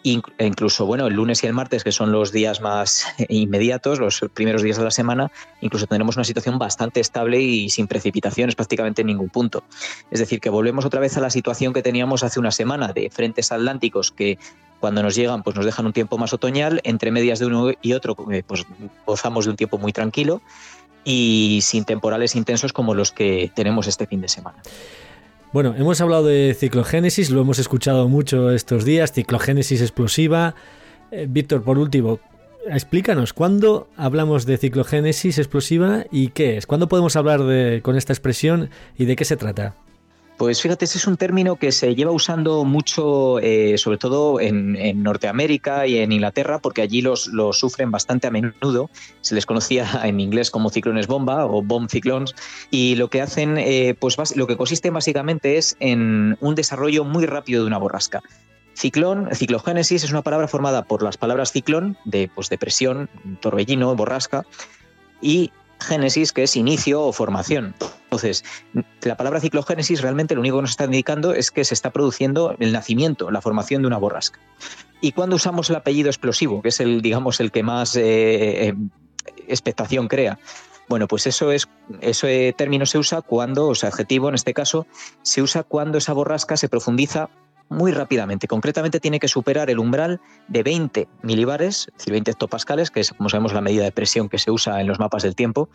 E 0.05 0.21
incluso, 0.39 0.87
bueno, 0.87 1.09
el 1.09 1.15
lunes 1.15 1.43
y 1.43 1.49
el 1.49 1.53
martes, 1.53 1.83
que 1.83 1.91
son 1.91 2.13
los 2.13 2.31
días 2.31 2.61
más 2.61 3.07
inmediatos, 3.29 3.99
los 3.99 4.25
primeros 4.33 4.63
días 4.63 4.77
de 4.77 4.85
la 4.85 4.93
semana, 4.93 5.33
incluso 5.61 5.87
tendremos 5.87 6.17
una 6.17 6.25
situación 6.25 6.59
bastante 6.59 7.01
estable 7.01 7.41
y 7.41 7.71
sin 7.71 7.89
precipitaciones 7.89 8.55
prácticamente 8.55 9.01
en 9.01 9.09
ningún 9.09 9.31
punto. 9.31 9.65
Es 10.11 10.21
decir, 10.21 10.41
que 10.41 10.49
volvemos 10.49 10.85
otra 10.85 11.01
vez 11.01 11.17
a 11.17 11.21
la 11.21 11.31
situación 11.31 11.73
que 11.73 11.83
teníamos 11.83 12.23
hace 12.23 12.39
una 12.39 12.53
semana 12.53 12.93
de 12.93 13.11
frentes 13.11 13.51
atlánticos 13.51 14.13
que 14.13 14.39
cuando 14.79 15.03
nos 15.03 15.15
llegan 15.15 15.43
pues 15.43 15.57
nos 15.57 15.65
dejan 15.65 15.87
un 15.87 15.93
tiempo 15.93 16.19
más 16.19 16.33
otoñal, 16.33 16.81
entre 16.85 17.11
medias 17.11 17.39
de 17.39 17.47
uno 17.47 17.73
y 17.81 17.93
otro 17.95 18.17
eh, 18.31 18.43
pues 18.47 18.67
gozamos 19.07 19.47
de 19.47 19.51
un 19.51 19.57
tiempo 19.57 19.79
muy 19.79 19.93
tranquilo 19.93 20.43
y 21.05 21.61
sin 21.63 21.85
temporales 21.85 22.37
intensos 22.37 22.73
como 22.73 22.95
los 22.95 23.13
que 23.13 23.51
tenemos 23.55 23.87
este 23.87 24.07
fin 24.07 24.21
de 24.21 24.29
semana. 24.29 24.59
Bueno, 25.57 25.75
hemos 25.79 26.03
hablado 26.03 26.27
de 26.27 26.55
ciclogénesis, 26.55 27.31
lo 27.31 27.41
hemos 27.41 27.59
escuchado 27.59 28.11
mucho 28.11 28.51
estos 28.51 28.85
días, 28.85 29.13
ciclogénesis 29.13 29.81
explosiva. 29.81 30.55
Eh, 31.11 31.27
Víctor, 31.31 31.63
por 31.63 31.79
último, 31.79 32.21
explícanos, 32.69 33.33
¿cuándo 33.33 33.89
hablamos 33.97 34.45
de 34.45 34.59
ciclogénesis 34.59 35.39
explosiva 35.39 36.05
y 36.11 36.29
qué 36.29 36.59
es? 36.59 36.67
¿Cuándo 36.67 36.89
podemos 36.89 37.17
hablar 37.17 37.41
con 37.81 37.97
esta 37.97 38.13
expresión 38.13 38.69
y 38.99 39.07
de 39.07 39.17
qué 39.17 39.25
se 39.25 39.39
trata? 39.39 39.75
Pues 40.37 40.61
fíjate, 40.61 40.85
ese 40.85 40.99
es 40.99 41.07
un 41.07 41.17
término 41.17 41.57
que 41.57 41.73
se 41.73 41.95
lleva 41.95 42.11
usando 42.11 42.65
mucho, 42.65 43.39
eh, 43.39 43.79
sobre 43.79 43.97
todo 43.97 44.39
en, 44.39 45.03
Norteamérica 45.03 45.87
y 45.87 45.97
en 45.97 46.13
Inglaterra, 46.13 46.59
porque 46.59 46.83
allí 46.83 47.01
los, 47.01 47.31
sufren 47.53 47.91
bastante 47.91 48.27
a 48.27 48.31
menudo. 48.31 48.91
Se 49.23 49.35
les 49.35 49.47
conocía 49.47 49.89
en 50.05 50.21
inglés 50.21 50.51
como 50.51 50.69
ciclones 50.69 51.07
bomba 51.07 51.47
o 51.47 51.63
bomb 51.63 51.89
ciclones. 51.89 52.35
Y 52.71 52.97
lo 52.97 53.09
que 53.09 53.23
hacen, 53.23 53.57
eh, 53.57 53.95
pues 53.99 54.37
lo 54.37 54.47
que 54.47 54.59
consiste 54.59 54.91
básicamente 54.91 55.57
es 55.57 55.75
en 55.81 56.37
un 56.41 56.55
desarrollo 56.55 57.05
muy 57.05 57.25
rápido 57.25 57.63
de 57.63 57.69
una 57.69 57.79
borrasca. 57.79 58.23
Ciclón, 58.75 59.31
ciclogénesis 59.33 60.05
es 60.05 60.11
una 60.11 60.21
palabra 60.21 60.49
formada 60.49 60.85
por 60.85 61.03
las 61.03 61.17
palabras 61.17 61.51
ciclón, 61.51 61.97
de 62.05 62.31
pues, 62.35 62.51
depresión, 62.51 63.09
torbellino, 63.41 63.97
borrasca, 63.97 64.45
y 65.23 65.51
génesis, 65.81 66.33
que 66.33 66.43
es 66.43 66.57
inicio 66.57 67.03
o 67.03 67.13
formación. 67.13 67.75
Entonces, 68.05 68.45
la 69.03 69.17
palabra 69.17 69.41
ciclogénesis 69.41 70.01
realmente 70.01 70.35
lo 70.35 70.41
único 70.41 70.57
que 70.57 70.63
nos 70.63 70.71
está 70.71 70.85
indicando 70.85 71.35
es 71.35 71.51
que 71.51 71.65
se 71.65 71.75
está 71.75 71.91
produciendo 71.91 72.55
el 72.59 72.73
nacimiento, 72.73 73.31
la 73.31 73.41
formación 73.41 73.83
de 73.83 73.89
una 73.89 73.99
borrasca. 73.99 74.41
Y 75.01 75.13
cuando 75.13 75.37
usamos 75.37 75.69
el 75.71 75.77
apellido 75.77 76.09
explosivo, 76.09 76.63
que 76.63 76.69
es 76.71 76.81
el, 76.81 77.03
digamos, 77.03 77.41
el 77.41 77.53
que 77.53 77.63
más 77.63 77.97
eh, 77.97 78.69
eh, 78.69 78.75
expectación 79.49 80.09
crea, 80.09 80.39
bueno, 80.89 81.09
pues 81.09 81.27
eso 81.27 81.51
es, 81.51 81.69
ese 82.01 82.55
término 82.57 82.87
se 82.87 82.99
usa 82.99 83.21
cuando, 83.21 83.69
o 83.69 83.75
sea, 83.75 83.89
adjetivo 83.89 84.29
en 84.29 84.37
este 84.37 84.55
caso, 84.55 84.87
se 85.23 85.43
usa 85.43 85.65
cuando 85.65 85.99
esa 85.99 86.13
borrasca 86.13 86.57
se 86.57 86.69
profundiza 86.69 87.29
muy 87.69 87.93
rápidamente. 87.93 88.49
Concretamente 88.49 89.01
tiene 89.01 89.19
que 89.19 89.29
superar 89.29 89.71
el 89.71 89.79
umbral 89.79 90.21
de 90.49 90.63
20 90.63 91.09
milibares, 91.23 91.89
es 91.89 91.99
decir, 91.99 92.13
20 92.13 92.31
hectopascales, 92.33 92.91
que 92.91 93.01
es, 93.01 93.13
como 93.13 93.29
sabemos, 93.29 93.53
la 93.53 93.61
medida 93.61 93.85
de 93.85 93.93
presión 93.93 94.29
que 94.29 94.39
se 94.39 94.51
usa 94.51 94.81
en 94.81 94.87
los 94.87 94.99
mapas 94.99 95.23
del 95.23 95.35
tiempo, 95.35 95.69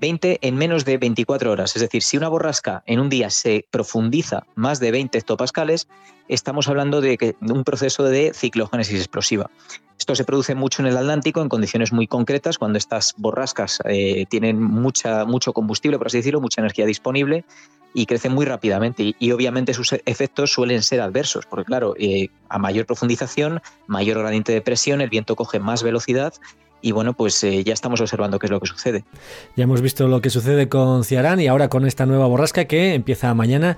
20 0.00 0.38
en 0.42 0.56
menos 0.56 0.84
de 0.84 0.98
24 0.98 1.50
horas. 1.50 1.74
Es 1.76 1.82
decir, 1.82 2.02
si 2.02 2.16
una 2.16 2.28
borrasca 2.28 2.82
en 2.86 3.00
un 3.00 3.08
día 3.08 3.30
se 3.30 3.66
profundiza 3.70 4.44
más 4.54 4.80
de 4.80 4.90
20 4.90 5.18
hectopascales, 5.18 5.88
estamos 6.28 6.68
hablando 6.68 7.00
de, 7.00 7.36
un 7.40 7.64
proceso 7.64 8.04
de 8.04 8.32
ciclogénesis 8.34 8.98
explosiva. 8.98 9.50
Esto 9.98 10.14
se 10.14 10.24
produce 10.24 10.54
mucho 10.54 10.82
en 10.82 10.88
el 10.88 10.96
Atlántico 10.96 11.42
en 11.42 11.48
condiciones 11.48 11.92
muy 11.92 12.06
concretas, 12.06 12.58
cuando 12.58 12.78
estas 12.78 13.14
borrascas 13.16 13.80
eh, 13.84 14.26
tienen 14.28 14.62
mucha, 14.62 15.24
mucho 15.24 15.52
combustible, 15.52 15.98
por 15.98 16.06
así 16.06 16.18
decirlo, 16.18 16.40
mucha 16.40 16.60
energía 16.60 16.86
disponible 16.86 17.44
y 17.94 18.06
crecen 18.06 18.32
muy 18.32 18.46
rápidamente. 18.46 19.14
Y, 19.18 19.32
obviamente 19.32 19.74
sus 19.74 19.92
efectos 20.04 20.52
suelen 20.52 20.82
ser 20.82 21.00
adversos, 21.00 21.46
porque 21.46 21.64
claro, 21.64 21.94
eh, 21.98 22.28
a 22.48 22.58
mayor 22.58 22.86
profundización, 22.86 23.60
mayor 23.86 24.18
gradiente 24.18 24.52
de 24.52 24.60
presión, 24.60 25.00
el 25.00 25.10
viento 25.10 25.36
coge 25.36 25.58
más 25.58 25.82
velocidad 25.82 26.34
y 26.80 26.92
bueno, 26.92 27.12
pues 27.12 27.42
eh, 27.42 27.64
ya 27.64 27.72
estamos 27.72 28.00
observando 28.00 28.38
qué 28.38 28.46
es 28.46 28.50
lo 28.50 28.60
que 28.60 28.66
sucede. 28.66 29.04
Ya 29.56 29.64
hemos 29.64 29.80
visto 29.80 30.06
lo 30.06 30.20
que 30.20 30.30
sucede 30.30 30.68
con 30.68 31.04
Ciarán 31.04 31.40
y 31.40 31.48
ahora 31.48 31.68
con 31.68 31.86
esta 31.86 32.06
nueva 32.06 32.26
borrasca 32.26 32.66
que 32.66 32.94
empieza 32.94 33.32
mañana. 33.34 33.76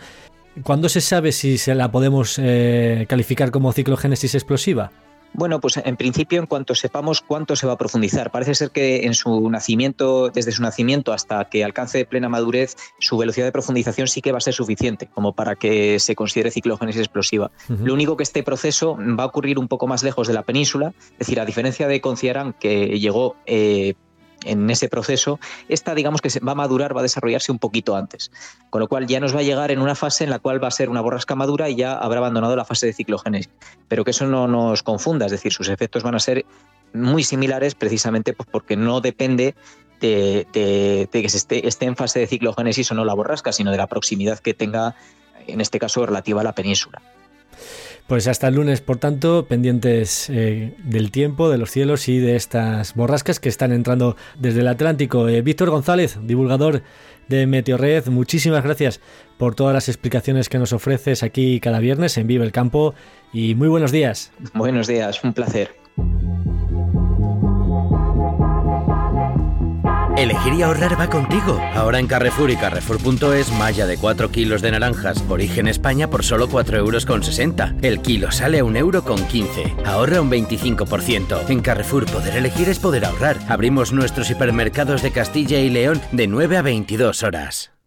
¿Cuándo 0.63 0.89
se 0.89 1.01
sabe 1.01 1.33
si 1.33 1.59
se 1.59 1.75
la 1.75 1.91
podemos 1.91 2.39
eh, 2.39 3.07
calificar 3.09 3.51
como 3.51 3.73
ciclogénesis 3.73 4.35
explosiva? 4.35 4.91
Bueno, 5.33 5.61
pues 5.61 5.77
en 5.83 5.97
principio, 5.97 6.41
en 6.41 6.47
cuanto 6.47 6.75
sepamos 6.75 7.21
cuánto 7.21 7.57
se 7.57 7.67
va 7.67 7.75
a 7.75 7.79
profundizar, 7.79 8.31
parece 8.31 8.55
ser 8.55 8.71
que 8.71 9.07
en 9.07 9.15
su 9.15 9.49
nacimiento, 9.49 10.31
desde 10.31 10.53
su 10.53 10.63
nacimiento 10.63 11.13
hasta 11.13 11.45
que 11.47 11.65
alcance 11.65 12.05
plena 12.05 12.29
madurez, 12.29 12.77
su 12.99 13.17
velocidad 13.17 13.47
de 13.47 13.53
profundización 13.53 14.09
sí 14.09 14.21
que 14.21 14.33
va 14.33 14.39
a 14.39 14.41
ser 14.41 14.55
suficiente 14.55 15.07
como 15.07 15.33
para 15.35 15.57
que 15.57 15.99
se 16.01 16.15
considere 16.15 16.51
ciclogénesis 16.51 17.01
explosiva. 17.01 17.51
Lo 17.69 17.95
único 17.95 18.17
que 18.17 18.23
este 18.23 18.43
proceso 18.43 18.97
va 18.99 19.25
a 19.25 19.27
ocurrir 19.27 19.59
un 19.59 19.69
poco 19.69 19.87
más 19.87 20.03
lejos 20.03 20.27
de 20.27 20.35
la 20.35 20.43
península, 20.43 20.93
es 21.13 21.19
decir, 21.19 21.41
a 21.41 21.45
diferencia 21.45 21.87
de 21.87 22.01
Conciarán, 22.01 22.53
que 22.53 22.99
llegó 22.99 23.37
eh, 23.47 23.95
en 24.45 24.69
ese 24.71 24.89
proceso, 24.89 25.39
esta 25.69 25.95
digamos 25.95 26.21
que 26.21 26.29
va 26.41 26.53
a 26.53 26.55
madurar, 26.55 26.97
va 26.97 27.01
a 27.01 27.03
desarrollarse 27.03 27.53
un 27.53 27.59
poquito 27.59 27.97
antes. 27.97 28.31
Con 28.71 28.81
lo 28.81 28.89
cual 28.89 29.07
ya 29.07 29.21
nos 29.21 29.35
va 29.35 29.41
a 29.41 29.43
llegar 29.43 29.71
en 29.71 29.81
una 29.81 29.95
fase 29.95 30.25
en 30.25 30.31
la 30.31 30.39
cual 30.39 30.63
va 30.63 30.69
a 30.69 30.71
ser 30.71 30.89
una 30.89 31.01
borrasca 31.01 31.35
madura 31.35 31.69
y 31.69 31.77
ya 31.77 31.95
habrá 31.95 32.19
abandonado 32.19 32.57
la 32.57 32.65
fase 32.65 32.87
de 32.87 32.93
ciclogénesis. 32.93 33.51
Pero 33.89 34.05
que 34.05 34.13
eso 34.13 34.27
no 34.27 34.47
nos 34.49 34.83
confunda, 34.83 35.27
es 35.27 35.33
decir, 35.33 35.53
sus 35.53 35.69
efectos 35.69 36.03
van 36.03 36.15
a 36.15 36.21
ser 36.21 36.45
muy 36.93 37.23
similares 37.23 37.75
precisamente 37.75 38.33
pues, 38.33 38.49
porque 38.51 38.77
no 38.77 39.01
depende 39.01 39.55
de, 40.01 40.47
que 41.13 41.29
se 41.29 41.37
esté, 41.37 41.67
esté 41.69 41.87
en 41.87 41.97
fase 41.97 42.21
de 42.21 42.27
ciclogénesis 42.27 42.91
o 42.91 42.95
no 42.95 43.05
la 43.05 43.15
borrasca, 43.15 43.53
sino 43.53 43.71
de 43.71 43.77
la 43.77 43.87
proximidad 43.87 44.39
que 44.39 44.55
tenga, 44.55 44.97
en 45.47 45.61
este 45.61 45.79
caso, 45.79 46.05
relativa 46.07 46.41
a 46.41 46.45
la 46.45 46.55
península. 46.55 47.03
Pues 48.11 48.27
hasta 48.27 48.49
el 48.49 48.57
lunes, 48.57 48.81
por 48.81 48.97
tanto, 48.97 49.47
pendientes 49.47 50.29
eh, 50.31 50.75
del 50.83 51.13
tiempo, 51.13 51.49
de 51.49 51.59
los 51.59 51.71
cielos 51.71 52.09
y 52.09 52.19
de 52.19 52.35
estas 52.35 52.97
borrascas 52.97 53.39
que 53.39 53.49
están 53.49 53.71
entrando 53.71 54.17
desde 54.37 54.63
el 54.63 54.67
Atlántico. 54.67 55.29
Eh, 55.29 55.43
Víctor 55.43 55.71
González, 55.71 56.19
divulgador 56.21 56.83
de 57.29 57.47
Meteorred, 57.47 58.09
muchísimas 58.09 58.65
gracias 58.65 59.01
por 59.39 59.55
todas 59.55 59.75
las 59.75 59.89
explicaciones 59.89 60.49
que 60.49 60.59
nos 60.59 60.73
ofreces 60.73 61.23
aquí 61.23 61.61
cada 61.61 61.79
viernes 61.79 62.19
en 62.19 62.27
Vive 62.27 62.45
el 62.45 62.51
Campo 62.51 62.97
y 63.33 63.55
muy 63.55 63.69
buenos 63.69 63.93
días. 63.93 64.33
Buenos 64.55 64.89
días, 64.89 65.23
un 65.23 65.33
placer. 65.33 65.71
Elegir 70.17 70.55
y 70.55 70.63
ahorrar 70.63 70.99
va 70.99 71.09
contigo. 71.09 71.61
Ahora 71.75 71.99
en 71.99 72.07
Carrefour 72.07 72.51
y 72.51 72.57
Carrefour.es, 72.57 73.53
malla 73.53 73.87
de 73.87 73.97
4 73.97 74.31
kilos 74.31 74.63
de 74.63 74.73
naranjas, 74.73 75.25
origen 75.29 75.69
España 75.69 76.09
por 76.09 76.25
solo 76.25 76.49
4,60 76.49 76.77
euros. 76.77 77.83
El 77.83 78.01
kilo 78.03 78.31
sale 78.31 78.59
a 78.59 78.65
1,15 78.65 78.77
euro. 78.77 79.05
Ahorra 79.87 80.21
un 80.21 80.31
25%. 80.31 81.49
En 81.49 81.61
Carrefour 81.61 82.07
poder 82.07 82.37
elegir 82.37 82.69
es 82.69 82.79
poder 82.79 83.05
ahorrar. 83.05 83.39
Abrimos 83.49 83.93
nuestros 83.93 84.31
hipermercados 84.31 85.03
de 85.03 85.13
Castilla 85.13 85.59
y 85.59 85.71
León 85.71 86.01
de 86.13 86.27
9 86.27 86.57
a 86.57 86.63
22 86.63 87.23
horas. 87.23 87.80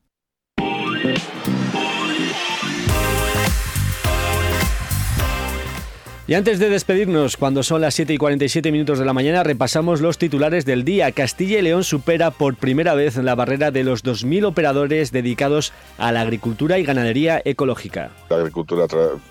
Y 6.26 6.36
antes 6.36 6.58
de 6.58 6.70
despedirnos, 6.70 7.36
cuando 7.36 7.64
son 7.64 7.82
las 7.82 7.96
7 7.96 8.14
y 8.14 8.18
47 8.18 8.72
minutos 8.72 8.98
de 8.98 9.04
la 9.04 9.12
mañana, 9.12 9.44
repasamos 9.44 10.00
los 10.00 10.18
titulares 10.18 10.64
del 10.64 10.86
día. 10.86 11.12
Castilla 11.12 11.60
y 11.60 11.62
León 11.64 11.84
supera 11.84 12.32
por 12.32 12.56
primera 12.56 12.94
vez 12.94 13.18
la 13.18 13.36
barrera 13.36 13.72
de 13.72 13.84
los 13.84 14.06
2.000 14.06 14.46
operadores 14.46 15.12
dedicados 15.12 15.74
a 15.98 16.14
la 16.14 16.22
agricultura 16.22 16.80
y 16.80 16.86
ganadería 16.86 17.42
ecológica. 17.44 18.12
La 18.30 18.38
agricultura 18.38 18.88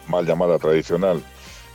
mal 0.07 0.27
llamada 0.27 0.59
tradicional 0.59 1.23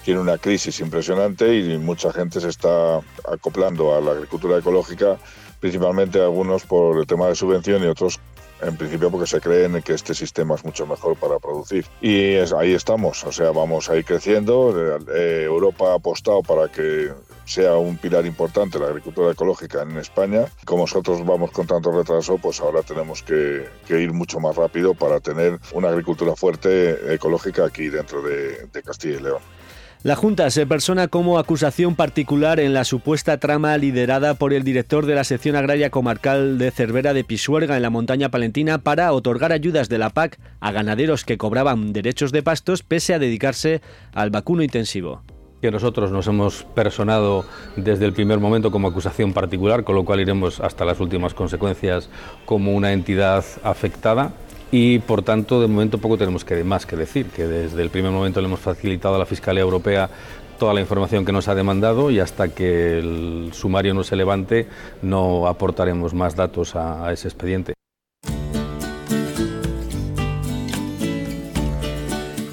tiene 0.05 0.19
una 0.19 0.37
crisis 0.37 0.79
impresionante 0.81 1.57
y 1.57 1.79
mucha 1.79 2.13
gente 2.13 2.39
se 2.39 2.49
está 2.49 3.01
acoplando 3.27 3.95
a 3.95 4.01
la 4.01 4.11
agricultura 4.11 4.59
ecológica, 4.59 5.17
principalmente 5.59 6.21
algunos 6.21 6.63
por 6.63 6.99
el 6.99 7.07
tema 7.07 7.27
de 7.27 7.33
subvención 7.33 7.83
y 7.83 7.87
otros 7.87 8.19
en 8.61 8.77
principio 8.77 9.11
porque 9.11 9.27
se 9.27 9.41
creen 9.41 9.81
que 9.81 9.93
este 9.93 10.13
sistema 10.13 10.55
es 10.55 10.65
mucho 10.65 10.85
mejor 10.85 11.17
para 11.17 11.39
producir. 11.39 11.85
Y 12.01 12.35
ahí 12.35 12.73
estamos, 12.73 13.23
o 13.23 13.31
sea, 13.31 13.51
vamos 13.51 13.89
a 13.89 13.95
ir 13.95 14.05
creciendo. 14.05 14.97
Eh, 15.13 15.43
Europa 15.43 15.91
ha 15.91 15.95
apostado 15.95 16.41
para 16.43 16.69
que 16.71 17.11
sea 17.45 17.77
un 17.77 17.97
pilar 17.97 18.25
importante 18.25 18.79
la 18.79 18.87
agricultura 18.87 19.31
ecológica 19.31 19.81
en 19.81 19.97
España. 19.97 20.45
Como 20.65 20.83
nosotros 20.83 21.25
vamos 21.25 21.51
con 21.51 21.67
tanto 21.67 21.91
retraso, 21.91 22.37
pues 22.37 22.59
ahora 22.59 22.81
tenemos 22.83 23.23
que, 23.23 23.67
ir 23.89 24.13
mucho 24.13 24.39
más 24.39 24.55
rápido 24.55 24.93
para 24.93 25.19
tener 25.19 25.59
una 25.73 25.89
agricultura 25.89 26.35
fuerte 26.35 27.13
ecológica 27.13 27.65
aquí 27.65 27.87
dentro 27.89 28.21
de 28.21 28.81
Castilla 28.83 29.17
y 29.17 29.23
León. 29.23 29.57
La 30.03 30.15
Junta 30.15 30.51
se 30.51 30.67
persona 30.67 31.07
como 31.07 31.39
acusación 31.39 31.95
particular 31.95 32.59
en 32.59 32.73
la 32.73 32.83
supuesta 32.83 33.39
trama 33.39 33.75
liderada 33.77 34.35
por 34.35 34.53
el 34.53 34.63
director 34.63 35.07
de 35.07 35.15
la 35.15 35.23
sección 35.23 35.55
agraria 35.55 35.89
comarcal 35.89 36.59
de 36.59 36.69
Cervera 36.69 37.15
de 37.15 37.23
Pisuerga 37.23 37.75
en 37.75 37.81
la 37.81 37.89
montaña 37.89 38.29
palentina 38.29 38.77
para 38.77 39.11
otorgar 39.11 39.51
ayudas 39.51 39.89
de 39.89 39.97
la 39.97 40.11
PAC 40.11 40.39
a 40.59 40.71
ganaderos 40.71 41.25
que 41.25 41.39
cobraban 41.39 41.93
derechos 41.93 42.31
de 42.31 42.43
pastos 42.43 42.83
pese 42.83 43.15
a 43.15 43.19
dedicarse 43.19 43.81
al 44.13 44.29
vacuno 44.29 44.61
intensivo. 44.61 45.23
Que 45.63 45.71
nosotros 45.71 46.11
nos 46.11 46.27
hemos 46.27 46.63
personado 46.75 47.43
desde 47.75 48.05
el 48.05 48.13
primer 48.13 48.39
momento 48.39 48.69
como 48.69 48.89
acusación 48.89 49.33
particular, 49.33 49.83
con 49.83 49.95
lo 49.95 50.05
cual 50.05 50.19
iremos 50.19 50.59
hasta 50.59 50.85
las 50.85 50.99
últimas 50.99 51.33
consecuencias 51.33 52.11
como 52.45 52.75
una 52.75 52.93
entidad 52.93 53.43
afectada 53.63 54.33
y 54.71 54.99
por 54.99 55.21
tanto 55.21 55.61
de 55.61 55.67
momento 55.67 55.97
poco 55.97 56.17
tenemos 56.17 56.43
que 56.43 56.63
más 56.63 56.85
que 56.85 56.95
decir, 56.95 57.27
que 57.27 57.47
desde 57.47 57.81
el 57.81 57.89
primer 57.89 58.11
momento 58.11 58.41
le 58.41 58.47
hemos 58.47 58.59
facilitado 58.59 59.15
a 59.15 59.19
la 59.19 59.25
Fiscalía 59.25 59.61
Europea 59.61 60.09
toda 60.57 60.73
la 60.73 60.81
información 60.81 61.23
que 61.23 61.31
nos 61.31 61.47
ha 61.47 61.55
demandado 61.55 62.11
y 62.11 62.19
hasta 62.19 62.49
que 62.49 62.97
el 62.97 63.49
sumario 63.53 63.93
no 63.93 64.03
se 64.03 64.15
levante 64.15 64.67
no 65.01 65.47
aportaremos 65.47 66.13
más 66.13 66.35
datos 66.35 66.75
a, 66.75 67.11
ese 67.13 67.27
expediente. 67.27 67.73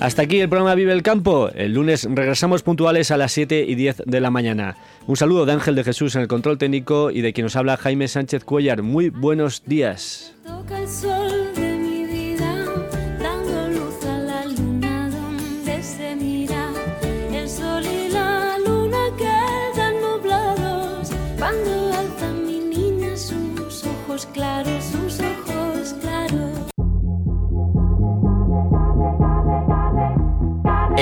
Hasta 0.00 0.20
aquí 0.20 0.38
el 0.38 0.50
programa 0.50 0.74
Vive 0.74 0.92
el 0.92 1.02
Campo. 1.02 1.48
El 1.54 1.72
lunes 1.72 2.06
regresamos 2.10 2.62
puntuales 2.62 3.10
a 3.10 3.16
las 3.16 3.32
7 3.32 3.64
y 3.66 3.74
10 3.74 4.02
de 4.04 4.20
la 4.20 4.30
mañana. 4.30 4.76
Un 5.06 5.16
saludo 5.16 5.46
de 5.46 5.52
Ángel 5.52 5.74
de 5.74 5.82
Jesús 5.82 6.14
en 6.14 6.20
el 6.20 6.28
control 6.28 6.58
técnico 6.58 7.10
y 7.10 7.22
de 7.22 7.32
quien 7.32 7.46
nos 7.46 7.56
habla 7.56 7.78
Jaime 7.78 8.06
Sánchez 8.06 8.44
Cuellar. 8.44 8.82
Muy 8.82 9.08
buenos 9.08 9.62
días. 9.64 10.34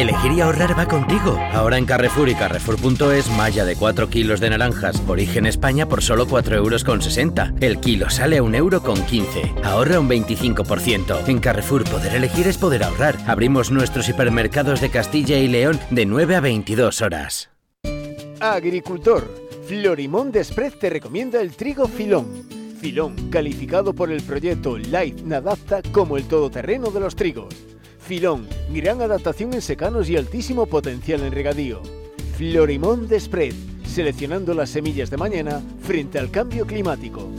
Elegir 0.02 0.32
y 0.32 0.40
ahorrar 0.40 0.76
va 0.76 0.88
contigo. 0.88 1.38
Ahora 1.52 1.78
en 1.78 1.86
Carrefour 1.86 2.28
y 2.28 2.34
Carrefour.es, 2.34 3.30
malla 3.36 3.64
de 3.64 3.76
4 3.76 4.10
kilos 4.10 4.40
de 4.40 4.50
naranjas, 4.50 5.00
origen 5.06 5.46
España 5.46 5.86
por 5.86 6.02
solo 6.02 6.26
4,60 6.26 6.56
euros. 6.56 7.62
El 7.62 7.78
kilo 7.78 8.10
sale 8.10 8.38
a 8.38 8.42
1,15 8.42 8.56
euro. 8.56 8.82
Ahorra 9.62 10.00
un 10.00 10.08
25%. 10.08 11.28
En 11.28 11.38
Carrefour, 11.38 11.84
poder 11.84 12.16
elegir 12.16 12.48
es 12.48 12.58
poder 12.58 12.82
ahorrar. 12.82 13.16
Abrimos 13.28 13.70
nuestros 13.70 14.08
hipermercados 14.08 14.80
de 14.80 14.90
Castilla 14.90 15.38
y 15.38 15.46
León 15.46 15.78
de 15.90 16.04
9 16.04 16.34
a 16.34 16.40
22 16.40 17.00
horas. 17.00 17.50
Agricultor, 18.40 19.32
Florimón 19.68 20.32
Desprez 20.32 20.80
te 20.80 20.90
recomienda 20.90 21.40
el 21.40 21.52
trigo 21.52 21.86
filón. 21.86 22.26
Filón, 22.80 23.30
calificado 23.30 23.94
por 23.94 24.10
el 24.10 24.20
proyecto 24.24 24.76
Life 24.76 25.22
Nadapta 25.22 25.80
como 25.92 26.16
el 26.16 26.24
todoterreno 26.24 26.90
de 26.90 26.98
los 26.98 27.14
trigos. 27.14 27.54
Filón, 28.06 28.48
gran 28.74 29.00
adaptación 29.00 29.54
en 29.54 29.62
secanos 29.62 30.10
y 30.10 30.16
altísimo 30.16 30.66
potencial 30.66 31.22
en 31.22 31.32
regadío. 31.32 31.82
Florimón 32.36 33.06
de 33.06 33.20
Spread, 33.20 33.54
seleccionando 33.86 34.54
las 34.54 34.70
semillas 34.70 35.08
de 35.08 35.16
mañana 35.16 35.62
frente 35.82 36.18
al 36.18 36.30
cambio 36.30 36.66
climático. 36.66 37.32